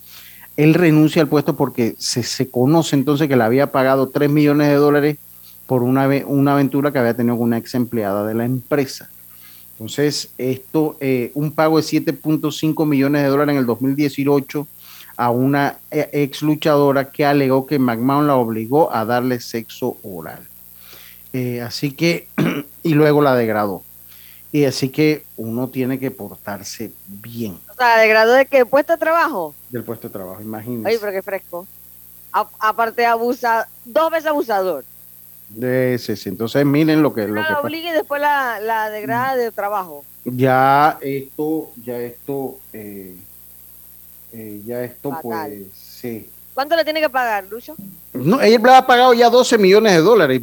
Él 0.57 0.75
renuncia 0.75 1.23
al 1.23 1.29
puesto 1.29 1.57
porque 1.57 1.95
se, 1.99 2.23
se 2.23 2.51
conoce 2.51 2.95
entonces 2.95 3.27
que 3.27 3.37
le 3.37 3.43
había 3.43 3.73
pagado 3.73 4.09
3 4.09 4.31
millones 4.31 4.69
de 4.69 4.75
dólares 4.75 5.17
por 5.67 5.83
una, 5.83 6.07
una 6.27 6.53
aventura 6.53 6.93
que 6.93 6.99
había 6.99 7.15
tenido 7.17 7.37
con 7.37 7.45
una 7.47 7.59
ex 7.59 7.75
empleada 7.75 8.27
de 8.27 8.35
la 8.35 8.45
empresa. 8.45 9.09
Entonces, 9.73 10.31
esto, 10.39 10.97
eh, 11.01 11.31
un 11.35 11.53
pago 11.53 11.79
de 11.79 11.83
7.5 11.83 12.87
millones 12.87 13.23
de 13.23 13.29
dólares 13.29 13.53
en 13.55 13.59
el 13.59 13.67
2018 13.67 14.67
a 15.17 15.31
una 15.31 15.79
eh, 15.91 16.09
ex 16.13 16.43
luchadora 16.43 17.11
que 17.11 17.25
alegó 17.25 17.67
que 17.67 17.79
McMahon 17.79 18.27
la 18.27 18.37
obligó 18.37 18.95
a 18.95 19.05
darle 19.07 19.41
sexo 19.41 19.97
oral. 20.03 20.41
Eh, 21.33 21.61
así 21.63 21.93
que, 21.93 22.29
y 22.83 22.95
luego 22.95 23.23
la 23.23 23.35
degradó. 23.35 23.83
Y 24.57 24.65
así 24.65 24.89
que 24.89 25.23
uno 25.37 25.69
tiene 25.69 25.99
que 25.99 26.11
portarse 26.11 26.91
bien 27.07 27.59
O 27.71 27.75
sea, 27.75 27.99
¿de 27.99 28.09
grado 28.09 28.33
de 28.33 28.47
qué? 28.47 28.65
¿Puesto 28.65 28.95
de 28.95 28.99
trabajo? 28.99 29.55
del 29.69 29.85
puesto 29.85 30.09
de 30.09 30.13
trabajo, 30.15 30.41
imagínense. 30.41 30.89
Oye, 30.89 30.99
pero 30.99 31.13
qué 31.13 31.21
fresco. 31.21 31.67
A- 32.33 32.49
aparte 32.61 33.05
abusa, 33.05 33.69
dos 33.85 34.11
veces 34.11 34.29
abusador. 34.29 34.83
De 35.51 35.93
ese, 35.93 36.17
sí. 36.17 36.31
Entonces, 36.31 36.65
miren 36.65 37.03
lo 37.03 37.13
que, 37.13 37.29
lo 37.29 37.35
que 37.35 37.41
la 37.41 37.49
pasa. 37.49 37.61
obliga 37.61 37.91
y 37.91 37.93
después 37.93 38.19
la, 38.19 38.59
la 38.61 38.89
degrada 38.89 39.37
de 39.37 39.53
trabajo. 39.53 40.07
Ya 40.25 40.97
esto, 41.03 41.71
ya 41.85 41.99
esto, 41.99 42.57
eh, 42.73 43.15
eh, 44.33 44.63
ya 44.65 44.85
esto, 44.85 45.11
Fatal. 45.11 45.23
pues, 45.23 45.67
sí. 45.79 46.31
¿Cuánto 46.55 46.77
le 46.77 46.85
tiene 46.85 47.03
que 47.03 47.11
pagar, 47.11 47.45
Lucho? 47.51 47.75
No, 48.15 48.41
ella 48.41 48.59
le 48.59 48.73
ha 48.75 48.87
pagado 48.87 49.13
ya 49.13 49.29
12 49.29 49.59
millones 49.59 49.93
de 49.93 50.01
dólares. 50.01 50.41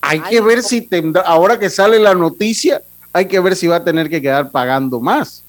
Hay 0.00 0.20
Ay, 0.24 0.30
que 0.30 0.40
ver 0.40 0.58
no. 0.58 0.62
si 0.62 0.82
tendrá, 0.82 1.22
ahora 1.22 1.58
que 1.58 1.68
sale 1.68 1.98
la 1.98 2.14
noticia, 2.14 2.80
hay 3.16 3.24
que 3.24 3.40
ver 3.40 3.56
si 3.56 3.66
va 3.66 3.76
a 3.76 3.84
tener 3.84 4.10
que 4.10 4.20
quedar 4.20 4.50
pagando 4.50 5.00
más. 5.00 5.42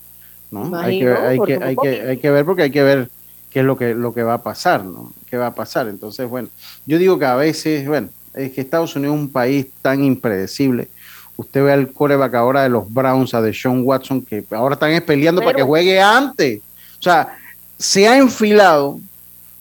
¿no? 0.52 0.74
Hay, 0.78 1.00
que, 1.00 1.12
hay, 1.12 1.40
que, 1.40 1.60
hay, 1.62 1.76
que, 1.76 2.02
hay 2.02 2.18
que 2.18 2.32
ver 2.32 2.46
porque 2.46 2.62
hay 2.62 2.72
que 2.72 2.82
ver 2.82 3.10
qué 3.52 3.60
es 3.60 3.66
lo 3.66 3.78
que, 3.78 3.94
lo 3.94 4.14
que 4.14 4.24
va 4.24 4.36
a 4.36 4.42
pasar, 4.42 4.86
¿no? 4.86 5.12
¿Qué 5.30 5.36
va 5.36 5.48
a 5.48 5.54
pasar? 5.54 5.90
Entonces, 5.90 6.30
bueno, 6.30 6.48
yo 6.86 6.98
digo 6.98 7.20
que 7.20 7.26
a 7.26 7.36
veces, 7.36 7.86
bueno, 7.86 8.08
es 8.34 8.54
que 8.54 8.62
Estados 8.62 8.96
Unidos 8.96 9.16
es 9.16 9.22
un 9.22 9.30
país 9.30 9.68
tan 9.82 10.02
impredecible. 10.02 10.88
Usted 11.36 11.62
ve 11.62 11.74
al 11.74 11.92
coreback 11.92 12.36
ahora 12.36 12.64
de 12.64 12.70
los 12.70 12.92
Browns, 12.92 13.34
a 13.34 13.44
Sean 13.52 13.82
Watson, 13.84 14.22
que 14.22 14.46
ahora 14.52 14.76
están 14.76 15.02
peleando 15.02 15.42
para 15.42 15.52
que 15.52 15.58
Pero- 15.58 15.68
juegue 15.68 16.00
antes. 16.00 16.62
O 17.00 17.04
sea, 17.04 17.38
se 17.78 18.08
ha 18.08 18.18
enfilado 18.18 18.98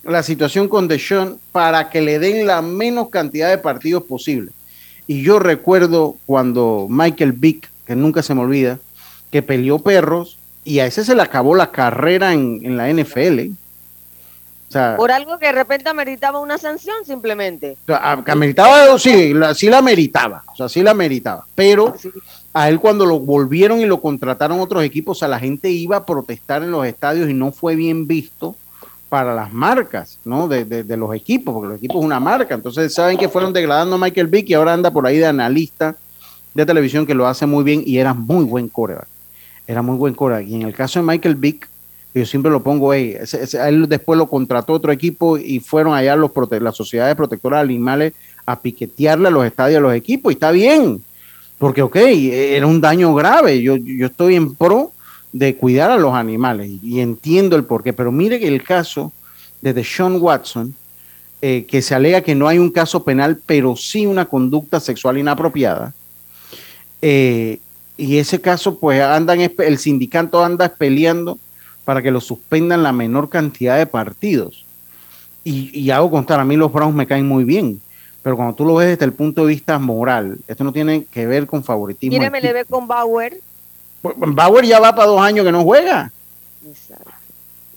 la 0.01 0.23
situación 0.23 0.69
con 0.69 0.87
Deshaun 0.87 1.39
para 1.51 1.89
que 1.89 1.99
le 1.99 2.19
den 2.19 2.47
la 2.47 2.61
menos 2.61 3.09
cantidad 3.09 3.49
de 3.49 3.57
partidos 3.57 4.03
posible. 4.03 4.51
Y 5.07 5.21
yo 5.23 5.39
recuerdo 5.39 6.15
cuando 6.25 6.87
Michael 6.89 7.33
Vick, 7.33 7.69
que 7.87 7.95
nunca 7.95 8.21
se 8.21 8.35
me 8.35 8.41
olvida, 8.41 8.77
que 9.31 9.41
peleó 9.41 9.79
perros 9.79 10.37
y 10.63 10.79
a 10.79 10.85
ese 10.85 11.03
se 11.05 11.15
le 11.15 11.21
acabó 11.21 11.55
la 11.55 11.71
carrera 11.71 12.33
en, 12.33 12.59
en 12.63 12.77
la 12.77 12.89
NFL. 12.91 13.51
O 14.69 14.71
sea, 14.71 14.97
Por 14.97 15.11
algo 15.11 15.39
que 15.39 15.45
de 15.45 15.53
repente 15.53 15.89
ameritaba 15.89 16.39
una 16.41 16.57
sanción 16.57 16.97
simplemente. 17.05 17.77
ameritaba, 18.25 18.99
sí, 18.99 19.33
la, 19.33 19.53
sí 19.53 19.69
la 19.69 19.81
meritaba, 19.81 20.43
o 20.51 20.55
sea, 20.57 20.67
sí 20.67 20.83
la 20.83 20.93
meritaba, 20.93 21.45
pero 21.55 21.95
a 22.53 22.67
él 22.67 22.79
cuando 22.79 23.05
lo 23.05 23.19
volvieron 23.19 23.79
y 23.79 23.85
lo 23.85 24.01
contrataron 24.01 24.59
otros 24.59 24.83
equipos, 24.83 25.17
o 25.17 25.19
sea, 25.19 25.29
la 25.29 25.39
gente 25.39 25.69
iba 25.69 25.95
a 25.97 26.05
protestar 26.05 26.63
en 26.63 26.71
los 26.71 26.85
estadios 26.85 27.29
y 27.29 27.33
no 27.33 27.51
fue 27.53 27.75
bien 27.75 28.07
visto 28.07 28.57
para 29.07 29.33
las 29.33 29.53
marcas, 29.53 30.19
¿no? 30.25 30.49
De, 30.49 30.65
de- 30.65 30.83
de 30.83 30.97
los 30.97 31.15
equipos, 31.15 31.53
porque 31.53 31.69
los 31.69 31.77
equipos 31.77 31.97
es 31.99 32.03
una 32.03 32.19
marca, 32.19 32.53
entonces 32.55 32.93
saben 32.93 33.17
que 33.17 33.29
fueron 33.29 33.53
degradando 33.53 33.95
a 33.95 33.99
Michael 33.99 34.27
Vick 34.27 34.49
y 34.49 34.53
ahora 34.53 34.73
anda 34.73 34.91
por 34.91 35.07
ahí 35.07 35.17
de 35.17 35.27
analista 35.27 35.95
de 36.57 36.65
televisión 36.65 37.05
que 37.05 37.13
lo 37.13 37.27
hace 37.27 37.45
muy 37.45 37.63
bien 37.63 37.83
y 37.85 37.99
era 37.99 38.15
muy 38.15 38.43
buen 38.43 38.67
coreback, 38.67 39.07
era 39.67 39.83
muy 39.83 39.95
buen 39.95 40.15
coreback, 40.15 40.47
y 40.47 40.55
en 40.55 40.63
el 40.63 40.73
caso 40.73 40.99
de 40.99 41.05
Michael 41.05 41.35
Vick, 41.35 41.69
yo 42.15 42.25
siempre 42.25 42.51
lo 42.51 42.63
pongo, 42.63 42.93
hey, 42.95 43.15
él 43.67 43.87
después 43.87 44.17
lo 44.17 44.27
contrató 44.27 44.73
otro 44.73 44.91
equipo 44.91 45.37
y 45.37 45.59
fueron 45.59 45.93
allá 45.93 46.15
los 46.15 46.31
prote- 46.31 46.59
las 46.59 46.75
sociedades 46.75 47.15
protectoras 47.15 47.59
de 47.59 47.65
animales 47.65 48.13
a 48.45 48.59
piquetearle 48.59 49.27
a 49.27 49.31
los 49.31 49.45
estadios 49.45 49.77
a 49.77 49.81
los 49.81 49.93
equipos 49.93 50.31
y 50.31 50.33
está 50.33 50.49
bien, 50.49 50.99
porque 51.59 51.83
ok, 51.83 51.95
era 51.95 52.65
un 52.65 52.81
daño 52.81 53.13
grave, 53.13 53.61
yo, 53.61 53.75
yo 53.75 54.07
estoy 54.07 54.33
en 54.33 54.55
pro 54.55 54.93
de 55.31 55.55
cuidar 55.57 55.91
a 55.91 55.97
los 55.97 56.15
animales 56.15 56.69
y, 56.69 56.79
y 56.81 56.99
entiendo 57.01 57.55
el 57.55 57.65
porqué, 57.65 57.93
pero 57.93 58.11
mire 58.11 58.39
que 58.39 58.47
el 58.47 58.63
caso 58.63 59.11
de 59.61 59.73
Deshaun 59.73 60.17
Watson, 60.19 60.73
eh, 61.39 61.65
que 61.69 61.83
se 61.83 61.93
alega 61.93 62.21
que 62.21 62.33
no 62.33 62.47
hay 62.47 62.57
un 62.57 62.71
caso 62.71 63.03
penal, 63.03 63.39
pero 63.45 63.75
sí 63.75 64.07
una 64.07 64.25
conducta 64.25 64.79
sexual 64.79 65.19
inapropiada, 65.19 65.93
eh, 67.01 67.59
y 67.97 68.17
ese 68.17 68.39
caso, 68.41 68.79
pues 68.79 69.01
andan, 69.01 69.39
el 69.41 69.77
sindicato 69.79 70.43
anda 70.43 70.69
peleando 70.69 71.39
para 71.83 72.01
que 72.01 72.11
lo 72.11 72.21
suspendan 72.21 72.83
la 72.83 72.91
menor 72.91 73.29
cantidad 73.29 73.77
de 73.77 73.85
partidos. 73.87 74.65
Y, 75.43 75.77
y 75.79 75.89
hago 75.91 76.11
constar, 76.11 76.39
a 76.39 76.45
mí 76.45 76.55
los 76.57 76.71
Browns 76.71 76.95
me 76.95 77.07
caen 77.07 77.27
muy 77.27 77.43
bien, 77.43 77.79
pero 78.21 78.35
cuando 78.35 78.53
tú 78.53 78.65
lo 78.65 78.75
ves 78.75 78.89
desde 78.89 79.05
el 79.05 79.13
punto 79.13 79.41
de 79.45 79.47
vista 79.53 79.79
moral, 79.79 80.37
esto 80.47 80.63
no 80.63 80.73
tiene 80.73 81.05
que 81.05 81.25
ver 81.25 81.47
con 81.47 81.63
favoritismo. 81.63 82.17
Mire, 82.17 82.29
me 82.29 82.41
le 82.41 82.53
ve 82.53 82.65
con 82.65 82.87
Bauer. 82.87 83.39
Bauer 84.03 84.65
ya 84.65 84.79
va 84.79 84.93
para 84.93 85.07
dos 85.07 85.21
años 85.21 85.45
que 85.45 85.51
no 85.51 85.63
juega. 85.63 86.11
Y 86.63 86.69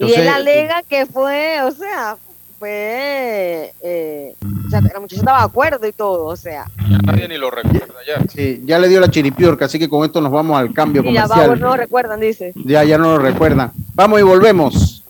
Entonces- 0.04 0.18
él 0.18 0.28
alega 0.28 0.82
que 0.82 1.06
fue, 1.06 1.62
o 1.62 1.70
sea, 1.70 2.16
fue. 2.60 3.72
eh, 3.82 4.34
o 4.66 4.70
sea, 4.70 4.80
la 4.82 5.00
muchacha 5.00 5.20
estaba 5.20 5.38
de 5.38 5.44
acuerdo 5.46 5.86
y 5.88 5.92
todo, 5.92 6.26
o 6.26 6.36
sea. 6.36 6.66
Nadie 7.04 7.26
ni 7.26 7.38
lo 7.38 7.50
recuerda 7.50 7.94
ya. 8.06 8.22
Sí, 8.28 8.62
ya 8.64 8.78
le 8.78 8.88
dio 8.88 9.00
la 9.00 9.08
chiripiorca, 9.10 9.64
así 9.64 9.78
que 9.78 9.88
con 9.88 10.04
esto 10.04 10.20
nos 10.20 10.30
vamos 10.30 10.56
al 10.58 10.72
cambio 10.74 11.02
Y 11.02 11.14
ya 11.14 11.22
comercial. 11.22 11.46
Bauer 11.48 11.60
no 11.60 11.68
lo 11.68 11.76
recuerdan, 11.76 12.20
dice. 12.20 12.52
Ya, 12.54 12.84
ya 12.84 12.98
no 12.98 13.16
lo 13.16 13.18
recuerdan. 13.18 13.72
Vamos 13.94 14.20
y 14.20 14.22
volvemos. 14.22 15.02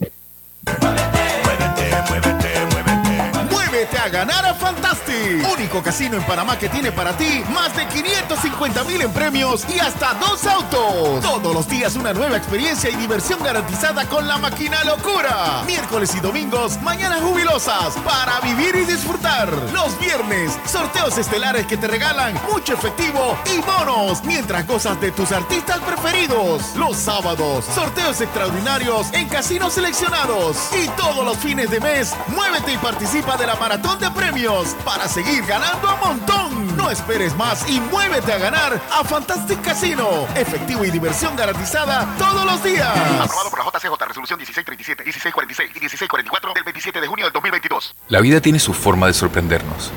A 4.01 4.09
ganar 4.09 4.43
a 4.43 4.55
Fantastic, 4.55 5.47
único 5.53 5.83
casino 5.83 6.17
en 6.17 6.23
Panamá 6.23 6.57
que 6.57 6.67
tiene 6.69 6.91
para 6.91 7.15
ti 7.15 7.43
más 7.53 7.75
de 7.75 7.85
550 7.85 8.83
mil 8.85 8.99
en 8.99 9.13
premios 9.13 9.63
y 9.69 9.77
hasta 9.77 10.15
dos 10.15 10.43
autos. 10.47 11.21
Todos 11.21 11.53
los 11.53 11.67
días 11.67 11.95
una 11.95 12.11
nueva 12.11 12.35
experiencia 12.35 12.89
y 12.89 12.95
diversión 12.95 13.43
garantizada 13.43 14.05
con 14.05 14.27
la 14.27 14.39
máquina 14.39 14.83
locura. 14.85 15.61
Miércoles 15.67 16.15
y 16.15 16.19
domingos, 16.19 16.81
mañanas 16.81 17.21
jubilosas 17.21 17.93
para 18.03 18.39
vivir 18.39 18.75
y 18.75 18.85
disfrutar. 18.85 19.47
Los 19.71 19.99
viernes, 19.99 20.57
sorteos 20.65 21.19
estelares 21.19 21.67
que 21.67 21.77
te 21.77 21.87
regalan 21.87 22.33
mucho 22.51 22.73
efectivo 22.73 23.37
y 23.55 23.59
bonos 23.61 24.23
mientras 24.23 24.65
gozas 24.65 24.99
de 24.99 25.11
tus 25.11 25.31
artistas 25.31 25.77
preferidos. 25.81 26.75
Los 26.75 26.97
sábados, 26.97 27.65
sorteos 27.65 28.19
extraordinarios 28.19 29.13
en 29.13 29.29
casinos 29.29 29.73
seleccionados. 29.73 30.57
Y 30.73 30.87
todos 30.99 31.23
los 31.23 31.37
fines 31.37 31.69
de 31.69 31.79
mes, 31.79 32.15
muévete 32.29 32.73
y 32.73 32.77
participa 32.79 33.37
de 33.37 33.45
la 33.45 33.55
maratón 33.57 33.90
de 33.99 34.09
premios 34.11 34.75
para 34.85 35.07
seguir 35.07 35.45
ganando 35.45 35.87
a 35.87 35.95
montón. 35.97 36.77
No 36.77 36.89
esperes 36.89 37.35
más 37.35 37.69
y 37.69 37.79
muévete 37.79 38.33
a 38.33 38.37
ganar 38.37 38.81
a 38.91 39.03
Fantastic 39.03 39.61
Casino. 39.61 40.27
Efectivo 40.35 40.83
y 40.85 40.91
diversión 40.91 41.35
garantizada 41.35 42.07
todos 42.17 42.45
los 42.45 42.63
días. 42.63 42.89
Aprobado 43.19 43.49
por 43.49 43.59
la 43.59 43.65
JCJ, 43.65 44.07
resolución 44.07 44.37
1637, 44.39 45.03
1646 45.03 45.69
y 45.69 45.79
1644 45.79 46.53
del 46.53 46.63
27 46.63 47.01
de 47.01 47.07
junio 47.07 47.25
del 47.25 47.33
2022. 47.33 47.95
La 48.07 48.21
vida 48.21 48.41
tiene 48.41 48.59
su 48.59 48.73
forma 48.73 49.07
de 49.07 49.13
sorprendernos, 49.13 49.91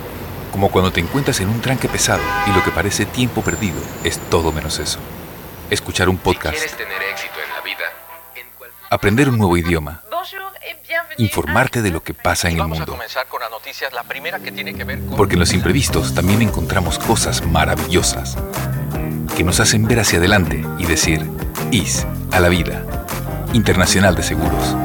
como 0.53 0.70
cuando 0.70 0.92
te 0.92 1.01
encuentras 1.01 1.40
en 1.40 1.49
un 1.49 1.61
tranque 1.61 1.88
pesado 1.88 2.22
y 2.47 2.51
lo 2.53 2.62
que 2.64 2.70
parece 2.70 3.07
tiempo 3.07 3.42
perdido 3.42 3.80
es 4.03 4.18
todo 4.30 4.53
menos 4.53 4.78
eso. 4.78 4.99
Escuchar 5.70 6.09
un 6.09 6.18
podcast, 6.18 6.57
¿Quieres 6.57 6.76
tener 6.76 7.03
éxito 7.03 7.34
en 7.42 7.55
la 7.55 7.61
vida? 7.62 7.84
aprender 8.90 9.28
un 9.28 9.38
nuevo 9.38 9.57
idioma, 9.57 10.03
informarte 11.19 11.83
de 11.83 11.91
lo 11.91 12.03
que 12.03 12.15
pasa 12.15 12.49
en 12.49 12.55
el 12.55 12.61
Vamos 12.61 12.79
a 12.79 12.81
mundo. 12.81 12.93
comenzar 12.93 13.27
con 13.29 13.41
la 13.41 13.49
noticia, 13.49 13.89
la 13.91 14.05
primera 14.05 14.39
que 14.41 14.53
tiene 14.53 14.75
que 14.75 14.85
ver 14.85 15.01
con... 15.01 15.17
Porque 15.17 15.35
en 15.35 15.41
los 15.41 15.53
imprevistos 15.53 16.15
también 16.15 16.43
encontramos 16.43 16.99
cosas 16.99 17.45
maravillosas 17.47 18.37
que 19.37 19.45
nos 19.45 19.61
hacen 19.61 19.87
ver 19.87 20.01
hacia 20.01 20.19
adelante 20.19 20.65
y 20.79 20.87
decir, 20.87 21.29
IS 21.71 22.07
a 22.31 22.41
la 22.41 22.49
vida. 22.49 22.85
Internacional 23.53 24.15
de 24.15 24.23
Seguros. 24.23 24.77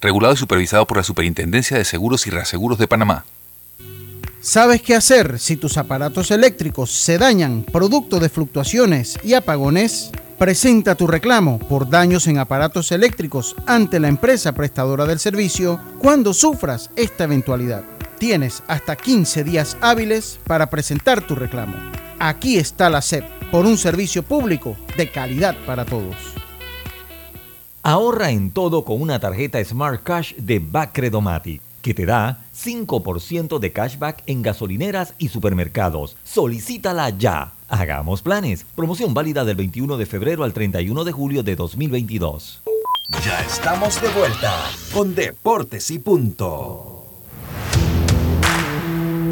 Regulado 0.00 0.34
y 0.34 0.36
supervisado 0.36 0.86
por 0.86 0.96
la 0.96 1.02
Superintendencia 1.02 1.76
de 1.76 1.84
Seguros 1.84 2.26
y 2.26 2.30
Reaseguros 2.30 2.78
de 2.78 2.88
Panamá. 2.88 3.24
¿Sabes 4.40 4.80
qué 4.80 4.94
hacer 4.94 5.38
si 5.38 5.56
tus 5.56 5.76
aparatos 5.76 6.30
eléctricos 6.30 6.90
se 6.90 7.18
dañan 7.18 7.62
producto 7.62 8.18
de 8.18 8.30
fluctuaciones 8.30 9.18
y 9.22 9.34
apagones? 9.34 10.10
Presenta 10.40 10.94
tu 10.94 11.06
reclamo 11.06 11.58
por 11.58 11.90
daños 11.90 12.26
en 12.26 12.38
aparatos 12.38 12.92
eléctricos 12.92 13.54
ante 13.66 14.00
la 14.00 14.08
empresa 14.08 14.52
prestadora 14.52 15.04
del 15.04 15.18
servicio 15.18 15.78
cuando 15.98 16.32
sufras 16.32 16.88
esta 16.96 17.24
eventualidad. 17.24 17.84
Tienes 18.18 18.62
hasta 18.66 18.96
15 18.96 19.44
días 19.44 19.76
hábiles 19.82 20.40
para 20.46 20.70
presentar 20.70 21.20
tu 21.26 21.34
reclamo. 21.34 21.76
Aquí 22.18 22.56
está 22.56 22.88
la 22.88 23.02
SEP 23.02 23.22
por 23.50 23.66
un 23.66 23.76
servicio 23.76 24.22
público 24.22 24.78
de 24.96 25.10
calidad 25.10 25.54
para 25.66 25.84
todos. 25.84 26.16
Ahorra 27.82 28.30
en 28.30 28.50
todo 28.50 28.86
con 28.86 29.02
una 29.02 29.20
tarjeta 29.20 29.62
Smart 29.62 30.02
Cash 30.02 30.36
de 30.36 30.58
Bacredomatic 30.58 31.60
que 31.82 31.92
te 31.92 32.06
da 32.06 32.44
5% 32.56 33.58
de 33.58 33.72
cashback 33.72 34.22
en 34.26 34.40
gasolineras 34.40 35.12
y 35.18 35.28
supermercados. 35.28 36.16
Solicítala 36.24 37.10
ya. 37.10 37.52
Hagamos 37.70 38.20
planes. 38.20 38.66
Promoción 38.74 39.14
válida 39.14 39.44
del 39.44 39.54
21 39.54 39.96
de 39.96 40.04
febrero 40.04 40.42
al 40.42 40.52
31 40.52 41.04
de 41.04 41.12
julio 41.12 41.44
de 41.44 41.54
2022. 41.54 42.62
Ya 43.24 43.40
estamos 43.42 44.02
de 44.02 44.08
vuelta 44.08 44.52
con 44.92 45.14
Deportes 45.14 45.88
y 45.92 46.00
Punto. 46.00 47.06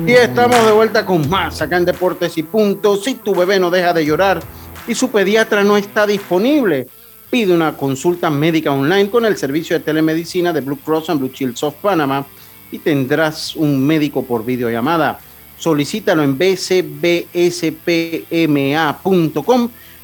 Y 0.07 0.12
estamos 0.12 0.64
de 0.64 0.70
vuelta 0.70 1.05
con 1.05 1.28
más 1.28 1.61
acá 1.61 1.78
en 1.78 1.84
Deportes 1.84 2.39
y 2.39 2.45
Punto. 2.45 2.97
Si 2.97 3.14
tu 3.14 3.34
bebé 3.34 3.59
no 3.59 3.70
deja 3.70 3.93
de 3.93 4.07
llorar 4.07 4.41
y 4.86 4.95
su 4.95 5.11
pediatra 5.11 5.64
no 5.64 5.76
está 5.76 6.07
disponible, 6.07 6.86
pide 7.30 7.53
una 7.53 7.76
consulta 7.76 8.30
médica 8.30 8.70
online 8.70 9.11
con 9.11 9.26
el 9.26 9.36
servicio 9.36 9.76
de 9.76 9.84
telemedicina 9.84 10.53
de 10.53 10.61
Blue 10.61 10.78
Cross 10.78 11.11
and 11.11 11.18
Blue 11.18 11.32
Shield 11.34 11.57
of 11.62 11.74
Panama 11.74 12.24
y 12.70 12.78
tendrás 12.78 13.57
un 13.57 13.84
médico 13.84 14.24
por 14.24 14.45
videollamada. 14.45 15.18
Solicítalo 15.59 16.22
en 16.22 16.38
bcbspma.com 16.38 17.30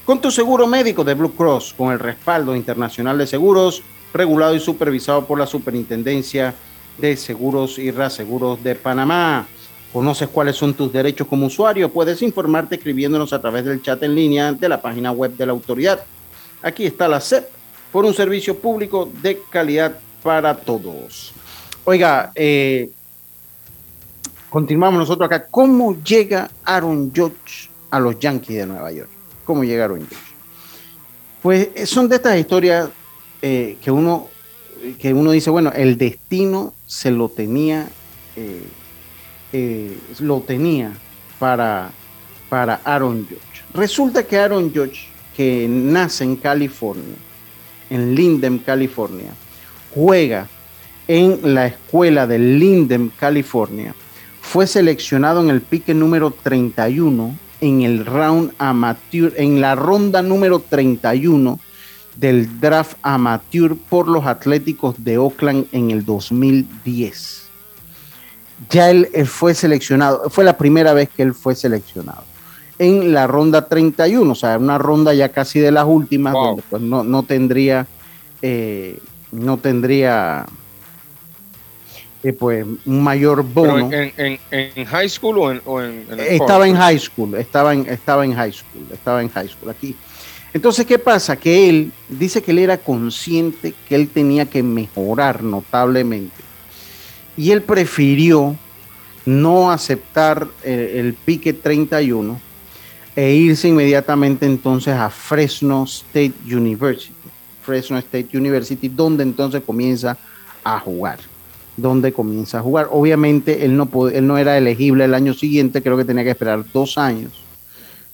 con 0.05 0.21
tu 0.21 0.31
seguro 0.31 0.67
médico 0.67 1.03
de 1.05 1.15
Blue 1.15 1.35
Cross, 1.35 1.75
con 1.77 1.93
el 1.93 1.99
respaldo 1.99 2.55
internacional 2.55 3.17
de 3.17 3.27
seguros, 3.27 3.83
regulado 4.13 4.55
y 4.55 4.61
supervisado 4.61 5.25
por 5.27 5.39
la 5.39 5.47
Superintendencia 5.47 6.55
de 6.99 7.17
Seguros 7.17 7.79
y 7.79 7.91
Reaseguros 7.91 8.63
de 8.63 8.75
Panamá. 8.75 9.47
¿Conoces 9.93 10.29
cuáles 10.29 10.57
son 10.57 10.75
tus 10.75 10.93
derechos 10.93 11.27
como 11.29 11.47
usuario? 11.47 11.89
Puedes 11.89 12.21
informarte 12.21 12.75
escribiéndonos 12.75 13.33
a 13.33 13.41
través 13.41 13.65
del 13.65 13.81
chat 13.81 14.03
en 14.03 14.15
línea 14.15 14.53
de 14.53 14.69
la 14.69 14.83
página 14.83 15.13
web 15.13 15.37
de 15.37 15.47
la 15.47 15.53
autoridad. 15.53 16.05
Aquí 16.63 16.85
está 16.85 17.09
la 17.09 17.21
SEP 17.21 17.49
por 17.93 18.05
un 18.05 18.13
servicio 18.13 18.59
público 18.59 19.09
de 19.23 19.41
calidad 19.51 19.99
para 20.23 20.57
todos. 20.57 21.33
Oiga, 21.85 22.33
eh, 22.35 22.91
continuamos 24.55 25.01
nosotros 25.01 25.27
acá. 25.27 25.49
¿Cómo 25.51 26.01
llega 26.05 26.49
Aaron 26.65 27.13
Judge 27.13 27.69
a 27.91 27.99
los 27.99 28.21
Yankees 28.21 28.59
de 28.59 28.67
Nueva 28.67 28.93
York? 28.93 29.11
¿Cómo 29.45 29.65
llega 29.65 29.83
Aaron 29.83 30.03
Judge? 30.03 30.33
Pues 31.43 31.71
eh, 31.75 31.87
son 31.87 32.09
de 32.09 32.15
estas 32.15 32.39
historias 32.39 32.89
eh, 33.43 33.77
que, 33.83 33.91
uno, 33.91 34.29
que 35.01 35.13
uno 35.13 35.33
dice, 35.33 35.51
bueno, 35.51 35.73
el 35.75 35.99
destino 35.99 36.73
se 36.87 37.11
lo 37.11 37.29
tenía, 37.29 37.89
lo 40.21 40.41
tenía 40.43 40.93
para, 41.41 41.91
para 42.49 42.81
Aaron 42.85 43.27
Judge. 43.29 43.65
Resulta 43.75 44.23
que 44.23 44.39
Aaron 44.39 44.73
Judge, 44.73 45.09
que 45.37 45.67
nace 45.69 46.23
en 46.23 46.37
California, 46.37 47.17
en 47.91 48.15
Linden, 48.15 48.59
California, 48.59 49.33
juega 49.93 50.47
en 51.09 51.41
la 51.57 51.67
escuela 51.67 52.29
de 52.29 52.39
Linden, 52.39 53.11
California. 53.19 53.93
Fue 54.45 54.67
seleccionado 54.69 55.41
en 55.41 55.51
el 55.51 55.63
pique 55.63 55.95
número 55.95 56.31
31 56.31 57.37
en 57.61 57.83
el 57.83 58.07
round 58.07 58.53
amateur, 58.59 59.33
en 59.37 59.61
la 59.61 59.75
ronda 59.75 60.23
número 60.23 60.61
31 60.61 61.59
del 62.15 62.61
draft 62.61 62.97
amateur 63.03 63.75
por 63.89 64.07
los 64.07 64.27
Atléticos 64.27 65.03
de 65.03 65.19
Oakland 65.19 65.67
en 65.73 65.91
el 65.91 66.05
2010. 66.05 67.49
Ya 68.71 68.91
él, 68.91 69.09
fue 69.27 69.55
seleccionado, 69.55 70.31
fue 70.31 70.45
la 70.45 70.57
primera 70.57 70.93
vez 70.93 71.09
que 71.09 71.23
él 71.23 71.35
fue 71.35 71.57
seleccionado 71.57 72.23
en 72.79 73.13
la 73.13 73.27
ronda 73.27 73.69
31, 73.69 74.31
o 74.31 74.35
sea, 74.35 74.59
una 74.59 74.79
ronda 74.79 75.15
ya 75.15 75.31
casi 75.31 75.59
de 75.59 75.73
las 75.73 75.87
últimas, 75.87 76.35
donde 76.35 76.63
pues 76.69 76.83
no, 76.83 77.03
no 77.03 77.23
tendría, 77.23 77.87
eh, 78.43 78.99
no 79.33 79.57
tendría 79.57 80.45
eh, 82.25 82.33
pues 82.33 82.65
un 82.87 83.03
mayor 83.03 83.43
bono. 83.43 83.91
En, 83.93 84.41
en, 84.51 84.87
high 84.87 85.11
school 85.11 85.39
o 85.39 85.53
en, 85.53 85.61
o 85.67 85.79
estaba 86.19 86.67
en 86.67 86.75
high 86.75 86.99
school, 86.99 87.35
estaba 87.35 87.75
en, 87.75 87.87
estaba 87.87 88.25
en 88.25 88.33
high 88.33 88.51
school, 88.51 88.87
estaba 88.91 89.21
en 89.21 89.29
high 89.29 89.47
school 89.47 89.69
aquí. 89.69 89.95
Entonces, 90.55 90.87
¿qué 90.87 90.99
pasa? 90.99 91.37
Que 91.37 91.69
él 91.69 91.93
dice 92.09 92.43
que 92.43 92.53
él 92.53 92.61
era 92.61 92.79
consciente 92.79 93.75
que 93.87 93.95
él 93.95 94.09
tenía 94.09 94.47
que 94.47 94.63
mejorar 94.63 95.43
notablemente. 95.43 96.43
Y 97.37 97.51
él 97.51 97.61
prefirió 97.61 98.57
no 99.27 99.71
aceptar 99.71 100.49
el, 100.63 100.79
el 100.79 101.15
pique 101.15 101.53
31 101.53 102.41
e 103.17 103.35
irse 103.35 103.69
inmediatamente 103.69 104.47
entonces 104.47 104.95
a 104.95 105.11
Fresno 105.11 105.85
State 105.85 106.33
University. 106.47 107.13
Fresno 107.63 107.99
State 107.99 108.35
University, 108.35 108.89
donde 108.89 109.25
entonces 109.25 109.63
comienza 109.63 110.17
a 110.63 110.81
jugar 110.81 111.19
donde 111.77 112.13
comienza 112.13 112.59
a 112.59 112.63
jugar. 112.63 112.89
Obviamente 112.91 113.65
él 113.65 113.77
no, 113.77 113.89
él 114.09 114.27
no 114.27 114.39
era 114.39 114.57
elegible 114.57 115.05
el 115.05 115.15
año 115.15 115.35
siguiente, 115.35 115.83
creo 115.83 115.97
que 115.97 116.05
tenía 116.05 116.25
que 116.25 116.31
esperar 116.31 116.65
dos 116.73 116.99
años. 116.99 117.33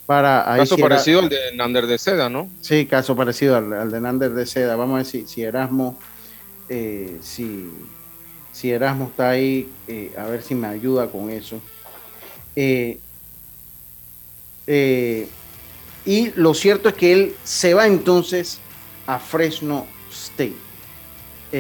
Para, 0.06 0.44
caso 0.56 0.76
parecido 0.76 1.20
al 1.20 1.28
de 1.28 1.54
Nander 1.54 1.86
de 1.86 1.96
Seda, 1.96 2.28
¿no? 2.28 2.48
Sí, 2.62 2.86
caso 2.86 3.14
parecido 3.14 3.56
al, 3.56 3.92
de 3.92 4.00
Nander 4.00 4.32
de 4.32 4.44
Seda. 4.44 4.74
Vamos 4.74 4.94
a 4.94 4.96
ver 4.96 5.06
si, 5.06 5.24
si 5.26 5.42
Erasmo, 5.42 5.96
eh, 6.68 7.18
si, 7.20 7.70
si 8.50 8.72
Erasmo 8.72 9.04
está 9.04 9.30
ahí, 9.30 9.68
eh, 9.86 10.10
a 10.18 10.24
ver 10.24 10.42
si 10.42 10.56
me 10.56 10.66
ayuda 10.66 11.06
con 11.06 11.30
eso. 11.30 11.60
Eh, 12.56 12.98
y 16.04 16.30
lo 16.34 16.54
cierto 16.54 16.88
es 16.88 16.96
que 16.96 17.12
él 17.12 17.34
se 17.44 17.74
va 17.74 17.86
entonces 17.86 18.58
a 19.06 19.20
Fresno 19.20 19.86
State. 20.10 20.56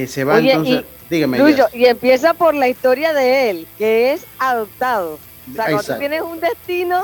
se 0.08 0.24
va 0.24 0.40
entonces 0.40 0.82
y 0.82 0.99
empieza 1.10 2.34
por 2.34 2.54
la 2.54 2.68
historia 2.68 3.12
de 3.12 3.50
él, 3.50 3.66
que 3.78 4.12
es 4.12 4.24
adoptado. 4.38 5.18
O 5.50 5.54
sea, 5.54 5.64
cuando 5.66 5.82
tú 5.82 5.98
tienes 5.98 6.22
un 6.22 6.40
destino, 6.40 7.02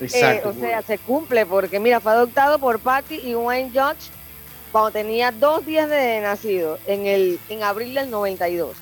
eh, 0.00 0.42
o 0.44 0.52
sea, 0.52 0.82
se 0.82 0.98
cumple, 0.98 1.46
porque 1.46 1.80
mira, 1.80 2.00
fue 2.00 2.12
adoptado 2.12 2.58
por 2.58 2.78
Patty 2.78 3.16
y 3.16 3.34
Wayne 3.34 3.70
Judge 3.70 4.10
cuando 4.72 4.90
tenía 4.90 5.30
dos 5.30 5.64
días 5.64 5.88
de 5.88 6.20
nacido, 6.20 6.78
en, 6.86 7.06
el, 7.06 7.38
en 7.48 7.62
abril 7.62 7.94
del 7.94 8.10
92. 8.10 8.76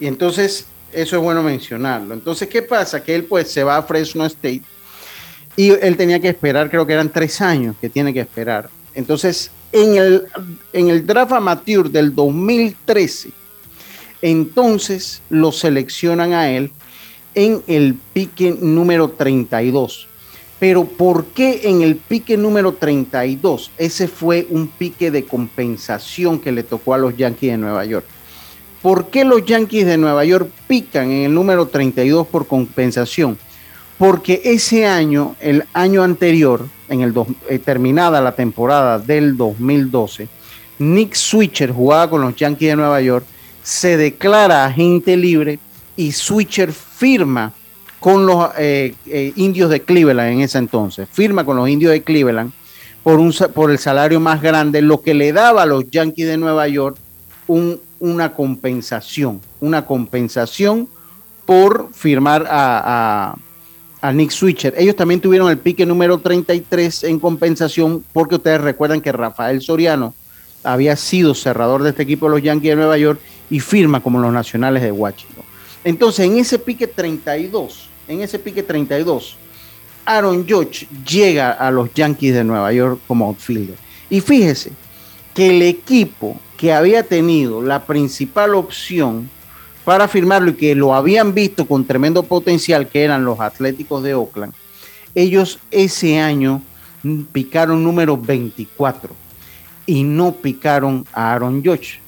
Y 0.00 0.06
entonces, 0.06 0.66
eso 0.92 1.16
es 1.16 1.22
bueno 1.22 1.42
mencionarlo. 1.42 2.14
Entonces, 2.14 2.48
¿qué 2.48 2.62
pasa? 2.62 3.02
Que 3.02 3.14
él 3.14 3.24
pues 3.24 3.50
se 3.50 3.62
va 3.62 3.76
a 3.76 3.82
Fresno 3.82 4.24
State 4.24 4.62
y 5.54 5.72
él 5.72 5.96
tenía 5.96 6.20
que 6.20 6.28
esperar, 6.28 6.70
creo 6.70 6.86
que 6.86 6.92
eran 6.94 7.10
tres 7.10 7.40
años 7.40 7.76
que 7.80 7.90
tiene 7.90 8.14
que 8.14 8.20
esperar. 8.20 8.70
Entonces, 8.94 9.50
en 9.72 9.96
el, 9.96 10.26
en 10.72 10.88
el 10.88 11.06
draft 11.06 11.32
amateur 11.32 11.90
del 11.90 12.14
2013, 12.14 13.30
entonces 14.22 15.22
lo 15.30 15.52
seleccionan 15.52 16.32
a 16.32 16.50
él 16.50 16.72
en 17.34 17.62
el 17.66 17.94
pique 18.12 18.56
número 18.60 19.10
32. 19.10 20.08
Pero 20.58 20.84
¿por 20.86 21.26
qué 21.26 21.60
en 21.64 21.82
el 21.82 21.96
pique 21.96 22.36
número 22.36 22.72
32? 22.72 23.70
Ese 23.78 24.08
fue 24.08 24.46
un 24.50 24.66
pique 24.66 25.10
de 25.10 25.24
compensación 25.24 26.40
que 26.40 26.50
le 26.50 26.64
tocó 26.64 26.94
a 26.94 26.98
los 26.98 27.16
Yankees 27.16 27.52
de 27.52 27.58
Nueva 27.58 27.84
York. 27.84 28.04
¿Por 28.82 29.08
qué 29.10 29.24
los 29.24 29.44
Yankees 29.44 29.86
de 29.86 29.98
Nueva 29.98 30.24
York 30.24 30.50
pican 30.66 31.10
en 31.10 31.26
el 31.26 31.34
número 31.34 31.66
32 31.66 32.26
por 32.26 32.46
compensación? 32.46 33.38
Porque 33.98 34.40
ese 34.44 34.86
año, 34.86 35.34
el 35.40 35.64
año 35.72 36.04
anterior, 36.04 36.66
en 36.88 37.00
el 37.00 37.12
eh, 37.48 37.58
terminada 37.58 38.20
la 38.20 38.32
temporada 38.32 38.98
del 39.00 39.36
2012, 39.36 40.28
Nick 40.78 41.14
Switcher 41.14 41.72
jugaba 41.72 42.08
con 42.08 42.20
los 42.20 42.36
Yankees 42.36 42.70
de 42.70 42.76
Nueva 42.76 43.00
York, 43.00 43.26
se 43.62 43.96
declara 43.96 44.64
agente 44.64 45.16
libre 45.16 45.58
y 45.96 46.12
Switcher 46.12 46.72
firma 46.72 47.52
con 47.98 48.24
los 48.24 48.50
eh, 48.56 48.94
eh, 49.06 49.32
indios 49.34 49.68
de 49.70 49.82
Cleveland 49.82 50.32
en 50.32 50.40
ese 50.42 50.58
entonces, 50.58 51.08
firma 51.10 51.44
con 51.44 51.56
los 51.56 51.68
indios 51.68 51.90
de 51.90 52.02
Cleveland 52.02 52.52
por, 53.02 53.18
un, 53.18 53.34
por 53.52 53.72
el 53.72 53.78
salario 53.78 54.20
más 54.20 54.40
grande, 54.40 54.80
lo 54.80 55.02
que 55.02 55.14
le 55.14 55.32
daba 55.32 55.62
a 55.62 55.66
los 55.66 55.90
Yankees 55.90 56.28
de 56.28 56.36
Nueva 56.36 56.68
York 56.68 56.96
un, 57.48 57.80
una 57.98 58.32
compensación, 58.32 59.40
una 59.60 59.84
compensación 59.84 60.88
por 61.44 61.88
firmar 61.92 62.46
a 62.48 63.34
Nick 64.12 64.30
Switcher. 64.30 64.74
Ellos 64.76 64.96
también 64.96 65.20
tuvieron 65.20 65.50
el 65.50 65.58
pique 65.58 65.84
número 65.84 66.18
33 66.18 67.04
en 67.04 67.18
compensación 67.18 68.04
porque 68.12 68.36
ustedes 68.36 68.60
recuerdan 68.60 69.00
que 69.00 69.12
Rafael 69.12 69.60
Soriano 69.60 70.14
había 70.62 70.96
sido 70.96 71.34
cerrador 71.34 71.82
de 71.82 71.90
este 71.90 72.02
equipo 72.02 72.26
de 72.26 72.32
los 72.32 72.42
Yankees 72.42 72.70
de 72.70 72.76
Nueva 72.76 72.98
York 72.98 73.20
y 73.50 73.60
firma 73.60 74.00
como 74.00 74.18
los 74.18 74.32
nacionales 74.32 74.82
de 74.82 74.92
Washington. 74.92 75.44
Entonces, 75.84 76.26
en 76.26 76.38
ese 76.38 76.58
pique 76.58 76.86
32, 76.86 77.88
en 78.08 78.20
ese 78.20 78.38
pique 78.38 78.62
32, 78.62 79.36
Aaron 80.04 80.46
Judge 80.48 80.86
llega 81.06 81.52
a 81.52 81.70
los 81.70 81.92
Yankees 81.94 82.34
de 82.34 82.44
Nueva 82.44 82.72
York 82.72 83.00
como 83.06 83.26
outfielder. 83.26 83.76
Y 84.10 84.20
fíjese 84.20 84.72
que 85.34 85.50
el 85.50 85.62
equipo 85.62 86.38
que 86.56 86.72
había 86.72 87.02
tenido 87.02 87.62
la 87.62 87.84
principal 87.84 88.54
opción 88.54 89.30
para 89.88 90.06
firmarlo 90.06 90.50
y 90.50 90.52
que 90.52 90.74
lo 90.74 90.94
habían 90.94 91.32
visto 91.32 91.64
con 91.66 91.82
tremendo 91.86 92.22
potencial, 92.22 92.88
que 92.88 93.04
eran 93.04 93.24
los 93.24 93.40
Atléticos 93.40 94.02
de 94.02 94.12
Oakland, 94.12 94.52
ellos 95.14 95.60
ese 95.70 96.20
año 96.20 96.60
picaron 97.32 97.82
número 97.82 98.18
24 98.18 99.14
y 99.86 100.02
no 100.02 100.32
picaron 100.32 101.06
a 101.14 101.32
Aaron 101.32 101.64
Judge. 101.64 102.00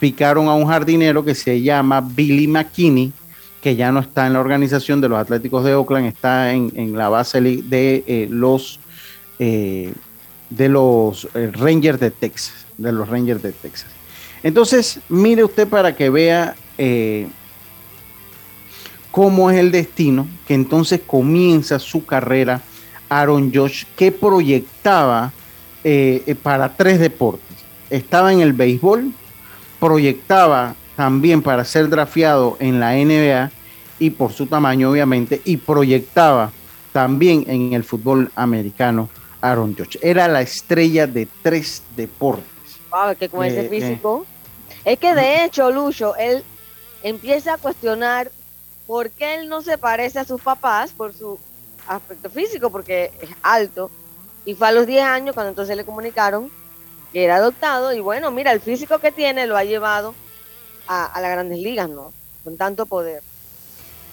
Picaron 0.00 0.48
a 0.48 0.54
un 0.54 0.66
jardinero 0.66 1.24
que 1.24 1.36
se 1.36 1.62
llama 1.62 2.00
Billy 2.00 2.48
McKinney, 2.48 3.12
que 3.62 3.76
ya 3.76 3.92
no 3.92 4.00
está 4.00 4.26
en 4.26 4.32
la 4.32 4.40
organización 4.40 5.00
de 5.00 5.08
los 5.08 5.20
Atléticos 5.20 5.62
de 5.62 5.76
Oakland, 5.76 6.06
está 6.06 6.52
en, 6.52 6.98
la 6.98 7.08
base 7.08 7.40
de 7.40 8.02
eh, 8.04 8.26
los 8.28 8.80
eh, 9.38 9.92
de 10.50 10.68
los 10.68 11.28
eh, 11.34 11.52
Rangers 11.54 12.00
de 12.00 12.10
Texas, 12.10 12.66
de 12.76 12.90
los 12.90 13.08
Rangers 13.08 13.44
de 13.44 13.52
Texas. 13.52 13.86
Entonces, 14.42 14.98
mire 15.08 15.44
usted 15.44 15.68
para 15.68 15.94
que 15.94 16.10
vea 16.10 16.56
cómo 19.10 19.50
es 19.50 19.58
el 19.58 19.70
destino, 19.70 20.26
que 20.46 20.54
entonces 20.54 21.00
comienza 21.06 21.78
su 21.78 22.04
carrera 22.06 22.60
Aaron 23.08 23.52
Josh, 23.52 23.84
que 23.96 24.12
proyectaba 24.12 25.32
para 26.42 26.74
tres 26.76 27.00
deportes. 27.00 27.56
Estaba 27.90 28.32
en 28.32 28.40
el 28.40 28.52
béisbol, 28.52 29.12
proyectaba 29.80 30.74
también 30.96 31.42
para 31.42 31.64
ser 31.64 31.88
drafeado 31.88 32.56
en 32.60 32.80
la 32.80 32.92
NBA 32.92 33.50
y 33.98 34.10
por 34.10 34.32
su 34.32 34.46
tamaño 34.46 34.90
obviamente 34.90 35.40
y 35.44 35.56
proyectaba 35.56 36.50
también 36.92 37.44
en 37.46 37.72
el 37.72 37.84
fútbol 37.84 38.30
americano 38.34 39.08
Aaron 39.40 39.76
Judge. 39.76 39.98
Era 40.02 40.26
la 40.26 40.40
estrella 40.40 41.06
de 41.06 41.28
tres 41.42 41.82
deportes. 41.94 42.44
Wow, 42.90 43.16
que 43.16 43.28
con 43.28 43.44
ese 43.44 43.60
eh, 43.60 43.66
eh. 43.66 43.68
físico. 43.68 44.26
Es 44.84 44.98
que 44.98 45.14
de 45.14 45.44
hecho, 45.44 45.70
Lucho, 45.70 46.16
él 46.16 46.42
empieza 47.02 47.54
a 47.54 47.58
cuestionar 47.58 48.30
por 48.86 49.10
qué 49.10 49.36
él 49.36 49.48
no 49.48 49.62
se 49.62 49.78
parece 49.78 50.18
a 50.18 50.24
sus 50.24 50.40
papás 50.40 50.92
por 50.92 51.14
su 51.14 51.38
aspecto 51.86 52.30
físico, 52.30 52.70
porque 52.70 53.12
es 53.20 53.30
alto. 53.42 53.90
Y 54.44 54.54
fue 54.54 54.68
a 54.68 54.72
los 54.72 54.86
10 54.86 55.04
años 55.04 55.34
cuando 55.34 55.50
entonces 55.50 55.76
le 55.76 55.84
comunicaron 55.84 56.50
que 57.12 57.24
era 57.24 57.36
adoptado. 57.36 57.92
Y 57.92 58.00
bueno, 58.00 58.30
mira, 58.30 58.52
el 58.52 58.60
físico 58.60 58.98
que 58.98 59.12
tiene 59.12 59.46
lo 59.46 59.56
ha 59.56 59.64
llevado 59.64 60.14
a, 60.86 61.20
las 61.20 61.30
grandes 61.30 61.58
ligas, 61.58 61.88
¿no? 61.88 62.12
Con 62.44 62.56
tanto 62.56 62.86
poder. 62.86 63.22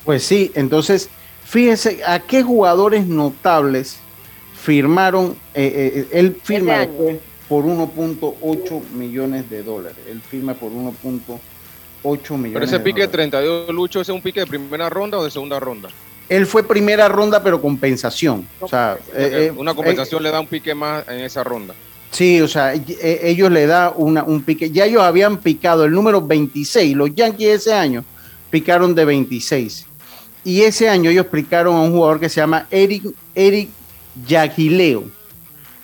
Pues 0.03 0.23
sí, 0.23 0.51
entonces, 0.55 1.09
fíjese 1.45 2.03
a 2.05 2.19
qué 2.19 2.43
jugadores 2.43 3.07
notables 3.07 3.97
firmaron, 4.61 5.37
eh, 5.53 5.93
eh, 5.95 6.07
él 6.11 6.39
firma 6.43 6.83
este 6.83 7.21
por 7.47 7.63
1.8 7.63 8.89
millones 8.91 9.49
de 9.49 9.63
dólares, 9.63 9.97
él 10.07 10.21
firma 10.21 10.55
por 10.55 10.71
1.8 10.71 11.39
millones. 12.05 12.53
Pero 12.53 12.65
ese 12.65 12.79
pique 12.79 13.01
de 13.01 13.07
32 13.07 13.69
Lucho, 13.69 14.01
¿ese 14.01 14.11
es 14.11 14.15
un 14.15 14.21
pique 14.21 14.41
de 14.41 14.47
primera 14.47 14.89
ronda 14.89 15.17
o 15.17 15.23
de 15.23 15.31
segunda 15.31 15.59
ronda? 15.59 15.89
Él 16.27 16.45
fue 16.45 16.63
primera 16.63 17.07
ronda, 17.07 17.43
pero 17.43 17.61
compensación. 17.61 18.47
O 18.59 18.67
sea, 18.67 18.97
eh, 19.13 19.51
una 19.55 19.73
compensación 19.73 20.23
le 20.23 20.31
da 20.31 20.39
un 20.39 20.47
pique 20.47 20.73
más 20.73 21.07
en 21.07 21.19
esa 21.19 21.43
ronda. 21.43 21.75
Sí, 22.11 22.41
o 22.41 22.47
sea, 22.47 22.73
ellos 22.73 23.51
le 23.51 23.67
da 23.67 23.93
una, 23.95 24.23
un 24.23 24.41
pique. 24.41 24.71
Ya 24.71 24.85
ellos 24.85 25.03
habían 25.03 25.37
picado 25.37 25.83
el 25.83 25.91
número 25.91 26.21
26. 26.21 26.95
Los 26.95 27.13
Yankees 27.13 27.49
ese 27.49 27.73
año 27.73 28.03
picaron 28.49 28.95
de 28.95 29.05
26. 29.05 29.85
Y 30.45 30.61
ese 30.61 30.87
año 30.87 31.09
ellos 31.09 31.25
picaron 31.25 31.75
a 31.75 31.81
un 31.81 31.91
jugador 31.91 32.19
que 32.19 32.29
se 32.29 32.39
llama 32.39 32.67
Eric, 32.71 33.03
Eric 33.33 33.69
Yaguileo, 34.27 35.03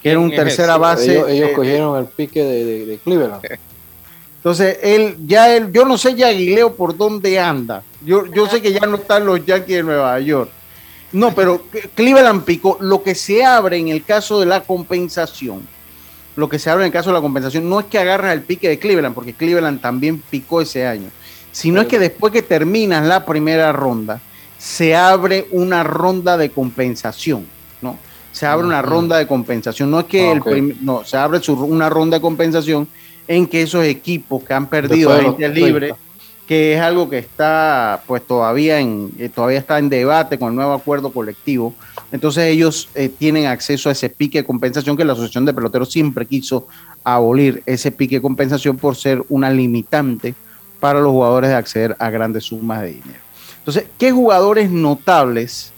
que 0.01 0.09
era 0.09 0.19
un 0.19 0.31
tercera 0.31 0.77
base. 0.77 1.21
Ellos, 1.27 1.49
cogieron 1.55 1.99
el 1.99 2.05
pique 2.05 2.43
de, 2.43 2.99
Cleveland. 3.03 3.41
Entonces, 4.41 4.79
él, 4.81 5.17
ya 5.27 5.55
él, 5.55 5.71
yo 5.71 5.85
no 5.85 5.97
sé 5.97 6.15
Yaguileo 6.15 6.75
por 6.75 6.97
dónde 6.97 7.39
anda. 7.39 7.83
Yo, 8.03 8.25
yo 8.25 8.47
sé 8.47 8.61
que 8.61 8.73
ya 8.73 8.87
no 8.87 8.95
están 8.95 9.25
los 9.25 9.45
Yankees 9.45 9.77
de 9.77 9.83
Nueva 9.83 10.19
York. 10.19 10.49
No, 11.11 11.35
pero 11.35 11.63
Cleveland 11.93 12.43
picó. 12.43 12.77
Lo 12.81 13.03
que 13.03 13.13
se 13.13 13.45
abre 13.45 13.77
en 13.77 13.89
el 13.89 14.03
caso 14.03 14.39
de 14.39 14.47
la 14.47 14.61
compensación 14.61 15.67
lo 16.35 16.49
que 16.49 16.59
se 16.59 16.69
habla 16.69 16.83
en 16.83 16.87
el 16.87 16.93
caso 16.93 17.09
de 17.09 17.15
la 17.15 17.21
compensación 17.21 17.69
no 17.69 17.79
es 17.79 17.85
que 17.87 17.99
agarras 17.99 18.33
el 18.33 18.41
pique 18.41 18.69
de 18.69 18.79
Cleveland, 18.79 19.13
porque 19.13 19.33
Cleveland 19.33 19.81
también 19.81 20.21
picó 20.29 20.61
ese 20.61 20.87
año, 20.87 21.09
sino 21.51 21.81
es 21.81 21.87
que 21.87 21.99
después 21.99 22.31
que 22.31 22.41
terminas 22.41 23.05
la 23.05 23.25
primera 23.25 23.71
ronda, 23.71 24.21
se 24.57 24.95
abre 24.95 25.47
una 25.51 25.83
ronda 25.83 26.37
de 26.37 26.51
compensación, 26.51 27.45
¿no? 27.81 27.97
Se 28.31 28.45
abre 28.45 28.65
una 28.65 28.81
ronda 28.81 29.17
de 29.17 29.27
compensación, 29.27 29.91
no 29.91 29.99
es 29.99 30.05
que 30.05 30.29
ah, 30.29 30.41
el 30.45 30.77
no, 30.81 31.03
se 31.03 31.17
abre 31.17 31.41
una 31.49 31.89
ronda 31.89 32.17
de 32.17 32.21
compensación 32.21 32.87
en 33.31 33.47
que 33.47 33.61
esos 33.61 33.85
equipos 33.85 34.43
que 34.43 34.53
han 34.53 34.67
perdido 34.67 35.17
gente 35.17 35.47
libre 35.47 35.93
que 36.51 36.73
es 36.73 36.81
algo 36.81 37.09
que 37.09 37.17
está 37.17 38.03
pues 38.05 38.27
todavía 38.27 38.77
en 38.81 39.09
eh, 39.17 39.29
todavía 39.29 39.59
está 39.59 39.79
en 39.79 39.87
debate 39.87 40.37
con 40.37 40.49
el 40.49 40.55
nuevo 40.55 40.73
acuerdo 40.73 41.09
colectivo. 41.13 41.73
Entonces 42.11 42.43
ellos 42.43 42.89
eh, 42.93 43.07
tienen 43.07 43.45
acceso 43.45 43.87
a 43.87 43.93
ese 43.93 44.09
pique 44.09 44.39
de 44.39 44.43
compensación 44.43 44.97
que 44.97 45.05
la 45.05 45.13
Asociación 45.13 45.45
de 45.45 45.53
Peloteros 45.53 45.93
siempre 45.93 46.25
quiso 46.25 46.67
abolir 47.05 47.63
ese 47.65 47.89
pique 47.89 48.15
de 48.15 48.21
compensación 48.21 48.75
por 48.75 48.97
ser 48.97 49.23
una 49.29 49.49
limitante 49.49 50.35
para 50.81 50.99
los 50.99 51.11
jugadores 51.11 51.51
de 51.51 51.55
acceder 51.55 51.95
a 51.99 52.09
grandes 52.09 52.43
sumas 52.43 52.81
de 52.81 52.87
dinero. 52.87 53.21
Entonces, 53.59 53.85
¿qué 53.97 54.11
jugadores 54.11 54.69
notables, 54.69 55.71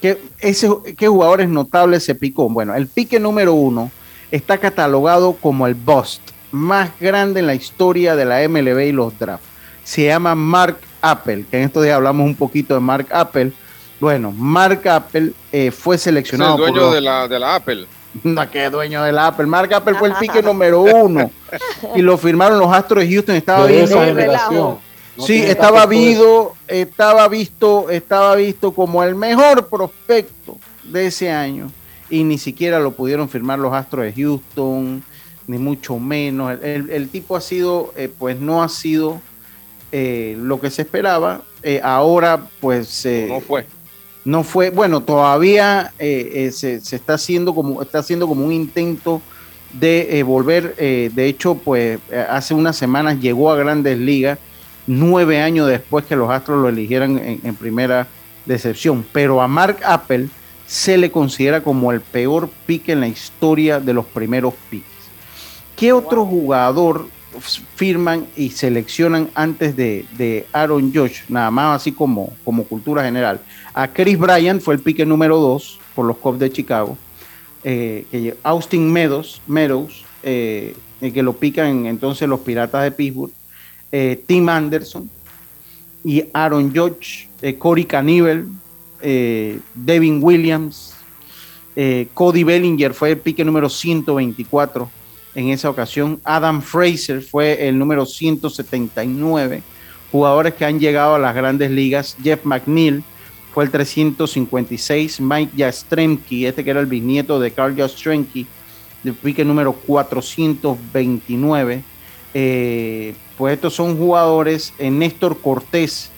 qué, 0.00 0.22
ese, 0.38 0.70
qué 0.96 1.06
jugadores 1.06 1.50
notables 1.50 2.02
se 2.02 2.14
picó? 2.14 2.48
Bueno, 2.48 2.74
el 2.74 2.86
pique 2.86 3.20
número 3.20 3.52
uno 3.52 3.90
está 4.30 4.56
catalogado 4.56 5.34
como 5.34 5.66
el 5.66 5.74
bust 5.74 6.22
más 6.54 6.90
grande 7.00 7.40
en 7.40 7.46
la 7.46 7.54
historia 7.54 8.16
de 8.16 8.24
la 8.24 8.48
MLB 8.48 8.80
y 8.80 8.92
los 8.92 9.18
drafts 9.18 9.54
se 9.84 10.06
llama 10.06 10.34
Mark 10.34 10.78
Apple, 11.02 11.44
que 11.50 11.58
en 11.58 11.64
estos 11.64 11.84
días 11.84 11.96
hablamos 11.96 12.26
un 12.26 12.34
poquito 12.34 12.74
de 12.74 12.80
Mark 12.80 13.06
Apple. 13.10 13.52
Bueno, 14.00 14.32
Mark 14.32 14.88
Apple 14.88 15.32
eh, 15.52 15.70
fue 15.70 15.98
seleccionado. 15.98 16.54
Es 16.54 16.68
el 16.68 16.74
dueño 16.74 16.90
de, 16.90 17.00
la, 17.00 17.28
de 17.28 17.38
la 17.38 17.54
Apple. 17.56 17.86
No, 18.22 18.50
que 18.50 18.70
dueño 18.70 19.02
de 19.02 19.12
la 19.12 19.28
Apple. 19.28 19.46
Mark 19.46 19.72
Apple 19.72 19.94
fue 19.94 20.08
el 20.08 20.14
pique 20.14 20.42
número 20.42 20.80
uno. 20.80 21.30
y 21.94 22.02
lo 22.02 22.16
firmaron 22.16 22.58
los 22.58 22.72
Astros 22.72 23.04
de 23.04 23.12
Houston. 23.12 23.36
Estaba 23.36 23.66
visto. 23.66 24.80
sí, 25.18 25.42
estaba 25.42 25.84
visto, 25.86 26.54
estaba 26.66 27.28
visto, 27.28 27.90
estaba 27.90 28.34
visto 28.36 28.72
como 28.72 29.04
el 29.04 29.14
mejor 29.14 29.68
prospecto 29.68 30.56
de 30.84 31.06
ese 31.06 31.30
año. 31.30 31.70
Y 32.08 32.24
ni 32.24 32.38
siquiera 32.38 32.78
lo 32.78 32.92
pudieron 32.92 33.28
firmar 33.28 33.58
los 33.58 33.72
Astros 33.72 34.04
de 34.04 34.12
Houston, 34.12 35.02
ni 35.46 35.58
mucho 35.58 35.98
menos. 35.98 36.58
El, 36.62 37.08
tipo 37.08 37.36
ha 37.36 37.40
sido, 37.40 37.92
eh, 37.96 38.10
pues 38.18 38.38
no 38.38 38.62
ha 38.62 38.68
sido 38.68 39.20
eh, 39.92 40.36
lo 40.38 40.60
que 40.60 40.70
se 40.70 40.82
esperaba. 40.82 41.42
Eh, 41.62 41.80
ahora, 41.82 42.46
pues. 42.60 43.06
No 43.28 43.40
fue. 43.40 43.66
No 44.24 44.42
fue. 44.42 44.70
Bueno, 44.70 45.02
todavía 45.02 45.92
se, 45.98 46.50
se, 46.50 46.96
está 46.96 47.14
haciendo 47.14 47.54
como 47.54 47.82
está 47.82 47.98
haciendo 47.98 48.26
como 48.26 48.46
un 48.46 48.52
intento 48.52 49.20
de 49.72 50.22
volver. 50.22 50.74
de 50.76 51.26
hecho, 51.26 51.56
pues 51.56 51.98
hace 52.30 52.54
unas 52.54 52.76
semanas 52.76 53.20
llegó 53.20 53.50
a 53.50 53.56
Grandes 53.56 53.98
Ligas, 53.98 54.38
nueve 54.86 55.42
años 55.42 55.68
después 55.68 56.06
que 56.06 56.16
los 56.16 56.30
Astros 56.30 56.62
lo 56.62 56.68
eligieran 56.70 57.18
en, 57.18 57.54
primera 57.56 58.06
decepción. 58.46 59.04
Pero 59.12 59.42
a 59.42 59.48
Mark 59.48 59.78
Apple 59.84 60.28
se 60.66 60.96
le 60.96 61.10
considera 61.10 61.62
como 61.62 61.92
el 61.92 62.00
peor 62.00 62.48
pique 62.66 62.92
en 62.92 63.00
la 63.00 63.08
historia 63.08 63.78
de 63.78 63.92
los 63.92 64.06
primeros 64.06 64.54
piques. 64.70 64.93
¿Qué 65.76 65.92
otro 65.92 66.24
jugador 66.24 67.06
firman 67.40 68.26
y 68.36 68.50
seleccionan 68.50 69.30
antes 69.34 69.76
de, 69.76 70.46
Aaron 70.52 70.92
Josh, 70.94 71.22
nada 71.28 71.50
más 71.50 71.80
así 71.80 71.92
como, 71.92 72.32
como 72.44 72.64
cultura 72.64 73.04
general. 73.04 73.40
A 73.72 73.88
Chris 73.88 74.18
Bryant 74.18 74.62
fue 74.62 74.74
el 74.74 74.80
pique 74.80 75.04
número 75.04 75.38
2 75.38 75.80
por 75.94 76.06
los 76.06 76.16
Cubs 76.18 76.38
de 76.38 76.50
Chicago. 76.50 76.96
Eh, 77.62 78.36
Austin 78.42 78.92
Meadows, 78.92 79.40
Meadows 79.46 80.04
eh, 80.22 80.74
que 81.00 81.22
lo 81.22 81.34
pican 81.34 81.86
entonces 81.86 82.28
los 82.28 82.40
Piratas 82.40 82.82
de 82.84 82.90
Pittsburgh. 82.90 83.32
Eh, 83.90 84.22
Tim 84.26 84.48
Anderson 84.48 85.08
y 86.02 86.24
Aaron 86.32 86.74
Judge, 86.74 87.28
Corey 87.58 87.84
Canivel, 87.84 88.48
Devin 89.74 90.18
Williams, 90.22 90.94
Cody 92.14 92.44
Bellinger 92.44 92.92
fue 92.94 93.12
el 93.12 93.18
pique 93.18 93.44
número 93.44 93.68
124 93.68 94.90
en 95.34 95.50
esa 95.50 95.70
ocasión. 95.70 96.20
Adam 96.24 96.62
Fraser 96.62 97.22
fue 97.22 97.68
el 97.68 97.78
número 97.78 98.06
179. 98.06 99.62
Jugadores 100.12 100.54
que 100.54 100.64
han 100.64 100.78
llegado 100.78 101.14
a 101.14 101.18
las 101.18 101.34
grandes 101.34 101.70
ligas. 101.70 102.16
Jeff 102.22 102.44
McNeil 102.44 103.02
fue 103.52 103.64
el 103.64 103.70
356. 103.70 105.20
Mike 105.20 105.52
Jastremki, 105.56 106.46
este 106.46 106.64
que 106.64 106.70
era 106.70 106.80
el 106.80 106.86
bisnieto 106.86 107.40
de 107.40 107.50
Carl 107.50 107.76
Jastremki, 107.76 108.46
del 109.02 109.14
pique 109.14 109.44
número 109.44 109.72
429. 109.72 111.82
Eh, 112.34 113.14
pues 113.36 113.54
estos 113.54 113.74
son 113.74 113.96
jugadores. 113.96 114.72
Eh, 114.78 114.90
Néstor 114.90 115.40
Cortés 115.40 116.10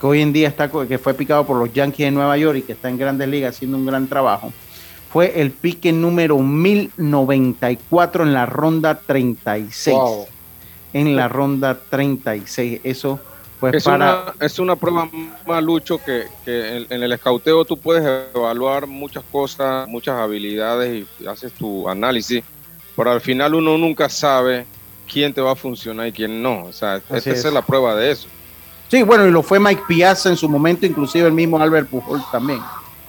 que 0.00 0.06
hoy 0.06 0.22
en 0.22 0.32
día 0.32 0.48
está, 0.48 0.70
que 0.88 0.98
fue 0.98 1.12
picado 1.12 1.46
por 1.46 1.58
los 1.58 1.72
Yankees 1.72 2.06
de 2.06 2.10
Nueva 2.10 2.36
York 2.38 2.58
y 2.58 2.62
que 2.62 2.72
está 2.72 2.88
en 2.88 2.96
grandes 2.96 3.28
ligas 3.28 3.54
haciendo 3.54 3.76
un 3.76 3.84
gran 3.84 4.06
trabajo, 4.06 4.50
fue 5.12 5.40
el 5.40 5.50
pique 5.50 5.92
número 5.92 6.38
1094 6.38 8.22
en 8.22 8.32
la 8.32 8.46
ronda 8.46 9.00
36. 9.00 9.96
Wow. 9.96 10.26
En 10.92 11.16
la 11.16 11.28
ronda 11.28 11.78
36. 11.90 12.80
Eso 12.84 13.18
pues 13.58 13.74
es, 13.74 13.84
para... 13.84 14.22
una, 14.22 14.34
es 14.40 14.58
una 14.58 14.76
prueba 14.76 15.08
más, 15.46 15.62
Lucho, 15.62 15.98
que, 15.98 16.26
que 16.44 16.76
en, 16.76 16.86
en 16.88 17.02
el 17.02 17.12
escauteo 17.12 17.64
tú 17.64 17.76
puedes 17.76 18.04
evaluar 18.34 18.86
muchas 18.86 19.24
cosas, 19.30 19.86
muchas 19.88 20.16
habilidades 20.18 21.06
y 21.20 21.26
haces 21.26 21.52
tu 21.52 21.88
análisis, 21.88 22.42
pero 22.96 23.10
al 23.10 23.20
final 23.20 23.54
uno 23.54 23.76
nunca 23.76 24.08
sabe 24.08 24.64
quién 25.10 25.34
te 25.34 25.40
va 25.40 25.52
a 25.52 25.56
funcionar 25.56 26.06
y 26.06 26.12
quién 26.12 26.42
no. 26.42 26.64
O 26.64 26.72
sea, 26.72 26.96
esa 26.96 27.30
es. 27.30 27.44
es 27.44 27.52
la 27.52 27.62
prueba 27.62 27.94
de 27.96 28.12
eso. 28.12 28.28
Sí, 28.88 29.02
bueno, 29.02 29.26
y 29.26 29.30
lo 29.30 29.42
fue 29.42 29.60
Mike 29.60 29.82
Piazza 29.86 30.30
en 30.30 30.36
su 30.36 30.48
momento, 30.48 30.86
inclusive 30.86 31.26
el 31.26 31.32
mismo 31.32 31.60
Albert 31.60 31.88
Pujol 31.88 32.22
también. 32.32 32.60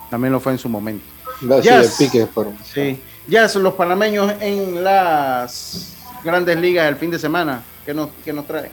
También 0.10 0.34
lo 0.34 0.40
fue 0.40 0.52
en 0.52 0.58
su 0.58 0.68
momento. 0.68 1.06
Sí, 1.42 1.48
Ya 1.64 1.82
pique. 1.98 2.28
Sí, 2.64 3.02
ya 3.28 3.50
son 3.50 3.64
los 3.64 3.74
panameños 3.74 4.32
en 4.40 4.84
las 4.84 5.98
grandes 6.24 6.58
ligas 6.58 6.88
el 6.88 6.96
fin 6.96 7.12
de 7.12 7.20
semana. 7.20 7.64
¿Qué 7.86 7.94
nos, 7.94 8.10
qué 8.24 8.32
nos 8.32 8.46
trae? 8.46 8.70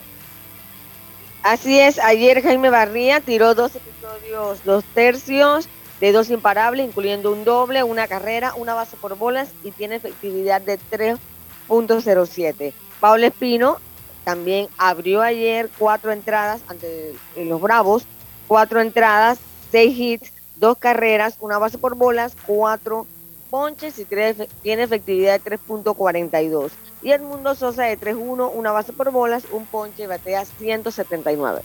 Así 1.43 1.79
es, 1.81 1.99
ayer 1.99 2.43
Jaime 2.43 2.69
Barría 2.69 3.21
tiró 3.21 3.55
dos 3.55 3.73
episodios, 3.75 4.63
dos 4.65 4.85
tercios 4.95 5.69
de 6.01 6.13
dos 6.13 6.31
imparables, 6.31 6.87
incluyendo 6.87 7.33
un 7.33 7.45
doble, 7.45 7.83
una 7.83 8.07
carrera, 8.07 8.53
una 8.55 8.75
base 8.75 8.97
por 8.97 9.17
bolas 9.17 9.49
y 9.65 9.71
tiene 9.71 9.97
efectividad 9.97 10.61
de 10.61 10.79
3.07. 10.91 12.73
Pablo 13.01 13.27
Espino 13.27 13.79
también 14.25 14.69
abrió 14.77 15.23
ayer 15.23 15.71
cuatro 15.79 16.13
entradas 16.13 16.61
ante 16.69 17.15
los 17.37 17.61
Bravos, 17.61 18.05
cuatro 18.47 18.81
entradas, 18.81 19.39
seis 19.71 19.99
hits, 19.99 20.33
dos 20.59 20.79
carreras, 20.79 21.37
una 21.41 21.59
base 21.59 21.79
por 21.79 21.95
bolas, 21.95 22.33
cuatro 22.47 23.07
ponches 23.51 23.99
y 23.99 24.05
tres- 24.05 24.37
tiene 24.63 24.83
efectividad 24.83 25.41
de 25.41 25.59
3.42. 25.59 26.71
Y 27.03 27.13
Edmundo 27.13 27.55
Sosa 27.55 27.85
de 27.85 27.97
3-1, 27.99 28.51
una 28.55 28.73
base 28.73 28.93
por 28.93 29.11
bolas, 29.11 29.45
un 29.53 29.65
ponche 29.67 30.03
y 30.03 30.07
batea 30.07 30.45
179. 30.45 31.61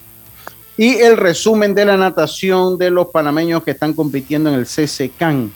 Y 0.78 0.96
el 0.96 1.18
resumen 1.18 1.76
de 1.76 1.86
la 1.86 1.98
natación 1.98 2.78
de 2.78 2.90
los 2.90 3.08
panameños 3.08 3.64
que 3.64 3.72
están 3.72 3.94
compitiendo 3.94 4.50
en 4.50 4.56
el 4.56 4.66
CCCAN. 4.66 5.52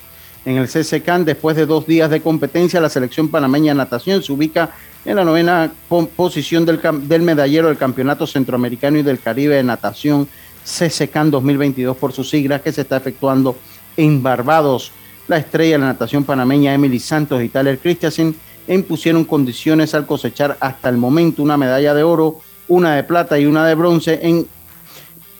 En 0.46 0.58
el 0.58 0.68
CCCAN, 0.68 1.26
después 1.26 1.56
de 1.58 1.66
dos 1.66 1.86
días 1.88 2.10
de 2.10 2.22
competencia, 2.22 2.80
la 2.80 2.90
selección 2.90 3.30
panameña 3.30 3.72
de 3.74 3.78
natación 3.78 4.22
se 4.24 4.32
ubica 4.32 4.70
en 5.06 5.16
la 5.16 5.24
novena 5.24 5.72
po- 5.90 6.08
posición 6.08 6.66
del, 6.66 6.80
del 7.08 7.22
medallero 7.22 7.68
del 7.68 7.78
Campeonato 7.78 8.28
Centroamericano 8.28 8.98
y 8.98 9.04
del 9.04 9.20
Caribe 9.20 9.56
de 9.56 9.64
Natación 9.64 10.28
CCCAN 10.68 11.32
2022 11.32 11.95
por 11.95 12.11
sus 12.11 12.30
siglas 12.30 12.61
que 12.61 12.72
se 12.72 12.82
está 12.82 12.97
efectuando 12.97 13.55
en 13.95 14.22
Barbados. 14.22 14.91
La 15.28 15.38
estrella 15.38 15.74
de 15.74 15.80
la 15.80 15.86
natación 15.88 16.24
panameña 16.24 16.74
Emily 16.74 16.99
Santos 16.99 17.41
y 17.41 17.49
Tyler 17.49 17.80
Christensen 17.80 18.36
impusieron 18.68 19.24
condiciones 19.24 19.93
al 19.95 20.05
cosechar 20.05 20.57
hasta 20.59 20.89
el 20.89 20.97
momento 20.97 21.41
una 21.41 21.55
medalla 21.57 21.93
de 21.93 22.03
oro, 22.03 22.39
una 22.68 22.95
de 22.95 23.03
plata 23.03 23.39
y 23.39 23.45
una 23.45 23.65
de 23.65 23.76
bronce 23.76 24.20
en 24.22 24.45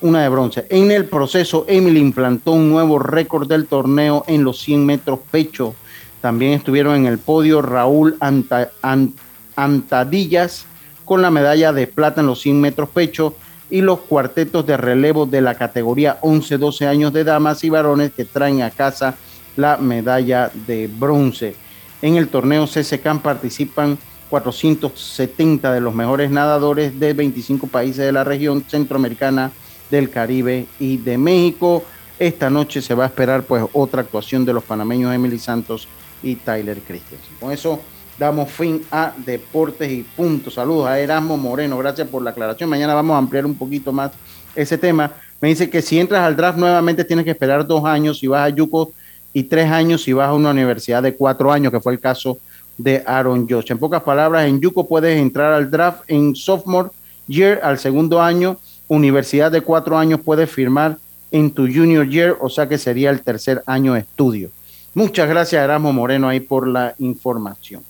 una 0.00 0.22
de 0.22 0.28
bronce. 0.28 0.66
En 0.70 0.90
el 0.92 1.06
proceso, 1.06 1.64
Emily 1.68 2.00
implantó 2.00 2.52
un 2.52 2.70
nuevo 2.70 2.98
récord 2.98 3.48
del 3.48 3.66
torneo 3.66 4.24
en 4.28 4.44
los 4.44 4.58
100 4.60 4.86
metros 4.86 5.18
pecho. 5.30 5.74
También 6.20 6.52
estuvieron 6.52 6.94
en 6.94 7.06
el 7.06 7.18
podio 7.18 7.60
Raúl 7.62 8.16
Anta- 8.20 8.70
An- 8.80 9.12
Antadillas 9.56 10.66
con 11.04 11.20
la 11.20 11.30
medalla 11.30 11.72
de 11.72 11.86
plata 11.86 12.20
en 12.20 12.28
los 12.28 12.40
100 12.40 12.60
metros 12.60 12.88
pecho 12.90 13.34
y 13.70 13.80
los 13.82 14.00
cuartetos 14.00 14.66
de 14.66 14.76
relevo 14.76 15.26
de 15.26 15.40
la 15.40 15.54
categoría 15.54 16.20
11-12 16.20 16.86
años 16.86 17.12
de 17.12 17.24
damas 17.24 17.62
y 17.64 17.70
varones 17.70 18.12
que 18.12 18.24
traen 18.24 18.62
a 18.62 18.70
casa 18.70 19.16
la 19.56 19.76
medalla 19.76 20.50
de 20.66 20.88
bronce. 20.88 21.54
En 22.00 22.16
el 22.16 22.28
torneo 22.28 22.66
CCCAM 22.66 23.20
participan 23.20 23.98
470 24.30 25.72
de 25.72 25.80
los 25.80 25.94
mejores 25.94 26.30
nadadores 26.30 26.98
de 26.98 27.12
25 27.12 27.66
países 27.66 28.04
de 28.04 28.12
la 28.12 28.24
región 28.24 28.64
centroamericana, 28.66 29.50
del 29.90 30.10
Caribe 30.10 30.66
y 30.78 30.98
de 30.98 31.18
México. 31.18 31.82
Esta 32.18 32.50
noche 32.50 32.82
se 32.82 32.94
va 32.94 33.04
a 33.04 33.06
esperar 33.08 33.42
pues 33.42 33.64
otra 33.72 34.02
actuación 34.02 34.44
de 34.44 34.52
los 34.52 34.64
panameños 34.64 35.14
Emily 35.14 35.38
Santos 35.38 35.88
y 36.22 36.36
Tyler 36.36 36.78
Christensen. 36.80 37.36
Con 37.40 37.52
eso 37.52 37.80
damos 38.18 38.50
fin 38.50 38.82
a 38.90 39.12
Deportes 39.16 39.90
y 39.90 40.02
Punto. 40.02 40.50
Saludos 40.50 40.88
a 40.88 40.98
Erasmo 40.98 41.36
Moreno, 41.36 41.78
gracias 41.78 42.08
por 42.08 42.22
la 42.22 42.30
aclaración. 42.30 42.68
Mañana 42.68 42.94
vamos 42.94 43.14
a 43.14 43.18
ampliar 43.18 43.46
un 43.46 43.54
poquito 43.54 43.92
más 43.92 44.12
ese 44.54 44.76
tema. 44.76 45.12
Me 45.40 45.48
dice 45.48 45.70
que 45.70 45.80
si 45.80 46.00
entras 46.00 46.22
al 46.22 46.36
draft 46.36 46.58
nuevamente 46.58 47.04
tienes 47.04 47.24
que 47.24 47.30
esperar 47.30 47.66
dos 47.66 47.84
años 47.84 48.18
si 48.18 48.26
vas 48.26 48.46
a 48.46 48.48
Yuko 48.48 48.92
y 49.32 49.44
tres 49.44 49.70
años 49.70 50.02
si 50.02 50.12
vas 50.12 50.28
a 50.28 50.34
una 50.34 50.50
universidad 50.50 51.02
de 51.02 51.14
cuatro 51.14 51.52
años, 51.52 51.72
que 51.72 51.80
fue 51.80 51.92
el 51.92 52.00
caso 52.00 52.38
de 52.76 53.02
Aaron 53.06 53.48
Josh. 53.48 53.70
En 53.70 53.78
pocas 53.78 54.02
palabras, 54.02 54.46
en 54.46 54.60
Yuko 54.60 54.88
puedes 54.88 55.16
entrar 55.16 55.52
al 55.52 55.70
draft 55.70 56.02
en 56.08 56.34
sophomore 56.34 56.90
year, 57.28 57.60
al 57.62 57.78
segundo 57.78 58.20
año, 58.20 58.56
universidad 58.88 59.52
de 59.52 59.60
cuatro 59.60 59.96
años 59.96 60.20
puedes 60.24 60.50
firmar 60.50 60.96
en 61.30 61.50
tu 61.50 61.62
junior 61.62 62.08
year, 62.08 62.36
o 62.40 62.48
sea 62.48 62.68
que 62.68 62.78
sería 62.78 63.10
el 63.10 63.20
tercer 63.20 63.62
año 63.66 63.94
de 63.94 64.00
estudio. 64.00 64.50
Muchas 64.94 65.28
gracias, 65.28 65.62
Erasmo 65.62 65.92
Moreno, 65.92 66.28
ahí 66.28 66.40
por 66.40 66.66
la 66.66 66.94
información. 66.98 67.82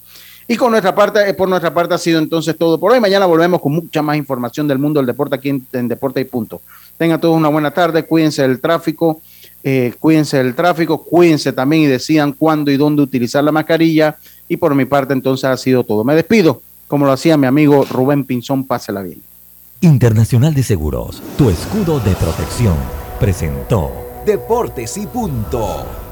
Y 0.51 0.57
con 0.57 0.71
nuestra 0.71 0.95
parte, 0.95 1.29
eh, 1.29 1.35
por 1.35 1.47
nuestra 1.47 1.73
parte 1.75 1.95
ha 1.95 1.99
sido 1.99 2.19
entonces 2.19 2.57
todo 2.57 2.81
por 2.81 2.91
hoy. 2.91 3.01
Mañana 3.01 3.27
volvemos 3.27 3.61
con 3.61 3.73
mucha 3.73 4.01
más 4.01 4.17
información 4.17 4.67
del 4.67 4.79
mundo 4.79 4.99
del 4.99 5.07
deporte 5.07 5.35
aquí 5.35 5.51
en, 5.51 5.67
en 5.75 5.89
Deporte 5.89 6.23
y 6.23 6.25
Punto. 6.25 6.63
Tengan 6.97 7.21
todos 7.21 7.37
una 7.37 7.49
buena 7.49 7.71
tarde, 7.71 8.05
cuídense 8.05 8.43
del 8.43 8.59
tráfico, 8.59 9.21
eh, 9.63 9.93
cuídense 10.01 10.39
del 10.39 10.55
tráfico, 10.55 11.05
cuídense 11.05 11.53
también 11.53 11.83
y 11.83 11.87
decidan 11.87 12.33
cuándo 12.33 12.71
y 12.71 12.79
dónde 12.79 13.03
utilizar 13.03 13.45
la 13.45 13.53
mascarilla. 13.53 14.17
Y 14.49 14.57
por 14.57 14.75
mi 14.75 14.87
parte 14.87 15.13
entonces 15.13 15.45
ha 15.45 15.57
sido 15.59 15.85
todo. 15.85 16.03
Me 16.03 16.15
despido, 16.15 16.63
como 16.87 17.05
lo 17.05 17.13
hacía 17.13 17.37
mi 17.37 17.47
amigo 17.47 17.85
Rubén 17.91 18.25
Pinzón, 18.25 18.67
pásela 18.67 19.03
bien. 19.03 19.21
Internacional 19.83 20.55
de 20.55 20.63
Seguros, 20.63 21.23
tu 21.37 21.51
escudo 21.51 22.01
de 22.01 22.15
protección, 22.15 22.75
presentó 23.21 23.93
Deportes 24.25 24.97
y 24.97 25.07
punto. 25.07 26.08